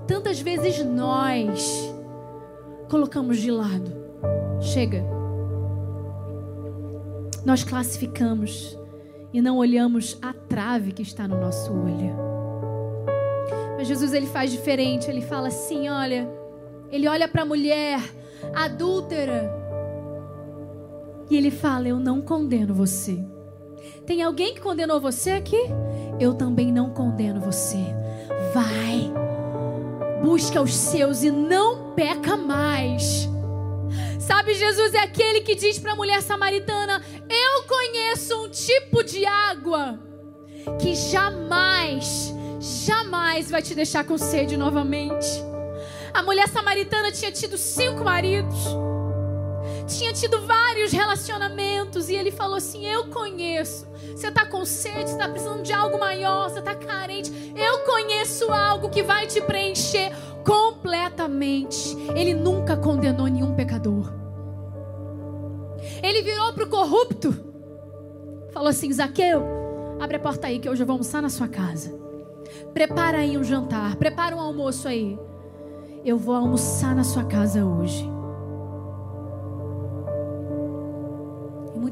Tantas 0.07 0.39
vezes 0.39 0.83
nós 0.83 1.93
colocamos 2.95 3.39
de 3.39 3.51
lado. 3.51 3.91
Chega. 4.61 5.03
Nós 7.43 7.61
classificamos 7.61 8.79
e 9.33 9.41
não 9.41 9.57
olhamos 9.57 10.17
a 10.21 10.31
trave 10.31 10.93
que 10.93 11.01
está 11.01 11.27
no 11.27 11.37
nosso 11.37 11.73
olho. 11.73 12.15
Mas 13.77 13.89
Jesus 13.89 14.13
ele 14.13 14.27
faz 14.27 14.49
diferente, 14.49 15.09
ele 15.09 15.19
fala 15.19 15.49
assim, 15.49 15.89
olha, 15.89 16.25
ele 16.89 17.05
olha 17.05 17.27
para 17.27 17.41
a 17.41 17.45
mulher 17.45 17.99
adúltera 18.53 19.53
e 21.29 21.35
ele 21.35 21.51
fala: 21.51 21.89
Eu 21.89 21.99
não 21.99 22.21
condeno 22.21 22.73
você. 22.73 23.21
Tem 24.05 24.23
alguém 24.23 24.53
que 24.53 24.61
condenou 24.61 25.01
você 25.01 25.31
aqui? 25.31 25.59
Eu 26.17 26.33
também 26.33 26.71
não 26.71 26.91
condeno 26.91 27.41
você. 27.41 27.83
Vai, 28.53 29.11
busca 30.23 30.61
os 30.61 30.73
seus 30.73 31.23
e 31.23 31.29
não 31.29 31.84
peca 31.95 32.35
mais. 32.35 33.29
Sabe, 34.19 34.53
Jesus 34.53 34.93
é 34.93 34.99
aquele 34.99 35.41
que 35.41 35.55
diz 35.55 35.79
para 35.79 35.93
a 35.93 35.95
mulher 35.95 36.21
samaritana: 36.21 37.01
Eu 37.29 37.63
conheço 37.63 38.43
um 38.43 38.49
tipo 38.49 39.03
de 39.03 39.25
água 39.25 39.99
que 40.79 40.95
jamais, 40.95 42.33
jamais 42.59 43.49
vai 43.49 43.61
te 43.61 43.75
deixar 43.75 44.03
com 44.03 44.17
sede 44.17 44.57
novamente. 44.57 45.27
A 46.13 46.23
mulher 46.23 46.47
samaritana 46.47 47.11
tinha 47.11 47.31
tido 47.31 47.57
cinco 47.57 48.03
maridos, 48.03 48.55
tinha 49.85 50.13
tido 50.13 50.41
vários 50.41 50.91
relacionamentos, 50.91 52.09
e 52.09 52.15
ele 52.15 52.31
falou 52.31 52.55
assim: 52.55 52.85
Eu 52.85 53.07
conheço. 53.07 53.87
Você 54.15 54.27
está 54.27 54.45
com 54.45 54.63
sede, 54.65 55.11
está 55.11 55.27
precisando 55.27 55.63
de 55.63 55.73
algo 55.73 55.99
maior, 55.99 56.49
você 56.49 56.59
está 56.59 56.75
carente. 56.75 57.31
Eu 57.55 57.79
conheço 57.79 58.51
algo 58.51 58.89
que 58.89 59.03
vai 59.03 59.27
te 59.27 59.41
preencher 59.41 60.11
completamente. 60.43 61.95
Ele 62.15 62.33
nunca 62.33 62.77
condenou 62.77 63.27
nenhum 63.27 63.55
pecador. 63.55 64.13
Ele 66.01 66.21
virou 66.21 66.53
para 66.53 66.63
o 66.63 66.69
corrupto, 66.69 67.33
falou 68.51 68.69
assim: 68.69 68.91
Zaqueu, 68.91 69.43
abre 69.99 70.17
a 70.17 70.19
porta 70.19 70.47
aí 70.47 70.59
que 70.59 70.69
hoje 70.69 70.83
eu 70.83 70.87
vou 70.87 70.93
almoçar 70.93 71.21
na 71.21 71.29
sua 71.29 71.47
casa. 71.47 71.93
Prepara 72.73 73.19
aí 73.19 73.37
um 73.37 73.43
jantar, 73.43 73.95
prepara 73.95 74.35
um 74.35 74.39
almoço 74.39 74.87
aí 74.87 75.17
eu 76.05 76.19
vou 76.19 76.35
almoçar 76.35 76.95
na 76.95 77.03
sua 77.03 77.23
casa 77.23 77.65
hoje. 77.65 78.07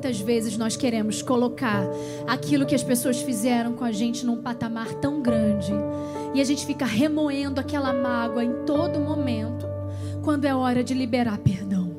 Muitas 0.04 0.20
vezes 0.20 0.58
nós 0.58 0.76
queremos 0.76 1.22
colocar 1.22 1.82
aquilo 2.28 2.66
que 2.66 2.76
as 2.76 2.84
pessoas 2.84 3.22
fizeram 3.22 3.72
com 3.72 3.86
a 3.86 3.92
gente 3.94 4.26
num 4.26 4.42
patamar 4.42 4.94
tão 4.96 5.22
grande. 5.22 5.72
E 6.34 6.42
a 6.42 6.44
gente 6.44 6.66
fica 6.66 6.84
remoendo 6.84 7.62
aquela 7.62 7.94
mágoa 7.94 8.44
em 8.44 8.66
todo 8.66 9.00
momento, 9.00 9.66
quando 10.22 10.44
é 10.44 10.54
hora 10.54 10.84
de 10.84 10.94
liberar 10.94 11.38
perdão. 11.38 11.90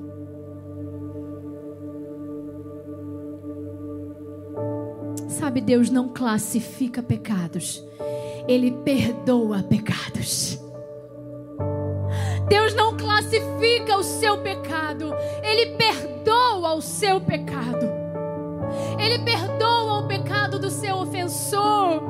Sabe, 5.31 5.63
Deus 5.63 5.89
não 5.89 6.11
classifica 6.11 7.03
pecados, 7.03 7.83
Ele 8.47 8.71
perdoa 8.85 9.63
pecados. 9.63 10.61
Deus 12.51 12.75
não 12.75 12.99
classifica 12.99 13.97
o 13.97 14.03
seu 14.03 14.37
pecado, 14.43 15.15
Ele 15.43 15.75
perdoa 15.77 16.44
o 16.73 16.81
seu 16.81 17.21
pecado. 17.21 17.87
Ele 18.99 19.19
perdoa 19.19 20.01
o 20.01 20.09
pecado 20.09 20.59
do 20.59 20.71
seu 20.71 20.97
ofensor. 20.97 22.03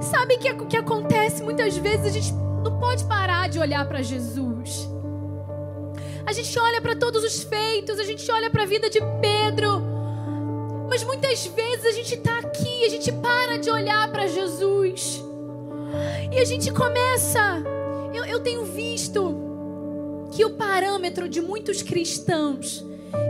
Sabe 0.00 0.34
o 0.34 0.38
que, 0.38 0.54
que 0.66 0.76
acontece? 0.76 1.42
Muitas 1.42 1.76
vezes 1.76 2.06
a 2.06 2.10
gente 2.10 2.32
não 2.32 2.78
pode 2.78 3.04
parar 3.04 3.48
de 3.48 3.58
olhar 3.60 3.86
para 3.86 4.02
Jesus. 4.02 4.90
A 6.26 6.32
gente 6.32 6.58
olha 6.58 6.80
para 6.80 6.96
todos 6.96 7.22
os 7.22 7.44
feitos, 7.44 8.00
a 8.00 8.04
gente 8.04 8.28
olha 8.30 8.50
para 8.50 8.64
a 8.64 8.66
vida 8.66 8.90
de 8.90 9.00
Pedro. 9.20 9.80
Mas 10.88 11.04
muitas 11.04 11.46
vezes 11.46 11.84
a 11.84 11.92
gente 11.92 12.14
está 12.14 12.38
aqui, 12.40 12.84
a 12.84 12.88
gente 12.88 13.12
para 13.12 13.58
de 13.58 13.70
olhar 13.70 14.10
para 14.10 14.26
Jesus. 14.26 15.22
E 16.32 16.40
a 16.40 16.44
gente 16.44 16.72
começa 16.72 17.62
eu, 18.16 18.24
eu 18.24 18.40
tenho 18.40 18.64
visto 18.64 19.36
que 20.32 20.44
o 20.44 20.50
parâmetro 20.50 21.28
de 21.28 21.40
muitos 21.40 21.82
cristãos, 21.82 22.84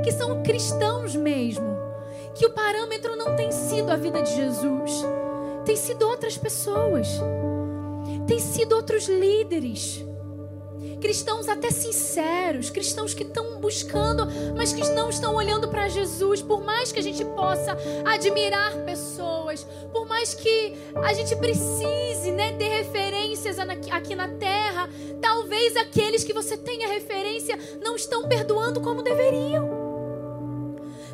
que 0.05 0.13
são 0.13 0.43
cristãos 0.43 1.15
mesmo, 1.15 1.77
que 2.35 2.47
o 2.47 2.53
parâmetro 2.53 3.17
não 3.17 3.37
tem 3.37 3.51
sido 3.53 3.91
a 3.91 3.97
vida 3.97 4.23
de 4.23 4.35
Jesus, 4.35 5.05
tem 5.65 5.77
sido 5.77 6.07
outras 6.07 6.37
pessoas, 6.37 7.21
tem 8.27 8.39
sido 8.39 8.77
outros 8.77 9.09
líderes 9.09 10.05
cristãos 11.01 11.49
até 11.49 11.71
sinceros, 11.71 12.71
cristãos 12.71 13.15
que 13.15 13.23
estão 13.23 13.61
buscando, 13.61 14.27
mas 14.57 14.73
que 14.73 14.89
não 14.91 15.11
estão 15.11 15.35
olhando 15.35 15.69
para 15.69 15.89
Jesus. 15.89 16.43
Por 16.43 16.63
mais 16.63 16.93
que 16.93 16.99
a 16.99 17.03
gente 17.03 17.25
possa 17.25 17.77
admirar 18.05 18.73
pessoas, 18.85 19.67
por 19.93 20.07
mais 20.07 20.35
que 20.35 20.77
a 20.97 21.13
gente 21.13 21.35
precise 21.37 22.31
né, 22.33 22.53
ter 22.53 22.69
referências 22.69 23.59
aqui 23.59 24.15
na 24.15 24.29
terra, 24.29 24.89
talvez 25.21 25.77
aqueles 25.77 26.25
que 26.25 26.33
você 26.33 26.57
tenha 26.57 26.89
referência 26.89 27.59
não 27.83 27.97
estão 27.97 28.29
perdoando 28.29 28.81
como 28.81 29.03
deveriam. 29.03 29.87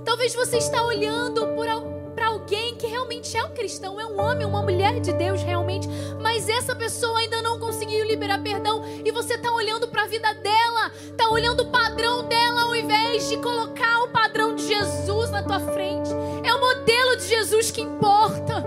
Talvez 0.05 0.35
você 0.35 0.59
está 0.59 0.85
olhando 0.85 1.47
por 1.55 1.69
para 2.15 2.27
alguém 2.27 2.75
que 2.77 2.87
realmente 2.87 3.37
é 3.37 3.45
um 3.45 3.51
cristão, 3.51 4.01
é 4.01 4.07
um 4.07 4.21
homem, 4.21 4.47
uma 4.47 4.63
mulher 4.63 5.01
de 5.01 5.13
Deus 5.13 5.43
realmente, 5.43 5.89
mas 6.21 6.49
essa 6.49 6.75
pessoa 6.75 7.19
ainda 7.19 7.43
não 7.43 7.59
conseguiu 7.59 8.05
liberar 8.07 8.43
perdão 8.43 8.83
e 9.05 9.11
você 9.11 9.35
está 9.35 9.53
olhando 9.53 9.89
para 9.89 10.03
a 10.03 10.07
vida 10.07 10.33
dela, 10.35 10.93
está 11.05 11.29
olhando 11.29 11.65
o 11.65 11.71
padrão 11.71 12.25
dela 12.29 12.63
ao 12.63 12.77
invés 12.77 13.29
de 13.29 13.37
colocar 13.39 14.05
o 14.05 14.09
padrão 14.09 14.55
de 14.55 14.67
Jesus 14.67 15.31
na 15.31 15.43
tua 15.43 15.61
frente. 15.61 16.11
É 16.45 16.55
o 16.55 16.61
modelo 16.61 17.17
de 17.17 17.27
Jesus 17.27 17.71
que 17.71 17.81
importa. 17.81 18.65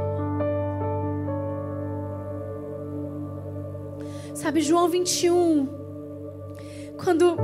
Sabe, 4.34 4.62
João 4.62 4.90
21, 4.90 5.68
quando. 7.04 7.36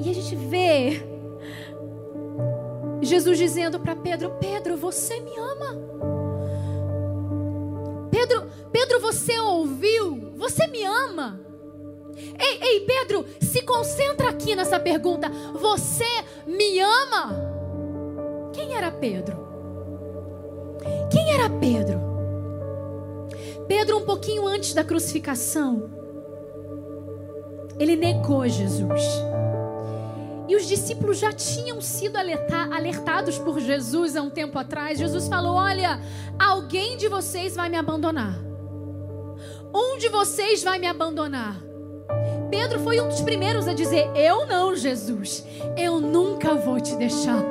E 0.00 0.10
a 0.10 0.14
gente 0.14 0.34
vê 0.34 1.11
Jesus 3.02 3.36
dizendo 3.36 3.80
para 3.80 3.96
Pedro: 3.96 4.30
Pedro, 4.40 4.76
você 4.76 5.20
me 5.20 5.36
ama. 5.36 5.76
Pedro, 8.10 8.46
Pedro, 8.70 9.00
você 9.00 9.38
ouviu? 9.38 10.32
Você 10.36 10.66
me 10.68 10.84
ama? 10.84 11.40
Ei, 12.38 12.58
ei, 12.62 12.80
Pedro, 12.80 13.24
se 13.40 13.62
concentra 13.62 14.28
aqui 14.30 14.54
nessa 14.54 14.78
pergunta. 14.78 15.28
Você 15.54 16.04
me 16.46 16.78
ama? 16.80 17.52
Quem 18.52 18.74
era 18.74 18.90
Pedro? 18.90 19.42
Quem 21.10 21.32
era 21.32 21.50
Pedro? 21.50 22.00
Pedro, 23.66 23.98
um 23.98 24.04
pouquinho 24.04 24.46
antes 24.46 24.74
da 24.74 24.84
crucificação, 24.84 25.90
ele 27.78 27.96
negou 27.96 28.46
Jesus. 28.46 29.02
E 30.48 30.56
os 30.56 30.66
discípulos 30.66 31.18
já 31.18 31.32
tinham 31.32 31.80
sido 31.80 32.16
alertados 32.16 33.38
por 33.38 33.60
Jesus 33.60 34.16
há 34.16 34.22
um 34.22 34.30
tempo 34.30 34.58
atrás. 34.58 34.98
Jesus 34.98 35.28
falou: 35.28 35.54
Olha, 35.54 36.00
alguém 36.38 36.96
de 36.96 37.08
vocês 37.08 37.54
vai 37.54 37.68
me 37.68 37.76
abandonar. 37.76 38.38
Um 39.74 39.96
de 39.98 40.08
vocês 40.08 40.62
vai 40.62 40.78
me 40.78 40.86
abandonar. 40.86 41.62
Pedro 42.50 42.80
foi 42.80 43.00
um 43.00 43.08
dos 43.08 43.20
primeiros 43.20 43.66
a 43.66 43.72
dizer: 43.72 44.10
Eu 44.14 44.46
não, 44.46 44.76
Jesus, 44.76 45.44
eu 45.76 46.00
nunca 46.00 46.54
vou 46.54 46.80
te 46.80 46.94
deixar. 46.96 47.42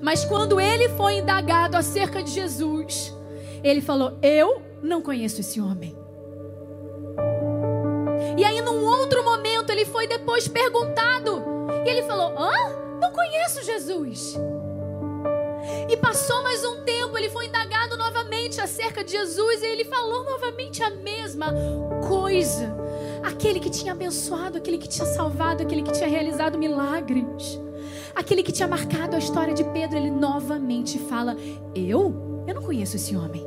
Mas 0.00 0.24
quando 0.24 0.60
ele 0.60 0.88
foi 0.90 1.18
indagado 1.18 1.76
acerca 1.76 2.22
de 2.22 2.30
Jesus, 2.30 3.14
ele 3.64 3.80
falou: 3.80 4.18
Eu 4.22 4.62
não 4.82 5.02
conheço 5.02 5.40
esse 5.40 5.60
homem. 5.60 5.96
E 8.36 8.44
aí, 8.44 8.60
num 8.60 8.84
ele 9.72 9.84
foi 9.84 10.06
depois 10.06 10.48
perguntado. 10.48 11.42
E 11.84 11.88
ele 11.88 12.02
falou: 12.02 12.36
Hã? 12.38 12.52
Não 13.00 13.12
conheço 13.12 13.62
Jesus. 13.62 14.36
E 15.88 15.96
passou 15.96 16.42
mais 16.42 16.64
um 16.64 16.82
tempo, 16.82 17.16
ele 17.16 17.28
foi 17.28 17.46
indagado 17.46 17.96
novamente 17.96 18.60
acerca 18.60 19.04
de 19.04 19.12
Jesus. 19.12 19.62
E 19.62 19.66
ele 19.66 19.84
falou 19.84 20.24
novamente 20.24 20.82
a 20.82 20.90
mesma 20.90 21.52
coisa. 22.06 22.76
Aquele 23.22 23.60
que 23.60 23.70
tinha 23.70 23.92
abençoado, 23.92 24.58
aquele 24.58 24.78
que 24.78 24.88
tinha 24.88 25.06
salvado, 25.06 25.62
aquele 25.62 25.82
que 25.82 25.92
tinha 25.92 26.08
realizado 26.08 26.58
milagres. 26.58 27.60
Aquele 28.14 28.42
que 28.42 28.52
tinha 28.52 28.66
marcado 28.66 29.14
a 29.14 29.18
história 29.18 29.54
de 29.54 29.64
Pedro, 29.64 29.96
ele 29.96 30.10
novamente 30.10 30.98
fala: 30.98 31.36
Eu? 31.74 32.44
Eu 32.46 32.54
não 32.54 32.62
conheço 32.62 32.96
esse 32.96 33.14
homem. 33.14 33.46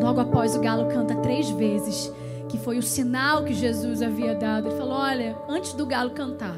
Logo 0.00 0.20
após 0.20 0.56
o 0.56 0.60
galo 0.60 0.88
canta 0.88 1.14
três 1.16 1.48
vezes 1.50 2.12
que 2.48 2.58
foi 2.58 2.78
o 2.78 2.82
sinal 2.82 3.44
que 3.44 3.54
Jesus 3.54 4.02
havia 4.02 4.34
dado. 4.34 4.68
Ele 4.68 4.76
falou: 4.76 4.94
Olha, 4.94 5.36
antes 5.48 5.72
do 5.72 5.86
galo 5.86 6.10
cantar, 6.10 6.56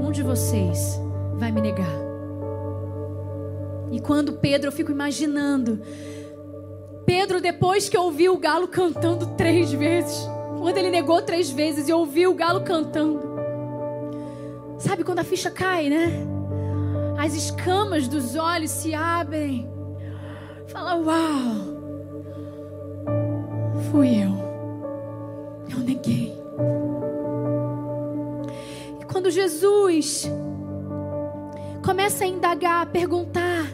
um 0.00 0.10
de 0.10 0.22
vocês 0.22 1.00
vai 1.34 1.52
me 1.52 1.60
negar. 1.60 2.08
E 3.90 4.00
quando 4.00 4.34
Pedro, 4.34 4.68
eu 4.68 4.72
fico 4.72 4.90
imaginando, 4.90 5.80
Pedro, 7.06 7.40
depois 7.40 7.88
que 7.88 7.96
ouviu 7.96 8.34
o 8.34 8.38
galo 8.38 8.68
cantando 8.68 9.26
três 9.28 9.72
vezes, 9.72 10.28
quando 10.58 10.76
ele 10.76 10.90
negou 10.90 11.22
três 11.22 11.50
vezes 11.50 11.88
e 11.88 11.92
ouviu 11.92 12.32
o 12.32 12.34
galo 12.34 12.60
cantando, 12.62 13.20
sabe 14.78 15.04
quando 15.04 15.20
a 15.20 15.24
ficha 15.24 15.50
cai, 15.50 15.88
né? 15.88 16.26
As 17.16 17.34
escamas 17.34 18.06
dos 18.06 18.36
olhos 18.36 18.70
se 18.70 18.94
abrem. 18.94 19.68
Fala, 20.66 20.96
uau, 20.96 21.78
fui 23.90 24.22
eu 24.22 24.47
eu 25.70 25.78
neguei. 25.78 26.32
E 29.00 29.04
quando 29.04 29.30
Jesus 29.30 30.30
começa 31.84 32.24
a 32.24 32.26
indagar, 32.26 32.82
a 32.82 32.86
perguntar, 32.86 33.66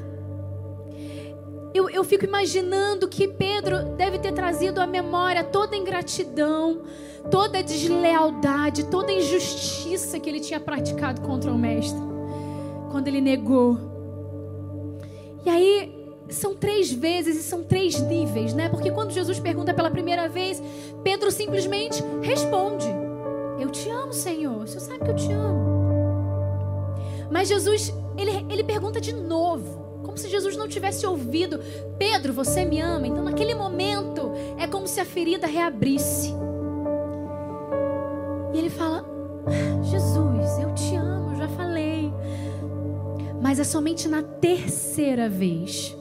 eu, 1.75 1.91
eu 1.91 2.05
fico 2.05 2.25
imaginando 2.25 3.09
que 3.09 3.27
Pedro 3.27 3.97
deve 3.97 4.19
ter 4.19 4.33
trazido 4.33 4.81
à 4.81 4.87
memória 4.87 5.43
toda 5.43 5.75
a 5.75 5.79
ingratidão, 5.79 6.83
toda 7.31 7.59
a 7.59 7.62
deslealdade, 7.62 8.85
toda 8.85 9.11
a 9.11 9.15
injustiça 9.15 10.21
que 10.21 10.29
ele 10.31 10.41
tinha 10.41 10.61
praticado 10.61 11.21
contra 11.23 11.51
o 11.53 11.59
Mestre, 11.59 12.01
quando 12.91 13.09
ele 13.09 13.21
negou. 13.21 13.77
E 15.45 15.51
aí 15.51 15.94
são 16.28 16.55
três 16.55 16.92
vezes 16.92 17.36
e 17.36 17.42
são 17.42 17.62
três 17.62 18.01
níveis, 18.01 18.55
né? 18.55 18.68
Porque 18.68 18.90
quando 18.90 19.12
Jesus 19.12 19.38
pergunta 19.38 19.74
pela 19.74 19.90
primeira 19.90 20.28
vez, 20.28 20.62
Pedro 21.02 21.30
simplesmente 21.30 22.02
responde: 22.22 22.86
Eu 23.59 23.70
te 23.70 23.90
amo, 23.90 24.12
Senhor. 24.12 24.66
Você 24.66 24.80
sabe 24.80 25.01
que 25.01 25.10
eu 25.10 25.16
te 25.16 25.30
amo. 25.30 25.74
Mas 27.30 27.48
Jesus, 27.48 27.92
ele, 28.16 28.30
ele 28.51 28.64
pergunta 28.64 29.01
de 29.01 29.12
novo, 29.12 30.01
como 30.02 30.16
se 30.16 30.28
Jesus 30.28 30.56
não 30.56 30.66
tivesse 30.66 31.06
ouvido: 31.06 31.60
Pedro, 31.98 32.32
você 32.32 32.64
me 32.64 32.80
ama? 32.80 33.06
Então, 33.06 33.22
naquele 33.22 33.55
momento, 33.55 34.32
é 34.59 34.66
como 34.66 34.88
se 34.88 35.01
a 35.01 35.05
ferida 35.05 35.46
reabrisse. 35.46 36.32
E 38.55 38.59
ele 38.59 38.70
fala: 38.70 39.05
Jesus, 39.82 40.59
eu 40.59 40.74
te 40.74 40.96
amo, 40.96 41.36
já 41.36 41.48
falei. 41.48 42.10
Mas 43.42 43.59
é 43.59 43.64
somente 43.64 44.09
na 44.09 44.22
terceira 44.22 45.28
vez 45.28 45.94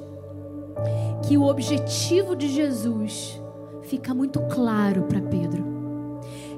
que 1.27 1.37
o 1.37 1.43
objetivo 1.43 2.35
de 2.35 2.49
Jesus 2.49 3.41
fica 3.83 4.13
muito 4.13 4.39
claro 4.41 5.03
para 5.03 5.21
Pedro. 5.21 5.63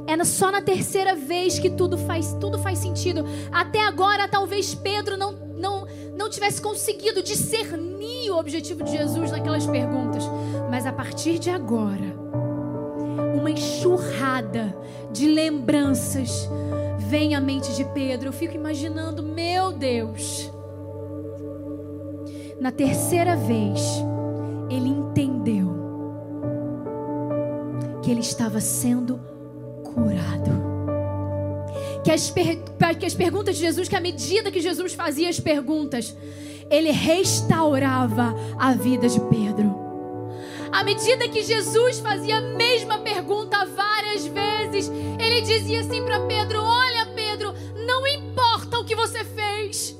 É 0.07 0.23
só 0.23 0.51
na 0.51 0.61
terceira 0.61 1.15
vez 1.15 1.57
que 1.57 1.69
tudo 1.69 1.97
faz, 1.97 2.33
tudo 2.39 2.59
faz 2.59 2.79
sentido. 2.79 3.25
Até 3.51 3.81
agora, 3.81 4.27
talvez 4.27 4.75
Pedro 4.75 5.17
não, 5.17 5.31
não, 5.31 5.87
não 6.15 6.29
tivesse 6.29 6.61
conseguido 6.61 7.23
discernir 7.23 8.29
o 8.29 8.37
objetivo 8.37 8.83
de 8.83 8.91
Jesus 8.91 9.31
naquelas 9.31 9.65
perguntas. 9.65 10.23
Mas 10.69 10.85
a 10.85 10.93
partir 10.93 11.39
de 11.39 11.49
agora, 11.49 12.15
uma 13.35 13.49
enxurrada 13.49 14.75
de 15.11 15.27
lembranças 15.27 16.47
vem 16.99 17.33
à 17.33 17.41
mente 17.41 17.73
de 17.73 17.83
Pedro. 17.85 18.29
Eu 18.29 18.33
fico 18.33 18.55
imaginando, 18.55 19.23
meu 19.23 19.71
Deus. 19.71 20.51
Na 22.59 22.71
terceira 22.71 23.35
vez, 23.35 23.81
estava 28.25 28.59
sendo 28.59 29.19
curado. 29.83 30.65
Que 32.03 32.11
as, 32.11 32.31
que 32.99 33.05
as 33.05 33.13
perguntas 33.13 33.55
de 33.55 33.61
Jesus, 33.61 33.87
que 33.87 33.95
à 33.95 34.01
medida 34.01 34.51
que 34.51 34.61
Jesus 34.61 34.93
fazia 34.93 35.29
as 35.29 35.39
perguntas, 35.39 36.15
ele 36.69 36.91
restaurava 36.91 38.35
a 38.57 38.73
vida 38.73 39.07
de 39.07 39.19
Pedro. 39.21 39.85
À 40.71 40.83
medida 40.83 41.27
que 41.29 41.41
Jesus 41.41 41.99
fazia 41.99 42.37
a 42.37 42.41
mesma 42.41 42.99
pergunta 42.99 43.65
várias 43.65 44.25
vezes, 44.25 44.91
ele 45.19 45.41
dizia 45.41 45.79
assim 45.81 46.03
para 46.03 46.19
Pedro: 46.21 46.61
Olha, 46.61 47.05
Pedro, 47.15 47.53
não 47.85 48.05
importa 48.05 48.79
o 48.79 48.85
que 48.85 48.95
você 48.95 49.23
fez, 49.23 49.97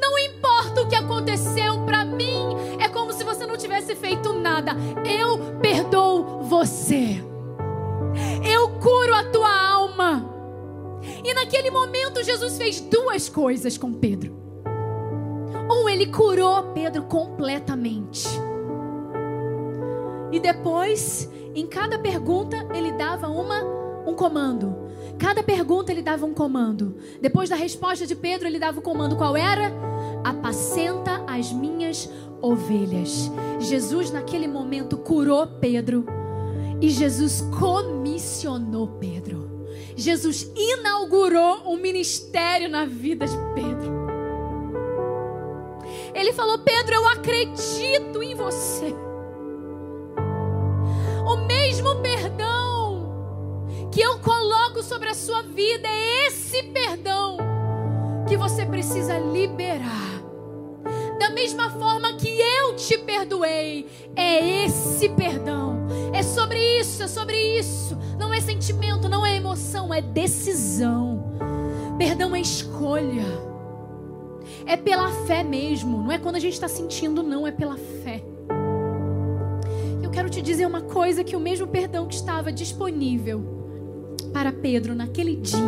não 0.00 0.18
importa 0.18 0.82
o 0.82 0.88
que 0.88 0.94
aconteceu 0.94 1.84
para 1.84 2.04
mim, 2.04 2.56
é 2.80 2.88
como 2.88 3.12
se 3.12 3.24
você 3.24 3.44
não 3.44 3.56
tivesse 3.56 3.96
feito 3.96 4.32
nada. 4.32 4.72
Eu 5.04 5.58
perdoo 5.60 6.42
você. 6.42 7.27
E 11.28 11.34
naquele 11.34 11.70
momento 11.70 12.24
Jesus 12.24 12.56
fez 12.56 12.80
duas 12.80 13.28
coisas 13.28 13.76
com 13.76 13.92
Pedro. 13.92 14.34
Um, 15.70 15.86
ele 15.86 16.06
curou 16.06 16.72
Pedro 16.72 17.02
completamente. 17.02 18.26
E 20.32 20.40
depois, 20.40 21.30
em 21.54 21.66
cada 21.66 21.98
pergunta, 21.98 22.56
ele 22.74 22.92
dava 22.92 23.28
uma 23.28 23.62
um 24.06 24.14
comando. 24.14 24.74
Cada 25.18 25.42
pergunta 25.42 25.92
ele 25.92 26.00
dava 26.00 26.24
um 26.24 26.32
comando. 26.32 26.96
Depois 27.20 27.50
da 27.50 27.56
resposta 27.56 28.06
de 28.06 28.16
Pedro, 28.16 28.48
ele 28.48 28.58
dava 28.58 28.78
o 28.78 28.82
comando 28.82 29.14
qual 29.14 29.36
era? 29.36 29.70
Apacenta 30.24 31.22
as 31.26 31.52
minhas 31.52 32.08
ovelhas. 32.40 33.30
Jesus 33.58 34.10
naquele 34.10 34.48
momento 34.48 34.96
curou 34.96 35.46
Pedro 35.46 36.06
e 36.80 36.88
Jesus 36.88 37.42
comissionou 37.58 38.88
Pedro. 38.98 39.47
Jesus 39.98 40.48
inaugurou 40.56 41.72
um 41.72 41.76
ministério 41.76 42.68
na 42.68 42.84
vida 42.84 43.26
de 43.26 43.36
Pedro. 43.52 44.06
Ele 46.14 46.32
falou: 46.32 46.60
Pedro, 46.60 46.94
eu 46.94 47.08
acredito 47.08 48.22
em 48.22 48.32
você. 48.36 48.94
O 51.26 51.36
mesmo 51.48 51.96
perdão 51.96 53.88
que 53.90 54.00
eu 54.00 54.20
coloco 54.20 54.84
sobre 54.84 55.08
a 55.08 55.14
sua 55.14 55.42
vida 55.42 55.88
é 55.88 56.28
esse 56.28 56.62
perdão 56.62 57.36
que 58.28 58.36
você 58.36 58.64
precisa 58.64 59.18
liberar. 59.18 60.17
Da 61.18 61.30
mesma 61.30 61.68
forma 61.70 62.12
que 62.12 62.28
eu 62.28 62.76
te 62.76 62.96
perdoei, 62.98 63.88
é 64.14 64.64
esse 64.64 65.08
perdão. 65.08 65.76
É 66.12 66.22
sobre 66.22 66.58
isso, 66.78 67.02
é 67.02 67.08
sobre 67.08 67.58
isso. 67.58 67.98
Não 68.16 68.32
é 68.32 68.40
sentimento, 68.40 69.08
não 69.08 69.26
é 69.26 69.36
emoção, 69.36 69.92
é 69.92 70.00
decisão. 70.00 71.32
Perdão 71.98 72.36
é 72.36 72.40
escolha. 72.40 73.48
é 74.64 74.76
pela 74.76 75.10
fé 75.26 75.42
mesmo. 75.42 76.02
Não 76.02 76.12
é 76.12 76.18
quando 76.18 76.36
a 76.36 76.40
gente 76.40 76.52
está 76.52 76.68
sentindo, 76.68 77.22
não, 77.22 77.46
é 77.46 77.50
pela 77.50 77.76
fé. 77.76 78.22
Eu 80.00 80.10
quero 80.10 80.30
te 80.30 80.40
dizer 80.40 80.66
uma 80.66 80.82
coisa: 80.82 81.24
que 81.24 81.34
o 81.34 81.40
mesmo 81.40 81.66
perdão 81.66 82.06
que 82.06 82.14
estava 82.14 82.52
disponível 82.52 83.42
para 84.32 84.52
Pedro 84.52 84.94
naquele 84.94 85.34
dia, 85.34 85.58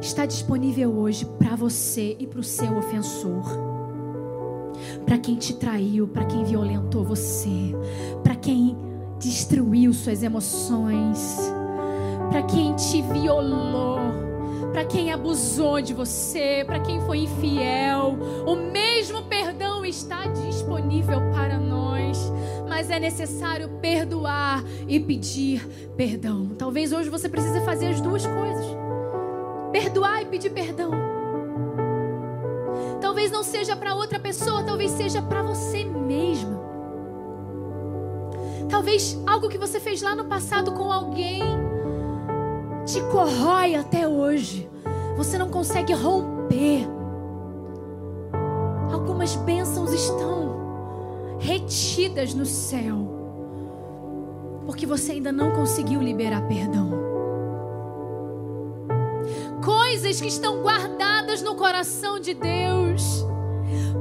está 0.00 0.26
disponível 0.26 0.98
hoje 0.98 1.24
para 1.38 1.54
você 1.54 2.16
e 2.18 2.26
para 2.26 2.40
o 2.40 2.44
seu 2.44 2.76
ofensor 2.76 3.75
para 5.06 5.18
quem 5.18 5.36
te 5.36 5.54
traiu, 5.54 6.08
para 6.08 6.24
quem 6.24 6.44
violentou 6.44 7.04
você, 7.04 7.72
para 8.24 8.34
quem 8.34 8.76
destruiu 9.20 9.92
suas 9.94 10.22
emoções, 10.22 11.38
para 12.28 12.42
quem 12.42 12.74
te 12.74 13.00
violou, 13.02 14.00
para 14.72 14.84
quem 14.84 15.12
abusou 15.12 15.80
de 15.80 15.94
você, 15.94 16.64
para 16.66 16.80
quem 16.80 17.00
foi 17.02 17.18
infiel. 17.18 18.18
O 18.46 18.56
mesmo 18.56 19.22
perdão 19.22 19.84
está 19.84 20.26
disponível 20.26 21.20
para 21.32 21.56
nós, 21.58 22.18
mas 22.68 22.90
é 22.90 22.98
necessário 22.98 23.68
perdoar 23.80 24.62
e 24.88 24.98
pedir 24.98 25.64
perdão. 25.96 26.48
Talvez 26.58 26.92
hoje 26.92 27.08
você 27.08 27.28
precise 27.28 27.60
fazer 27.60 27.86
as 27.86 28.00
duas 28.00 28.26
coisas: 28.26 28.66
perdoar 29.70 30.22
e 30.22 30.26
pedir 30.26 30.50
perdão. 30.50 31.15
Talvez 33.00 33.30
não 33.30 33.42
seja 33.42 33.76
para 33.76 33.94
outra 33.94 34.18
pessoa, 34.18 34.62
talvez 34.62 34.90
seja 34.92 35.20
para 35.22 35.42
você 35.42 35.84
mesma. 35.84 36.60
Talvez 38.68 39.18
algo 39.26 39.48
que 39.48 39.58
você 39.58 39.78
fez 39.78 40.02
lá 40.02 40.14
no 40.14 40.24
passado 40.24 40.72
com 40.72 40.90
alguém 40.90 41.42
te 42.84 43.00
corrói 43.10 43.74
até 43.74 44.06
hoje. 44.06 44.68
Você 45.16 45.38
não 45.38 45.48
consegue 45.48 45.92
romper. 45.92 46.86
Algumas 48.92 49.36
bênçãos 49.36 49.92
estão 49.92 51.36
retidas 51.38 52.34
no 52.34 52.46
céu. 52.46 53.14
Porque 54.64 54.86
você 54.86 55.12
ainda 55.12 55.30
não 55.30 55.52
conseguiu 55.52 56.00
liberar 56.00 56.42
perdão 56.48 57.05
coisas 59.96 60.20
que 60.20 60.28
estão 60.28 60.60
guardadas 60.60 61.40
no 61.40 61.54
coração 61.54 62.20
de 62.20 62.34
Deus, 62.34 63.24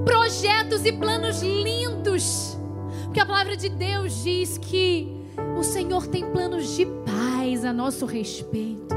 projetos 0.04 0.84
e 0.86 0.92
planos 0.92 1.42
lindos, 1.42 2.58
porque 3.06 3.22
a 3.22 3.26
palavra 3.26 3.56
de 3.56 3.70
Deus 3.70 4.22
diz 4.22 4.58
que 4.58 5.26
o 5.58 5.64
Senhor 5.64 6.06
tem 6.08 6.30
planos 6.32 6.76
de 6.76 6.86
paz 6.86 7.64
a 7.64 7.72
nosso 7.72 8.06
respeito. 8.06 8.94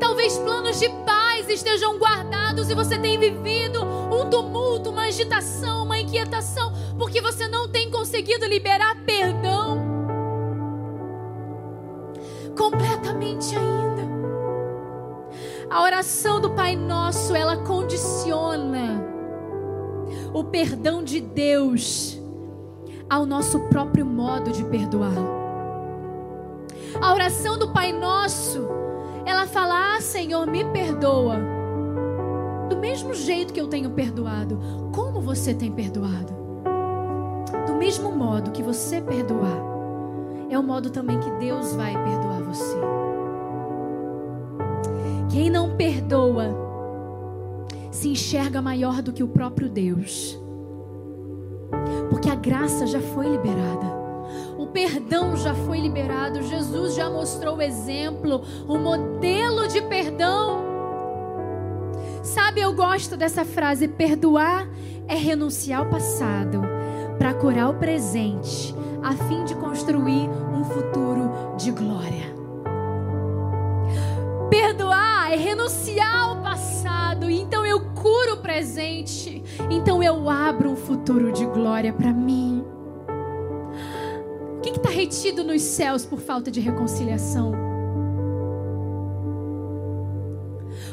Talvez 0.00 0.36
planos 0.38 0.80
de 0.80 0.88
paz 1.06 1.48
estejam 1.48 1.98
guardados 1.98 2.68
e 2.68 2.74
você 2.74 2.98
tem 2.98 3.16
vivido 3.16 3.80
um 3.84 4.28
tumulto, 4.28 4.90
uma 4.90 5.04
agitação, 5.04 5.84
uma 5.84 6.00
inquietação, 6.00 6.72
porque 6.98 7.20
você 7.20 7.46
não 7.46 7.68
tem 7.68 7.92
conseguido 7.92 8.44
liberar 8.44 9.04
perdão 9.04 9.84
completamente 12.56 13.54
ainda. 13.54 13.83
A 15.74 15.82
oração 15.82 16.40
do 16.40 16.50
Pai 16.50 16.76
Nosso, 16.76 17.34
ela 17.34 17.56
condiciona 17.56 19.04
o 20.32 20.44
perdão 20.44 21.02
de 21.02 21.20
Deus 21.20 22.16
ao 23.10 23.26
nosso 23.26 23.58
próprio 23.58 24.06
modo 24.06 24.52
de 24.52 24.62
perdoar. 24.66 25.16
A 27.02 27.12
oração 27.12 27.58
do 27.58 27.72
Pai 27.72 27.92
Nosso, 27.92 28.68
ela 29.26 29.48
fala: 29.48 29.96
ah, 29.96 30.00
Senhor, 30.00 30.46
me 30.46 30.64
perdoa. 30.66 31.38
Do 32.68 32.76
mesmo 32.76 33.12
jeito 33.12 33.52
que 33.52 33.60
eu 33.60 33.66
tenho 33.66 33.90
perdoado, 33.90 34.60
como 34.94 35.20
você 35.20 35.52
tem 35.52 35.72
perdoado? 35.72 36.32
Do 37.66 37.74
mesmo 37.74 38.12
modo 38.12 38.52
que 38.52 38.62
você 38.62 39.00
perdoar, 39.00 39.58
é 40.48 40.56
o 40.56 40.62
modo 40.62 40.90
também 40.90 41.18
que 41.18 41.32
Deus 41.32 41.74
vai 41.74 41.94
perdoar 41.94 42.44
você. 42.44 43.03
Quem 45.34 45.50
não 45.50 45.76
perdoa 45.76 46.54
se 47.90 48.08
enxerga 48.08 48.62
maior 48.62 49.02
do 49.02 49.12
que 49.12 49.20
o 49.20 49.26
próprio 49.26 49.68
Deus. 49.68 50.38
Porque 52.08 52.30
a 52.30 52.36
graça 52.36 52.86
já 52.86 53.00
foi 53.00 53.26
liberada. 53.26 53.84
O 54.56 54.68
perdão 54.68 55.36
já 55.36 55.52
foi 55.52 55.80
liberado. 55.80 56.40
Jesus 56.44 56.94
já 56.94 57.10
mostrou 57.10 57.56
o 57.56 57.62
exemplo, 57.62 58.42
o 58.68 58.78
modelo 58.78 59.66
de 59.66 59.82
perdão. 59.82 60.62
Sabe, 62.22 62.60
eu 62.60 62.72
gosto 62.72 63.16
dessa 63.16 63.44
frase: 63.44 63.88
perdoar 63.88 64.68
é 65.08 65.16
renunciar 65.16 65.80
ao 65.80 65.90
passado 65.90 66.62
para 67.18 67.34
curar 67.34 67.70
o 67.70 67.74
presente, 67.74 68.72
a 69.02 69.12
fim 69.14 69.44
de 69.44 69.56
construir 69.56 70.30
um 70.56 70.62
futuro 70.62 71.56
de 71.56 71.72
glória. 71.72 72.33
Perdoar 74.50 75.32
é 75.32 75.36
renunciar 75.36 76.28
ao 76.28 76.42
passado, 76.42 77.30
então 77.30 77.64
eu 77.64 77.80
curo 77.94 78.34
o 78.34 78.36
presente, 78.36 79.42
então 79.70 80.02
eu 80.02 80.28
abro 80.28 80.70
um 80.70 80.76
futuro 80.76 81.32
de 81.32 81.44
glória 81.46 81.92
para 81.92 82.12
mim. 82.12 82.64
O 84.56 84.60
que 84.60 84.70
está 84.70 84.90
retido 84.90 85.42
nos 85.42 85.62
céus 85.62 86.04
por 86.04 86.20
falta 86.20 86.50
de 86.50 86.60
reconciliação? 86.60 87.52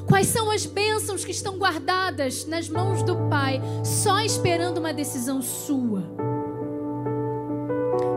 Quais 0.07 0.27
são 0.27 0.51
as 0.51 0.65
bênçãos 0.65 1.23
que 1.23 1.31
estão 1.31 1.57
guardadas 1.57 2.45
nas 2.45 2.67
mãos 2.67 3.01
do 3.03 3.15
Pai, 3.29 3.61
só 3.83 4.19
esperando 4.21 4.77
uma 4.77 4.93
decisão 4.93 5.41
sua? 5.41 6.03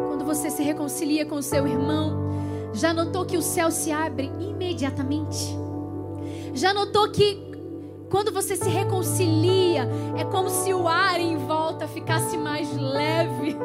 Quando 0.09 0.25
você 0.25 0.51
se 0.51 0.63
reconcilia 0.63 1.25
com 1.25 1.37
o 1.37 1.43
seu 1.43 1.67
irmão, 1.67 2.25
já 2.75 2.93
notou 2.93 3.25
que 3.25 3.37
o 3.37 3.43
céu 3.43 3.71
se 3.71 3.93
abre 3.93 4.31
imediatamente? 4.41 5.57
Já 6.53 6.75
notou 6.75 7.11
que 7.11 7.55
quando 8.11 8.33
você 8.33 8.57
se 8.57 8.69
reconcilia, 8.69 9.89
é 10.19 10.25
como 10.25 10.51
se 10.51 10.75
o 10.75 10.87
ar 10.87 11.21
em 11.21 11.37
volta 11.37 11.87
ficasse 11.87 12.37
mais 12.37 12.77
leve? 12.77 13.57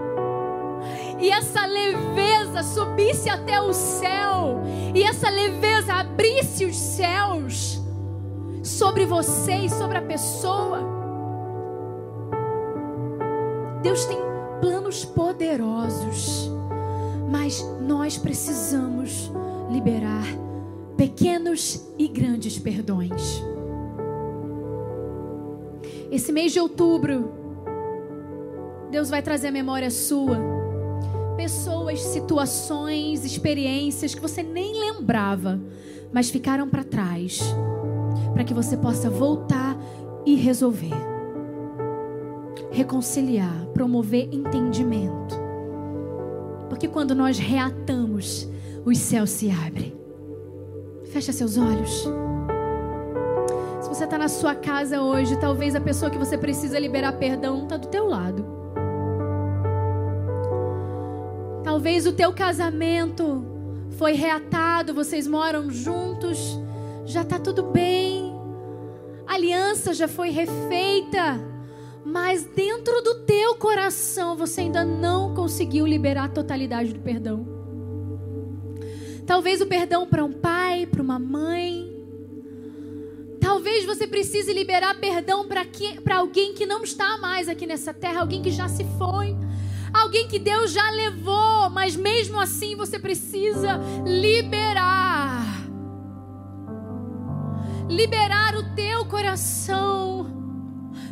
E 1.20 1.30
essa 1.30 1.66
leveza 1.66 2.64
subisse 2.64 3.30
até 3.30 3.60
o 3.62 3.74
céu, 3.74 4.62
e 4.96 5.04
essa 5.04 5.30
leveza 5.30 5.94
abrisse 5.94 6.66
os 6.66 6.76
céus 6.78 7.82
sobre 8.64 9.06
você 9.06 9.56
e 9.56 9.70
sobre 9.70 9.98
a 9.98 10.02
pessoa. 10.02 10.80
Deus 13.82 14.06
tem 14.06 14.18
planos 14.62 15.04
poderosos 15.04 16.59
mas 17.30 17.64
nós 17.82 18.18
precisamos 18.18 19.32
liberar 19.72 20.26
pequenos 20.98 21.88
e 21.98 22.08
grandes 22.08 22.58
perdões. 22.58 23.42
Esse 26.12 26.32
mês 26.32 26.52
de 26.52 26.60
outubro, 26.60 27.32
Deus 28.90 29.10
vai 29.10 29.22
trazer 29.22 29.48
a 29.48 29.52
memória 29.52 29.92
sua 29.92 30.60
pessoas, 31.38 32.02
situações, 32.02 33.24
experiências 33.24 34.14
que 34.14 34.22
você 34.22 34.44
nem 34.44 34.78
lembrava, 34.78 35.58
mas 36.12 36.30
ficaram 36.30 36.68
para 36.68 36.84
trás, 36.84 37.40
para 38.34 38.44
que 38.44 38.54
você 38.54 38.76
possa 38.76 39.10
voltar 39.10 39.78
e 40.26 40.36
resolver, 40.36 40.94
reconciliar, 42.72 43.68
promover 43.74 44.28
entendimento. 44.34 45.29
Porque 46.80 46.88
quando 46.88 47.14
nós 47.14 47.38
reatamos, 47.38 48.48
os 48.86 48.98
céus 49.00 49.32
se 49.32 49.52
abrem. 49.52 49.94
Fecha 51.12 51.34
seus 51.34 51.58
olhos. 51.58 52.08
Se 53.82 53.90
você 53.90 54.06
está 54.06 54.18
na 54.18 54.30
sua 54.30 54.56
casa 54.56 55.02
hoje, 55.02 55.38
talvez 55.42 55.76
a 55.76 55.82
pessoa 55.82 56.10
que 56.10 56.18
você 56.18 56.38
precisa 56.38 56.80
liberar 56.80 57.12
perdão 57.18 57.64
está 57.64 57.76
do 57.76 57.90
teu 57.90 58.08
lado. 58.08 58.46
Talvez 61.66 62.08
o 62.08 62.14
teu 62.14 62.32
casamento 62.32 63.44
foi 63.98 64.14
reatado, 64.14 64.94
vocês 64.94 65.28
moram 65.28 65.70
juntos, 65.70 66.58
já 67.04 67.24
está 67.24 67.38
tudo 67.38 67.62
bem. 67.62 68.34
A 69.28 69.34
aliança 69.34 69.94
já 69.94 70.08
foi 70.08 70.30
refeita 70.30 71.42
mas 72.06 72.44
dentro 72.44 73.02
do 73.02 73.26
teu 73.26 73.56
coração 73.56 74.36
você 74.36 74.62
ainda 74.62 74.86
não 74.86 75.34
conseguiu 75.34 75.86
liberar 75.86 76.26
a 76.26 76.30
totalidade 76.30 76.94
do 76.94 77.00
perdão. 77.00 77.46
Talvez 79.26 79.62
o 79.62 79.68
perdão 79.68 80.08
para 80.08 80.24
um 80.24 80.32
pai, 80.32 80.88
para 80.88 81.02
uma 81.02 81.20
mãe. 81.20 81.88
Talvez 83.40 83.86
você 83.86 84.08
precise 84.08 84.52
liberar 84.54 85.00
perdão 85.00 85.48
para 85.48 86.18
alguém 86.18 86.54
que 86.54 86.66
não 86.66 86.84
está 86.84 87.18
mais 87.18 87.48
aqui 87.48 87.66
nessa 87.68 87.94
terra, 87.94 88.22
alguém 88.22 88.42
que 88.42 88.52
já 88.52 88.68
se 88.68 88.84
foi, 88.98 89.36
alguém 89.94 90.28
que 90.28 90.40
Deus 90.40 90.72
já 90.72 90.90
levou, 90.90 91.70
mas 91.70 91.96
mesmo 91.96 92.40
assim 92.40 92.76
você 92.76 92.98
precisa 92.98 93.80
liberar. 94.06 95.46
Liberar 97.88 98.56
o 98.56 98.76
teu 98.76 99.06
coração 99.06 100.39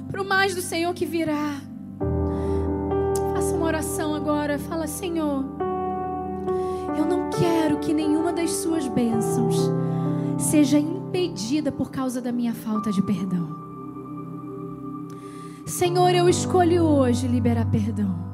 para 0.10 0.22
o 0.22 0.26
mais 0.26 0.56
do 0.56 0.62
Senhor 0.62 0.94
que 0.94 1.06
virá. 1.06 1.62
Faça 3.34 3.56
uma 3.56 3.66
oração 3.66 4.14
agora. 4.16 4.58
Fala, 4.58 4.88
Senhor, 4.88 5.46
eu 6.98 7.06
não 7.06 7.30
quero 7.30 7.80
que 7.80 7.94
nenhuma 7.94 8.32
das 8.34 8.52
suas 8.52 8.88
bênçãos 8.88 9.56
seja 10.38 10.80
impedida 10.80 11.72
por 11.72 11.92
causa 11.92 12.22
da 12.22 12.32
minha 12.32 12.54
falta 12.54 12.92
de 12.92 13.02
perdão. 13.02 13.56
Senhor, 15.66 16.14
eu 16.14 16.30
escolho 16.30 16.84
hoje 16.84 17.28
liberar 17.28 17.66
perdão. 17.70 18.28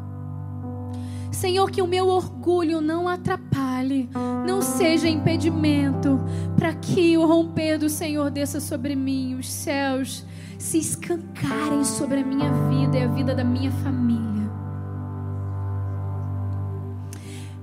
Senhor, 1.31 1.69
que 1.71 1.81
o 1.81 1.87
meu 1.87 2.07
orgulho 2.07 2.79
não 2.79 3.09
atrapalhe, 3.09 4.07
não 4.47 4.61
seja 4.61 5.09
impedimento 5.09 6.19
para 6.55 6.73
que 6.73 7.17
o 7.17 7.25
romper 7.25 7.79
do 7.79 7.89
Senhor 7.89 8.29
desça 8.29 8.59
sobre 8.59 8.95
mim, 8.95 9.35
os 9.35 9.51
céus 9.51 10.25
se 10.63 10.77
escancarem 10.77 11.83
sobre 11.83 12.21
a 12.21 12.25
minha 12.25 12.49
vida 12.69 12.97
e 12.97 13.03
a 13.03 13.07
vida 13.07 13.35
da 13.35 13.43
minha 13.43 13.69
família. 13.69 14.49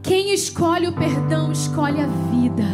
Quem 0.02 0.34
escolhe 0.34 0.86
o 0.86 0.92
perdão, 0.92 1.50
escolhe 1.50 1.98
a 1.98 2.06
vida. 2.06 2.66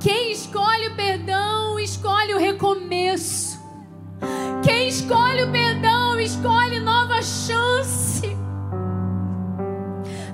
Quem 0.00 0.32
escolhe 0.32 0.88
o 0.88 0.96
perdão, 0.96 1.78
escolhe 1.78 2.34
o 2.34 2.38
recomeço. 2.38 3.60
Quem 4.64 4.88
escolhe 4.88 5.44
o 5.44 5.52
perdão, 5.52 6.18
escolhe 6.18 6.80
nova 6.80 7.22
chance. 7.22 8.36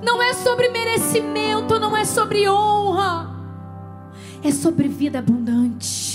Não 0.01 0.19
é 0.19 0.33
sobre 0.33 0.69
merecimento, 0.69 1.79
não 1.79 1.95
é 1.95 2.03
sobre 2.03 2.49
honra. 2.49 3.29
É 4.43 4.51
sobre 4.51 4.87
vida 4.87 5.19
abundante. 5.19 6.06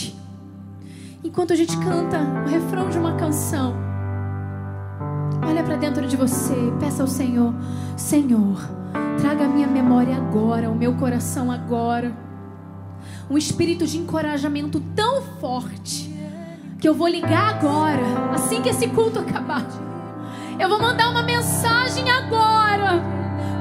Enquanto 1.32 1.54
a 1.54 1.56
gente 1.56 1.74
canta 1.78 2.18
o 2.44 2.46
refrão 2.46 2.90
de 2.90 2.98
uma 2.98 3.14
canção, 3.14 3.74
olha 5.42 5.64
para 5.64 5.76
dentro 5.76 6.06
de 6.06 6.14
você 6.14 6.54
peça 6.78 7.02
ao 7.02 7.08
Senhor: 7.08 7.54
Senhor, 7.96 8.60
traga 9.18 9.46
a 9.46 9.48
minha 9.48 9.66
memória 9.66 10.14
agora, 10.14 10.68
o 10.68 10.74
meu 10.74 10.92
coração 10.92 11.50
agora. 11.50 12.12
Um 13.30 13.38
espírito 13.38 13.86
de 13.86 13.96
encorajamento 13.96 14.78
tão 14.94 15.22
forte 15.40 16.14
que 16.78 16.86
eu 16.86 16.92
vou 16.92 17.08
ligar 17.08 17.54
agora, 17.54 18.34
assim 18.34 18.60
que 18.60 18.68
esse 18.68 18.88
culto 18.88 19.20
acabar. 19.20 19.66
Eu 20.58 20.68
vou 20.68 20.78
mandar 20.78 21.08
uma 21.08 21.22
mensagem 21.22 22.10
agora 22.10 23.02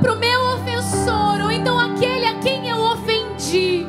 para 0.01 0.11
o 0.11 0.19
meu 0.19 0.41
ofensor, 0.55 1.39
ou 1.41 1.49
então 1.49 1.79
aquele 1.79 2.25
a 2.25 2.37
quem 2.39 2.67
eu 2.67 2.77
ofendi, 2.77 3.87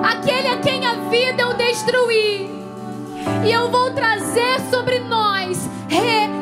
aquele 0.00 0.46
a 0.46 0.58
quem 0.58 0.86
a 0.86 0.94
vida 1.10 1.42
eu 1.42 1.54
destruí, 1.54 2.67
e 3.46 3.52
eu 3.52 3.70
vou 3.70 3.90
trazer 3.92 4.60
sobre 4.70 4.98
nós 5.00 5.68
recomeço. 5.88 6.37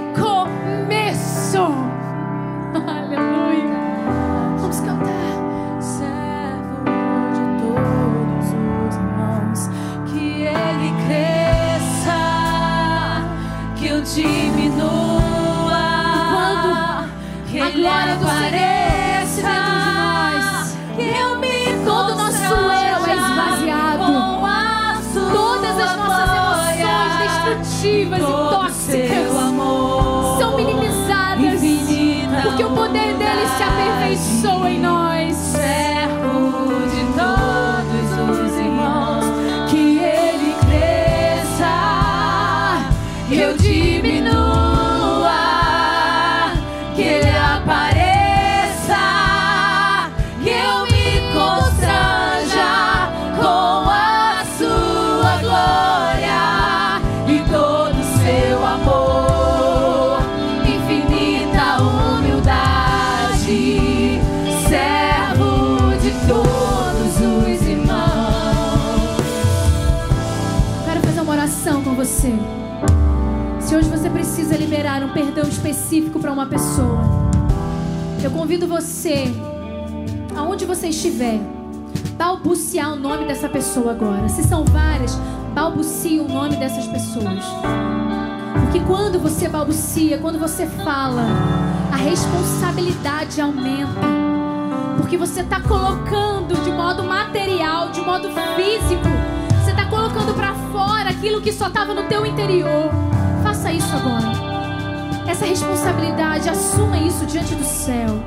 Do 107.54 107.64
céu. 107.64 108.18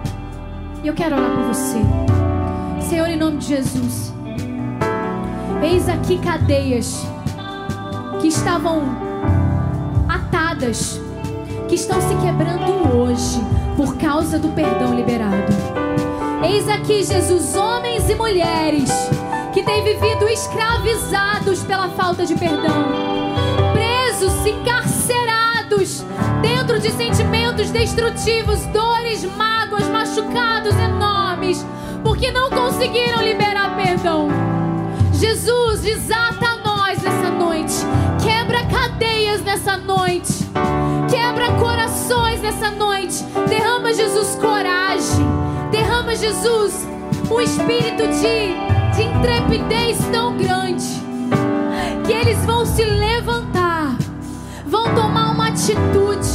E 0.84 0.88
eu 0.88 0.94
quero 0.94 1.16
orar 1.16 1.30
por 1.32 1.54
você. 1.54 1.80
Senhor, 2.88 3.08
em 3.08 3.18
nome 3.18 3.38
de 3.38 3.48
Jesus. 3.48 4.14
Eis 5.62 5.90
aqui 5.90 6.18
cadeias 6.20 7.06
que 8.22 8.28
estavam 8.28 8.82
atadas, 10.08 11.00
que 11.68 11.76
estão 11.76 12.00
se 12.02 12.16
quebrando 12.16 12.98
hoje 12.98 13.40
por 13.76 13.98
causa 13.98 14.40
do 14.40 14.50
perdão 14.50 14.96
liberado. 14.96 15.54
Eis 16.44 16.70
aqui, 16.70 17.04
Jesus, 17.04 17.56
homens 17.56 18.10
e 18.10 18.16
mulheres 18.16 18.90
que 19.54 19.64
têm 19.64 19.84
vivido 19.84 20.28
escravizados 20.30 21.64
pela 21.64 21.90
falta 21.90 22.26
de 22.26 22.36
perdão, 22.36 22.86
presos, 23.74 24.46
encarcerados 24.46 26.06
dentro 26.42 26.80
de 26.80 26.92
sentimentos 26.92 27.39
destrutivos, 27.68 28.66
dores, 28.68 29.26
mágoas, 29.36 29.88
machucados 29.90 30.74
enormes, 30.76 31.66
porque 32.04 32.32
não 32.32 32.50
conseguiram 32.50 33.22
liberar 33.22 33.76
perdão. 33.76 34.30
Jesus, 35.14 35.82
desata 35.82 36.46
a 36.46 36.56
nós 36.58 37.02
nessa 37.02 37.30
noite, 37.30 37.76
quebra 38.24 38.64
cadeias 38.66 39.42
nessa 39.42 39.76
noite, 39.76 40.34
quebra 41.10 41.52
corações 41.60 42.42
nessa 42.42 42.72
noite, 42.72 43.22
derrama, 43.50 43.94
Jesus, 43.94 44.36
coragem, 44.36 45.28
derrama, 45.72 46.16
Jesus, 46.16 46.88
um 47.30 47.42
espírito 47.42 48.08
de, 48.08 48.96
de 48.96 49.04
intrepidez 49.04 49.98
tão 50.10 50.38
grande, 50.38 50.86
que 52.06 52.14
eles 52.14 52.38
vão 52.46 52.66
se 52.66 52.86
levantar, 52.86 53.98
vão 54.66 54.96
tomar 54.96 55.32
uma 55.32 55.50
atitude, 55.50 56.29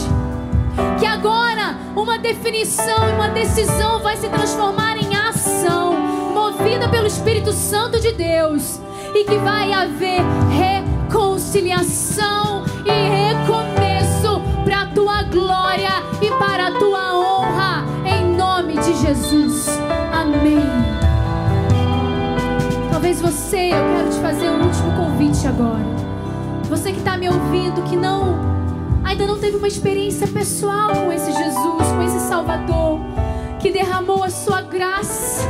uma 1.96 2.18
definição 2.18 3.08
e 3.08 3.12
uma 3.12 3.28
decisão 3.28 4.00
vai 4.00 4.16
se 4.16 4.28
transformar 4.28 4.96
em 4.96 5.14
ação, 5.14 5.94
movida 6.32 6.88
pelo 6.88 7.06
Espírito 7.06 7.52
Santo 7.52 8.00
de 8.00 8.10
Deus, 8.12 8.80
e 9.14 9.22
que 9.24 9.36
vai 9.36 9.72
haver 9.72 10.22
reconciliação 10.50 12.64
e 12.84 12.90
recomeço 12.90 14.42
para 14.64 14.82
a 14.82 14.86
tua 14.86 15.22
glória 15.22 16.02
e 16.20 16.28
para 16.38 16.66
a 16.66 16.72
tua 16.72 17.16
honra, 17.16 17.84
em 18.04 18.34
nome 18.34 18.74
de 18.74 18.92
Jesus. 18.96 19.68
Amém. 20.12 20.66
Talvez 22.90 23.20
você, 23.20 23.68
eu 23.68 23.84
quero 23.96 24.10
te 24.10 24.18
fazer 24.20 24.50
um 24.50 24.64
último 24.64 24.96
convite 24.96 25.46
agora. 25.46 25.94
Você 26.68 26.90
que 26.90 26.98
está 26.98 27.16
me 27.16 27.28
ouvindo, 27.28 27.82
que 27.82 27.94
não 27.96 28.63
ainda 29.04 29.26
não 29.26 29.38
teve 29.38 29.56
uma 29.56 29.68
experiência 29.68 30.26
pessoal 30.26 30.92
com 30.96 31.12
esse 31.12 31.30
Jesus, 31.30 31.88
com 31.88 32.02
esse 32.02 32.20
Salvador, 32.28 32.98
que 33.60 33.70
derramou 33.70 34.24
a 34.24 34.30
sua 34.30 34.62
graça, 34.62 35.46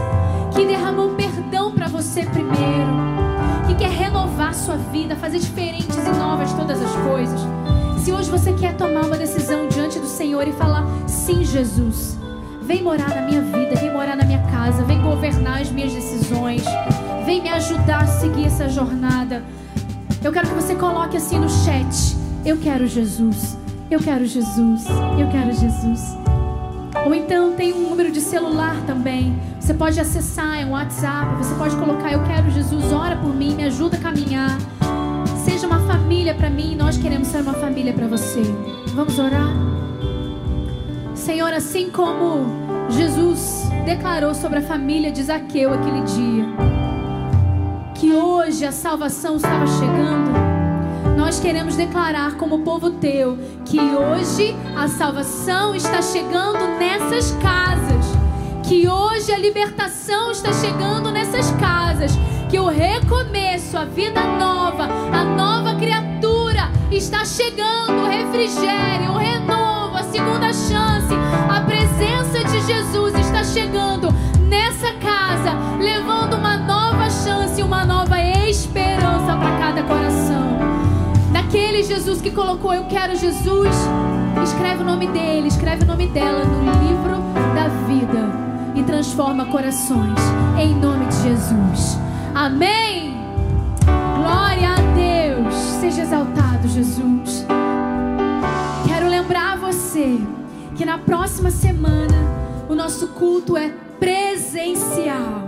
que 0.55 0.67
derramou 0.67 1.11
perdão 1.11 1.73
para 1.73 1.89
você 1.89 2.25
primeiro, 2.27 2.93
que 3.67 3.75
quer 3.75 3.91
renovar 3.91 4.55
sua 4.55 4.77
vida, 4.77 5.17
fazer 5.17 5.39
diferentes 5.39 5.97
e 5.97 6.19
novas 6.19 6.53
todas 6.53 6.83
as 6.83 6.93
coisas. 6.97 7.41
Se 8.03 8.13
hoje 8.13 8.31
você 8.31 8.53
quer 8.53 8.77
tomar 8.77 9.07
uma 9.07 9.17
decisão 9.17 9.67
diante 9.69 9.99
do 9.99 10.07
Senhor 10.07 10.47
e 10.47 10.53
falar: 10.53 10.85
Sim, 11.07 11.43
Jesus, 11.45 12.19
vem 12.61 12.83
morar 12.83 13.09
na 13.09 13.23
minha 13.23 13.41
vida, 13.41 13.77
vem 13.77 13.93
morar 13.93 14.17
na 14.17 14.25
minha 14.25 14.43
casa, 14.51 14.85
vem 14.85 15.01
governar 15.01 15.63
as 15.63 15.71
minhas 15.71 15.93
decisões, 15.93 16.63
vem 17.25 17.41
me 17.43 17.49
ajudar 17.49 18.03
a 18.03 18.07
seguir 18.07 18.47
essa 18.47 18.69
jornada. 18.69 19.43
Eu 20.23 20.33
quero 20.33 20.49
que 20.49 20.55
você 20.55 20.75
coloque 20.75 21.17
assim 21.17 21.39
no 21.39 21.49
chat: 21.49 22.24
Eu 22.45 22.59
quero 22.59 22.87
Jesus, 22.87 23.57
eu 23.91 23.99
quero 23.99 24.27
Jesus, 24.27 24.85
eu 25.19 25.29
quero 25.31 25.51
Jesus. 25.51 26.15
Ou 27.07 27.15
então 27.15 27.55
tem 27.55 27.73
um 27.73 27.89
número 27.89 28.13
de 28.13 28.21
celular 28.21 28.77
também. 28.87 29.35
Você 29.59 29.73
pode 29.73 29.99
acessar, 29.99 30.61
é 30.61 30.67
um 30.67 30.73
WhatsApp. 30.73 31.37
Você 31.39 31.55
pode 31.55 31.75
colocar: 31.77 32.13
Eu 32.13 32.23
quero 32.25 32.51
Jesus, 32.51 32.93
ora 32.93 33.17
por 33.17 33.35
mim, 33.35 33.55
me 33.55 33.65
ajuda 33.65 33.97
a 33.97 34.01
caminhar. 34.01 34.59
Seja 35.43 35.67
uma 35.67 35.81
família 35.87 36.35
para 36.35 36.51
mim, 36.51 36.77
nós 36.77 36.99
queremos 36.99 37.29
ser 37.29 37.39
uma 37.39 37.55
família 37.55 37.95
para 37.95 38.07
você. 38.07 38.43
Vamos 38.95 39.19
orar? 39.19 39.49
Senhor, 41.15 41.51
assim 41.55 41.89
como 41.89 42.91
Jesus 42.91 43.71
declarou 43.87 44.35
sobre 44.35 44.59
a 44.59 44.63
família 44.63 45.11
de 45.11 45.23
Zaqueu 45.23 45.73
aquele 45.73 46.03
dia, 46.03 46.45
que 47.95 48.13
hoje 48.13 48.67
a 48.67 48.73
salvação 48.73 49.37
estava 49.37 49.67
chegando 49.67 50.44
nós 51.17 51.41
queremos 51.41 51.77
declarar 51.77 52.37
como 52.37 52.61
povo 52.61 52.91
teu 52.91 53.39
que 53.65 53.79
hoje 53.79 54.55
a 54.77 54.89
salvação 54.89 55.75
está 55.75 56.03
chegando 56.03 56.79
nessas 56.79 57.31
casas, 57.43 58.07
que 58.69 58.89
hoje 58.89 59.33
a 59.33 59.39
libertação 59.39 60.31
está 60.31 60.53
chegando 60.53 61.11
nessas 61.11 61.51
casas, 61.53 62.13
que 62.51 62.59
o 62.59 62.69
recomeço, 62.69 63.77
a 63.77 63.85
vida 63.85 64.23
nova, 64.23 64.85
a 64.85 65.25
nova 65.25 65.75
criatura 65.77 66.71
está 66.91 67.25
chegando, 67.25 68.03
o 68.03 68.09
refrigério, 68.09 69.13
o 69.13 69.17
renovo, 69.17 69.97
a 69.97 70.03
segunda 70.05 70.53
chance, 70.53 71.15
a 71.49 71.61
presença 71.61 72.45
de 72.45 72.61
Jesus 72.61 73.15
está 73.15 73.45
chegando 73.45 74.09
nessa 74.49 74.93
casa, 74.95 75.53
levando 75.81 76.35
uma 76.35 76.54
Aquele 81.75 81.89
Jesus 81.89 82.23
que 82.23 82.31
colocou 82.31 82.73
Eu 82.73 82.85
quero 82.85 83.17
Jesus, 83.17 83.75
escreve 84.45 84.85
o 84.85 84.87
nome 84.87 85.09
dele, 85.09 85.49
escreve 85.49 85.83
o 85.83 85.87
nome 85.87 86.07
dela 86.07 86.45
no 86.45 86.61
livro 86.87 87.17
da 87.53 87.67
vida 87.89 88.31
e 88.77 88.85
transforma 88.85 89.47
corações 89.47 90.21
em 90.57 90.73
nome 90.77 91.07
de 91.07 91.17
Jesus. 91.23 91.99
Amém. 92.33 93.17
Glória 93.85 94.69
a 94.69 94.81
Deus. 94.95 95.53
Seja 95.81 96.03
exaltado, 96.03 96.69
Jesus. 96.69 97.45
Quero 98.87 99.09
lembrar 99.09 99.59
você 99.59 100.21
que 100.77 100.85
na 100.85 100.99
próxima 100.99 101.51
semana 101.51 102.15
o 102.69 102.75
nosso 102.77 103.09
culto 103.09 103.57
é 103.57 103.71
presencial. 103.99 105.43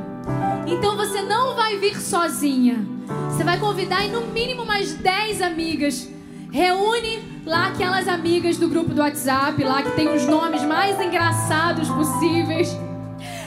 Então 0.67 0.97
você 0.97 1.23
não 1.23 1.55
vai 1.55 1.77
vir 1.77 1.97
sozinha. 2.01 2.85
Você 3.31 3.45
vai 3.45 3.61
convidar 3.61 4.05
em 4.05 4.11
no 4.11 4.23
mínimo 4.23 4.67
mais 4.67 4.93
10 4.93 5.41
amigas. 5.41 6.16
Reúne 6.51 7.43
lá 7.45 7.69
aquelas 7.69 8.09
amigas 8.09 8.57
do 8.57 8.69
grupo 8.69 8.95
do 8.95 9.01
WhatsApp, 9.01 9.63
lá 9.63 9.83
que 9.83 9.91
tem 9.93 10.09
os 10.09 10.27
nomes 10.27 10.63
mais 10.63 11.01
engraçados 11.01 11.89
possíveis. 11.89 12.77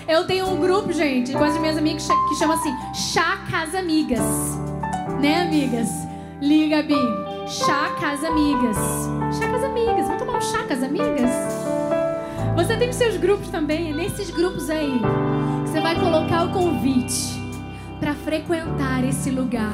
Eu 0.08 0.26
tenho 0.26 0.48
um 0.50 0.60
grupo, 0.60 0.92
gente, 0.92 1.34
com 1.34 1.44
as 1.44 1.58
minhas 1.60 1.78
amigas 1.78 2.08
que 2.08 2.36
chama 2.36 2.56
assim 2.56 2.74
Chá 2.94 3.38
Casa 3.50 3.80
Amigas. 3.80 4.22
Né, 5.20 5.42
amigas? 5.42 5.90
Liga, 6.42 6.82
Bi. 6.82 6.96
Chá 7.48 7.96
Casa 8.00 8.28
Amigas. 8.28 8.78
Chá 9.38 9.48
Casa 9.52 9.68
Amigas. 9.68 10.08
Vamos 10.08 10.20
tomar 10.20 10.38
um 10.38 10.42
chá 10.42 10.64
Casa 10.64 10.86
Amigas? 10.86 11.30
Você 12.56 12.78
tem 12.78 12.90
os 12.90 12.96
seus 12.96 13.18
grupos 13.18 13.50
também. 13.50 13.92
É 13.92 13.94
nesses 13.94 14.30
grupos 14.30 14.70
aí 14.70 15.00
que 15.64 15.70
você 15.70 15.80
vai 15.80 16.00
colocar 16.00 16.46
o 16.46 16.52
convite 16.52 17.40
para 18.00 18.14
frequentar 18.14 19.04
esse 19.04 19.30
lugar 19.30 19.74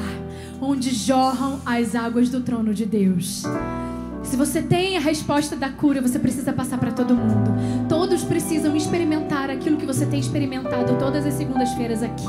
onde 0.60 0.90
jorram 0.90 1.60
as 1.64 1.94
águas 1.94 2.28
do 2.28 2.40
trono 2.40 2.74
de 2.74 2.86
Deus. 2.86 3.44
Se 4.22 4.36
você 4.36 4.60
tem 4.60 4.96
a 4.96 5.00
resposta 5.00 5.54
da 5.54 5.68
cura, 5.68 6.02
você 6.02 6.18
precisa 6.18 6.52
passar 6.52 6.78
para 6.78 6.90
todo 6.90 7.14
mundo. 7.14 7.54
Todos 7.88 8.24
precisam 8.24 8.74
experimentar 8.74 9.50
aquilo 9.50 9.76
que 9.76 9.86
você 9.86 10.04
tem 10.04 10.18
experimentado 10.18 10.98
todas 10.98 11.24
as 11.24 11.34
segundas-feiras 11.34 12.02
aqui. 12.02 12.26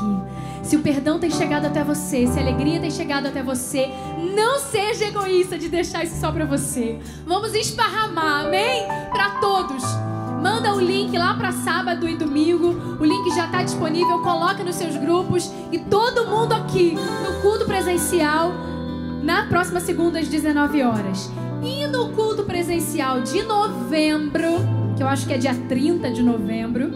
Se 0.62 0.76
o 0.76 0.80
perdão 0.80 1.18
tem 1.18 1.30
chegado 1.30 1.66
até 1.66 1.82
você, 1.82 2.26
se 2.26 2.38
a 2.38 2.42
alegria 2.42 2.78
tem 2.78 2.90
chegado 2.90 3.26
até 3.26 3.42
você, 3.42 3.88
não 4.36 4.60
seja 4.60 5.06
egoísta 5.06 5.58
de 5.58 5.68
deixar 5.68 6.04
isso 6.04 6.20
só 6.20 6.30
para 6.30 6.44
você. 6.44 6.98
Vamos 7.26 7.52
esparramar, 7.54 8.46
amém? 8.46 8.86
Para 9.10 9.40
todos. 9.40 10.07
Manda 10.42 10.74
o 10.74 10.80
link 10.80 11.16
lá 11.16 11.34
para 11.34 11.52
sábado 11.52 12.08
e 12.08 12.16
domingo. 12.16 12.98
O 13.00 13.04
link 13.04 13.34
já 13.34 13.46
está 13.46 13.62
disponível. 13.62 14.20
Coloca 14.20 14.62
nos 14.62 14.76
seus 14.76 14.96
grupos. 14.96 15.50
E 15.72 15.78
todo 15.78 16.26
mundo 16.26 16.52
aqui 16.52 16.94
no 16.94 17.40
culto 17.40 17.64
presencial 17.64 18.52
na 19.22 19.46
próxima 19.46 19.80
segunda 19.80 20.18
às 20.18 20.28
19 20.28 20.82
horas. 20.82 21.30
E 21.62 21.86
no 21.86 22.10
culto 22.10 22.44
presencial 22.44 23.20
de 23.20 23.42
novembro, 23.42 24.48
que 24.96 25.02
eu 25.02 25.08
acho 25.08 25.26
que 25.26 25.32
é 25.32 25.38
dia 25.38 25.54
30 25.68 26.10
de 26.12 26.22
novembro. 26.22 26.90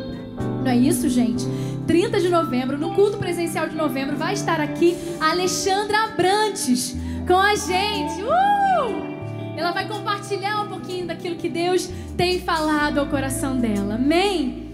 Não 0.62 0.70
é 0.70 0.76
isso, 0.76 1.08
gente? 1.08 1.44
30 1.86 2.20
de 2.20 2.28
novembro, 2.28 2.78
no 2.78 2.94
culto 2.94 3.18
presencial 3.18 3.68
de 3.68 3.76
novembro, 3.76 4.16
vai 4.16 4.34
estar 4.34 4.60
aqui 4.60 4.96
a 5.20 5.30
Alexandra 5.30 6.04
Abrantes 6.04 6.96
com 7.26 7.36
a 7.36 7.54
gente. 7.54 8.22
Uh! 8.22 9.56
Ela 9.56 9.72
vai 9.72 9.86
compartilhar 9.86 10.62
um 10.62 10.68
pouquinho 10.82 11.06
daquilo 11.06 11.36
que 11.36 11.48
Deus 11.48 11.88
tem 12.16 12.40
falado 12.40 12.98
ao 12.98 13.06
coração 13.06 13.56
dela. 13.56 13.94
Amém? 13.94 14.68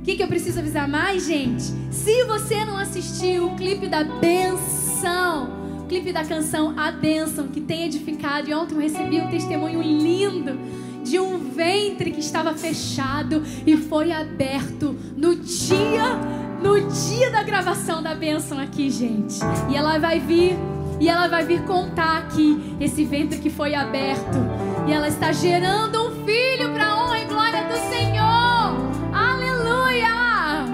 O 0.00 0.02
que, 0.02 0.16
que 0.16 0.22
eu 0.22 0.26
preciso 0.26 0.58
avisar 0.58 0.88
mais, 0.88 1.26
gente? 1.26 1.62
Se 1.90 2.24
você 2.24 2.64
não 2.64 2.78
assistiu 2.78 3.48
o 3.48 3.56
clipe 3.56 3.86
da 3.86 4.02
benção, 4.02 5.50
o 5.80 5.86
clipe 5.86 6.12
da 6.12 6.24
canção 6.24 6.74
A 6.78 6.90
Benção, 6.90 7.48
que 7.48 7.60
tem 7.60 7.84
edificado, 7.84 8.48
e 8.48 8.54
ontem 8.54 8.74
eu 8.74 8.80
recebi 8.80 9.20
um 9.20 9.28
testemunho 9.28 9.82
lindo 9.82 10.58
de 11.04 11.18
um 11.18 11.38
ventre 11.38 12.10
que 12.10 12.20
estava 12.20 12.54
fechado 12.54 13.42
e 13.66 13.76
foi 13.76 14.10
aberto 14.10 14.96
no 15.14 15.36
dia, 15.36 16.16
no 16.62 16.80
dia 16.88 17.30
da 17.30 17.42
gravação 17.42 18.02
da 18.02 18.14
benção 18.14 18.58
aqui, 18.58 18.88
gente. 18.88 19.38
E 19.70 19.76
ela 19.76 19.98
vai 19.98 20.18
vir 20.18 20.56
e 20.98 21.08
ela 21.08 21.28
vai 21.28 21.44
vir 21.44 21.62
contar 21.64 22.18
aqui 22.18 22.76
esse 22.78 23.04
ventre 23.04 23.38
que 23.38 23.48
foi 23.48 23.74
aberto. 23.74 24.38
E 24.86 24.92
ela 24.92 25.08
está 25.08 25.32
gerando 25.32 26.08
um 26.08 26.24
filho 26.24 26.72
para 26.72 26.86
a 26.86 27.04
honra 27.04 27.20
e 27.20 27.24
glória 27.24 27.64
do 27.64 27.76
Senhor. 27.88 28.74
Aleluia! 29.12 30.64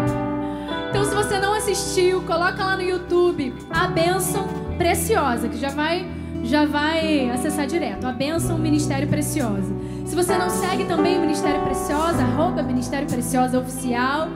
Então, 0.91 1.05
se 1.05 1.15
você 1.15 1.39
não 1.39 1.53
assistiu, 1.55 2.23
coloca 2.23 2.65
lá 2.65 2.77
no 2.77 2.83
YouTube 2.83 3.55
a 3.71 3.87
bênção 3.89 4.49
preciosa, 4.79 5.49
que 5.49 5.59
já 5.59 5.71
vai 5.71 6.07
já 6.43 6.65
vai 6.65 7.29
acessar 7.31 7.67
direto. 7.67 8.07
A 8.07 8.13
bênção 8.13 8.57
Ministério 8.57 9.09
Preciosa. 9.09 9.75
Se 10.07 10.15
você 10.15 10.39
não 10.39 10.49
segue 10.49 10.85
também 10.85 11.19
o 11.19 11.21
Ministério 11.21 11.61
Preciosa, 11.63 12.23
arroba 12.23 12.63
Ministério 12.63 13.09
Preciosa 13.09 13.59
Oficial, 13.59 14.29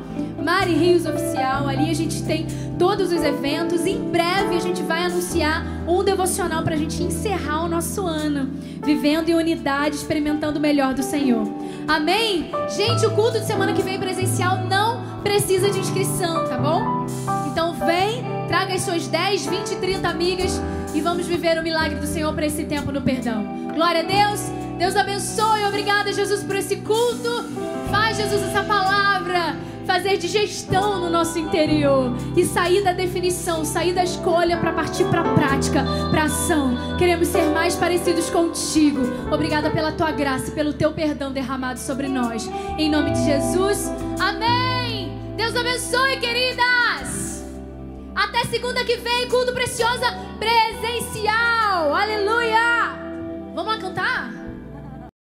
Mari 0.42 0.74
Rios 0.74 1.06
Oficial, 1.06 1.68
ali 1.68 1.88
a 1.88 1.94
gente 1.94 2.24
tem 2.24 2.47
todos 2.76 3.12
os 3.12 3.22
eventos. 3.22 3.86
Em 3.86 4.10
breve 4.10 4.56
a 4.56 4.60
gente 4.60 4.82
vai 4.82 5.05
anunciar 5.05 5.64
um 5.86 6.02
devocional 6.02 6.64
para 6.64 6.74
a 6.74 6.78
gente 6.78 7.01
encerrar 7.02 7.64
o 7.64 7.68
nosso 7.68 8.05
ano, 8.05 8.51
vivendo 8.82 9.28
em 9.28 9.34
unidade, 9.34 9.94
experimentando 9.94 10.59
o 10.59 10.62
melhor 10.62 10.92
do 10.92 11.05
Senhor. 11.05 11.47
Amém? 11.86 12.51
Gente, 12.68 13.06
o 13.06 13.12
culto 13.12 13.38
de 13.38 13.47
semana 13.47 13.72
que 13.72 13.82
vem 13.82 13.98
presencial 13.98 14.64
não 14.66 15.22
precisa 15.22 15.70
de 15.70 15.78
inscrição, 15.78 16.48
tá 16.48 16.59
bom? 16.59 17.06
Então 17.47 17.74
vem, 17.74 18.24
traga 18.48 18.74
as 18.74 18.82
suas 18.82 19.06
10, 19.06 19.47
20, 19.47 19.76
30 19.76 20.09
amigas 20.09 20.60
e 20.92 21.01
vamos 21.01 21.26
viver 21.26 21.59
o 21.59 21.62
milagre 21.62 22.01
do 22.01 22.06
Senhor 22.06 22.34
para 22.34 22.47
esse 22.47 22.64
tempo 22.64 22.90
no 22.90 23.01
perdão. 23.01 23.44
Glória 23.72 24.01
a 24.01 24.05
Deus. 24.05 24.60
Deus 24.81 24.97
abençoe. 24.97 25.62
Obrigada, 25.69 26.11
Jesus, 26.11 26.43
por 26.43 26.57
esse 26.57 26.77
culto. 26.77 27.44
Faz, 27.90 28.16
Jesus, 28.16 28.43
essa 28.43 28.62
palavra 28.65 29.55
fazer 29.86 30.16
digestão 30.16 31.01
no 31.01 31.11
nosso 31.11 31.39
interior 31.39 32.16
e 32.35 32.47
sair 32.47 32.82
da 32.82 32.93
definição, 32.93 33.62
sair 33.62 33.93
da 33.93 34.02
escolha 34.02 34.57
para 34.57 34.73
partir 34.73 35.05
para 35.05 35.20
a 35.20 35.35
prática, 35.35 35.85
para 36.11 36.24
ação. 36.24 36.97
Queremos 36.97 37.28
ser 37.28 37.43
mais 37.51 37.77
parecidos 37.77 38.31
contigo. 38.31 39.01
Obrigada 39.31 39.70
pela 39.70 39.93
tua 39.93 40.12
graça, 40.12 40.51
pelo 40.52 40.73
teu 40.73 40.93
perdão 40.93 41.31
derramado 41.31 41.78
sobre 41.78 42.09
nós. 42.09 42.48
Em 42.78 42.90
nome 42.90 43.11
de 43.11 43.23
Jesus. 43.23 43.90
Amém. 44.19 45.12
Deus 45.36 45.55
abençoe, 45.55 46.16
queridas. 46.20 47.44
Até 48.15 48.44
segunda 48.44 48.82
que 48.82 48.97
vem, 48.97 49.28
culto 49.28 49.52
preciosa 49.52 50.07
presencial. 50.39 51.94
Aleluia! 51.94 52.94
Vamos 53.55 53.74
lá 53.74 53.78
cantar? 53.78 54.40